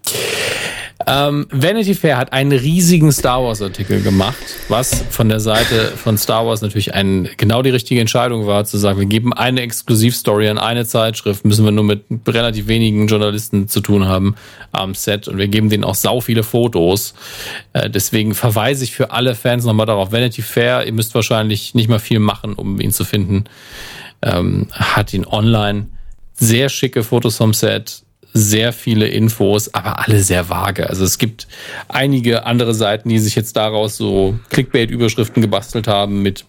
[1.07, 4.37] Ähm, Vanity Fair hat einen riesigen Star Wars Artikel gemacht,
[4.69, 8.77] was von der Seite von Star Wars natürlich ein, genau die richtige Entscheidung war, zu
[8.77, 13.67] sagen, wir geben eine Exklusivstory an eine Zeitschrift, müssen wir nur mit relativ wenigen Journalisten
[13.67, 14.35] zu tun haben
[14.73, 17.15] am Set und wir geben denen auch sau viele Fotos.
[17.73, 20.13] Äh, deswegen verweise ich für alle Fans nochmal darauf.
[20.13, 23.45] Vanity Fair, ihr müsst wahrscheinlich nicht mal viel machen, um ihn zu finden
[24.23, 25.87] ähm, hat ihn online.
[26.35, 28.03] Sehr schicke Fotos vom Set,
[28.33, 30.89] sehr viele Infos, aber alle sehr vage.
[30.89, 31.49] Also es gibt
[31.89, 36.45] einige andere Seiten, die sich jetzt daraus so Clickbait-Überschriften gebastelt haben mit,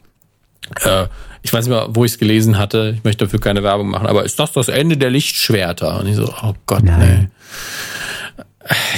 [0.86, 1.08] äh,
[1.42, 4.08] ich weiß nicht mal, wo ich es gelesen hatte, ich möchte dafür keine Werbung machen,
[4.08, 6.00] aber ist das das Ende der Lichtschwerter?
[6.00, 7.00] Und ich so, oh Gott, Nein.
[7.00, 7.28] nee.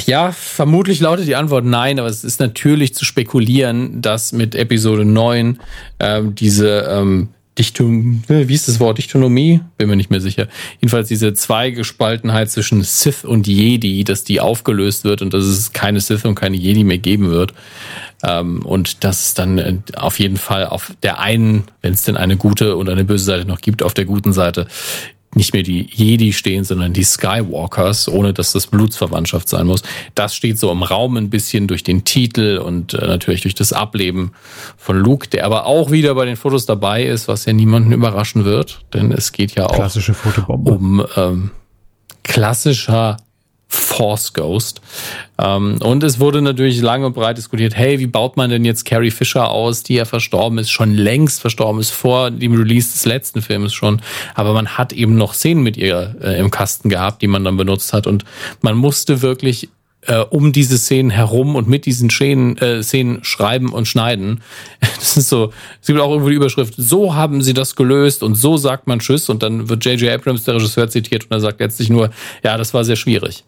[0.05, 5.05] Ja, vermutlich lautet die Antwort nein, aber es ist natürlich zu spekulieren, dass mit Episode
[5.05, 5.59] 9
[5.99, 9.61] ähm, diese ähm, Dichtung, äh, wie ist das Wort, Dichtonomie?
[9.77, 10.47] Bin mir nicht mehr sicher.
[10.79, 15.99] Jedenfalls diese Zweigespaltenheit zwischen Sith und Jedi, dass die aufgelöst wird und dass es keine
[15.99, 17.53] Sith und keine Jedi mehr geben wird.
[18.23, 22.17] Ähm, und dass es dann äh, auf jeden Fall auf der einen, wenn es denn
[22.17, 24.65] eine gute und eine böse Seite noch gibt, auf der guten Seite
[25.35, 29.83] nicht mehr die Jedi stehen, sondern die Skywalkers, ohne dass das Blutsverwandtschaft sein muss.
[30.15, 33.73] Das steht so im Raum ein bisschen durch den Titel und äh, natürlich durch das
[33.73, 34.31] Ableben
[34.77, 38.45] von Luke, der aber auch wieder bei den Fotos dabei ist, was ja niemanden überraschen
[38.45, 39.89] wird, denn es geht ja auch
[40.47, 41.51] um ähm,
[42.23, 43.17] klassischer
[43.73, 44.81] Force Ghost.
[45.39, 48.85] Ähm, und es wurde natürlich lange und breit diskutiert, hey, wie baut man denn jetzt
[48.85, 53.05] Carrie Fisher aus, die ja verstorben ist, schon längst verstorben ist, vor dem Release des
[53.05, 54.01] letzten Films schon.
[54.35, 57.57] Aber man hat eben noch Szenen mit ihr äh, im Kasten gehabt, die man dann
[57.57, 58.05] benutzt hat.
[58.05, 58.25] Und
[58.61, 59.69] man musste wirklich
[60.05, 64.41] äh, um diese Szenen herum und mit diesen Szenen, äh, Szenen schreiben und schneiden.
[65.03, 65.51] Das ist so,
[65.81, 68.99] es gibt auch irgendwo die Überschrift, so haben sie das gelöst und so sagt man
[68.99, 70.09] Tschüss und dann wird J.J.
[70.09, 72.09] Abrams, der Regisseur, zitiert und er sagt letztlich nur,
[72.41, 73.43] ja, das war sehr schwierig.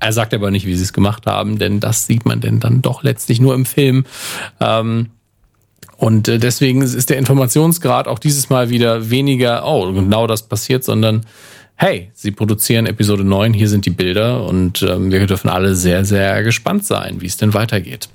[0.00, 2.82] Er sagt aber nicht, wie sie es gemacht haben, denn das sieht man denn dann
[2.82, 4.04] doch letztlich nur im Film.
[4.60, 5.10] Ähm,
[5.96, 10.84] und äh, deswegen ist der Informationsgrad auch dieses Mal wieder weniger, oh, genau das passiert,
[10.84, 11.22] sondern
[11.74, 16.04] hey, sie produzieren Episode 9, hier sind die Bilder und ähm, wir dürfen alle sehr,
[16.04, 18.08] sehr gespannt sein, wie es denn weitergeht.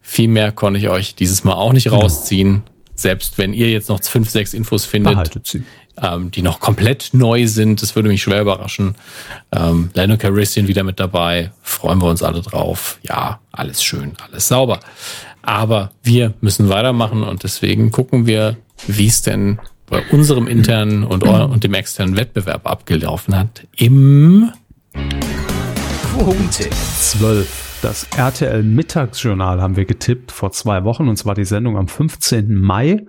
[0.00, 2.62] Viel mehr konnte ich euch dieses Mal auch nicht rausziehen.
[2.94, 5.16] Selbst wenn ihr jetzt noch fünf, sechs Infos findet.
[6.00, 7.82] Ähm, die noch komplett neu sind.
[7.82, 8.94] Das würde mich schwer überraschen.
[9.52, 11.52] Ähm, Lando Calrissian wieder mit dabei.
[11.62, 12.98] Freuen wir uns alle drauf.
[13.02, 14.80] Ja, alles schön, alles sauber.
[15.42, 18.56] Aber wir müssen weitermachen und deswegen gucken wir,
[18.86, 23.66] wie es denn bei unserem internen und, und dem externen Wettbewerb abgelaufen hat.
[23.76, 24.50] Im
[26.14, 26.70] Quote.
[26.70, 27.78] Zwölf.
[27.82, 32.54] Das RTL Mittagsjournal haben wir getippt vor zwei Wochen und zwar die Sendung am 15.
[32.54, 33.04] Mai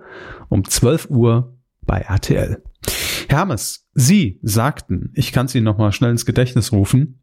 [0.48, 1.54] um 12 Uhr
[1.86, 2.60] bei RTL.
[3.28, 7.20] Hermes, Sie sagten, ich kann es Ihnen nochmal schnell ins Gedächtnis rufen,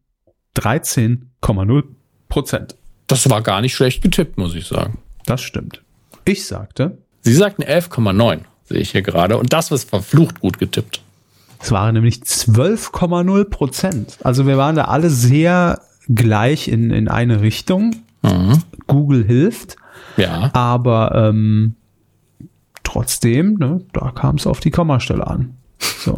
[0.56, 1.84] 13,0
[2.30, 2.76] Prozent.
[3.08, 5.00] Das war gar nicht schlecht getippt, muss ich sagen.
[5.26, 5.82] Das stimmt.
[6.26, 9.38] Ich sagte, Sie sagten 11,9, sehe ich hier gerade.
[9.38, 11.02] Und das was verflucht gut getippt.
[11.60, 14.18] es waren nämlich 12,0 Prozent.
[14.24, 17.96] Also wir waren da alle sehr gleich in, in eine Richtung.
[18.24, 18.64] Mhm.
[18.88, 19.76] Google hilft.
[20.18, 20.50] Ja.
[20.54, 21.76] Aber ähm,
[22.84, 25.58] trotzdem, ne, da kam es auf die Kommastelle an.
[26.04, 26.16] So.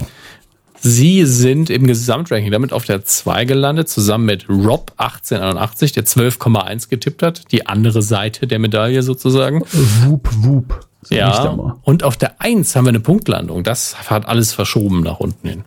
[0.86, 6.90] Sie sind im Gesamtranking damit auf der 2 gelandet, zusammen mit Rob 1881, der 12,1
[6.90, 7.52] getippt hat.
[7.54, 9.62] Die andere Seite der Medaille sozusagen.
[9.62, 10.86] Wup, wup.
[11.10, 11.78] da Ja.
[11.84, 13.64] Und auf der 1 haben wir eine Punktlandung.
[13.64, 15.64] Das hat alles verschoben nach unten hin.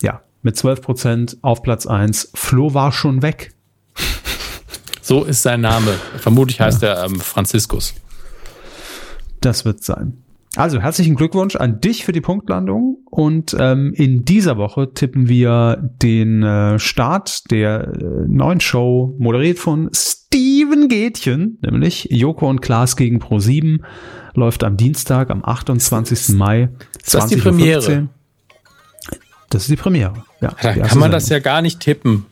[0.00, 2.30] Ja, mit 12 Prozent auf Platz 1.
[2.34, 3.52] Flo war schon weg.
[5.02, 5.92] So ist sein Name.
[6.16, 7.94] Vermutlich heißt er ähm, Franziskus.
[9.40, 10.22] Das wird sein.
[10.56, 15.78] Also herzlichen Glückwunsch an dich für die Punktlandung und ähm, in dieser Woche tippen wir
[16.02, 22.96] den äh, Start der äh, neuen Show, moderiert von Steven Gätchen, nämlich Joko und Klaas
[22.96, 23.78] gegen Pro7,
[24.34, 26.30] läuft am Dienstag, am 28.
[26.36, 26.70] Mai.
[27.04, 27.42] ist das die 20:15 Uhr.
[27.42, 28.08] Premiere?
[29.50, 30.14] Das ist die Premiere.
[30.40, 31.44] Ja, Da die kann man das Sendung.
[31.44, 32.26] ja gar nicht tippen.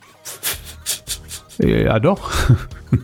[1.57, 2.31] Ja, doch.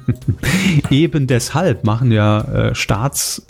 [0.90, 3.46] Eben deshalb machen ja äh, Starts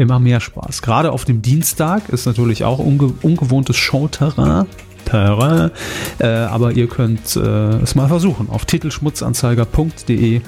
[0.00, 0.82] immer mehr Spaß.
[0.82, 4.66] Gerade auf dem Dienstag ist natürlich auch unge ungewohntes Showterrain.
[5.04, 5.70] Terrain,
[6.18, 10.40] äh, aber ihr könnt äh, es mal versuchen auf titelschmutzanzeiger.de.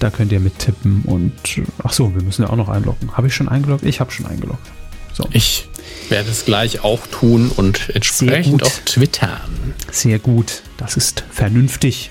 [0.00, 3.16] Da könnt ihr mittippen und äh, ach so, wir müssen ja auch noch einloggen.
[3.16, 3.84] Habe ich schon eingeloggt?
[3.84, 4.70] Ich habe schon eingeloggt.
[5.14, 5.68] So, Ich
[6.08, 8.64] werde es gleich auch tun und entsprechend gut.
[8.64, 9.74] auch twittern.
[9.90, 10.62] sehr gut.
[10.76, 12.10] Das ist vernünftig.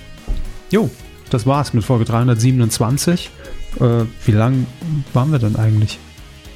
[0.71, 0.89] Jo,
[1.29, 3.29] das war's mit Folge 327.
[3.79, 3.83] Äh,
[4.25, 4.65] wie lang
[5.13, 5.99] waren wir denn eigentlich?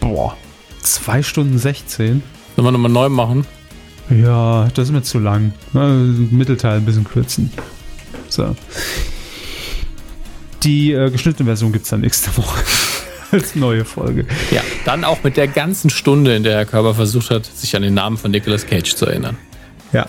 [0.05, 0.37] Boah,
[0.83, 2.21] 2 Stunden 16.
[2.55, 3.43] Sollen wir nochmal neu machen?
[4.11, 5.51] Ja, das ist mir zu lang.
[5.73, 7.51] Mittelteil ein bisschen kürzen.
[8.29, 8.55] So.
[10.61, 12.63] Die äh, geschnittene Version gibt's dann nächste Woche
[13.31, 14.27] als neue Folge.
[14.51, 17.81] Ja, dann auch mit der ganzen Stunde, in der Herr Körber versucht hat, sich an
[17.81, 19.39] den Namen von Nicolas Cage zu erinnern.
[19.91, 20.05] Ja,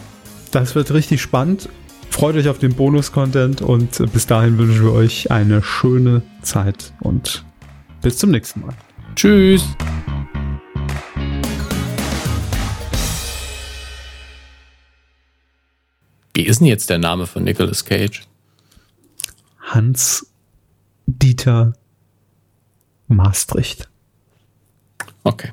[0.50, 1.70] das wird richtig spannend.
[2.10, 6.92] Freut euch auf den Bonus-Content und äh, bis dahin wünschen wir euch eine schöne Zeit
[7.00, 7.46] und
[8.02, 8.74] bis zum nächsten Mal.
[9.16, 9.64] Tschüss!
[16.34, 18.24] Wie ist denn jetzt der Name von Nicolas Cage?
[19.58, 20.30] Hans
[21.06, 21.72] Dieter
[23.08, 23.88] Maastricht.
[25.24, 25.52] Okay.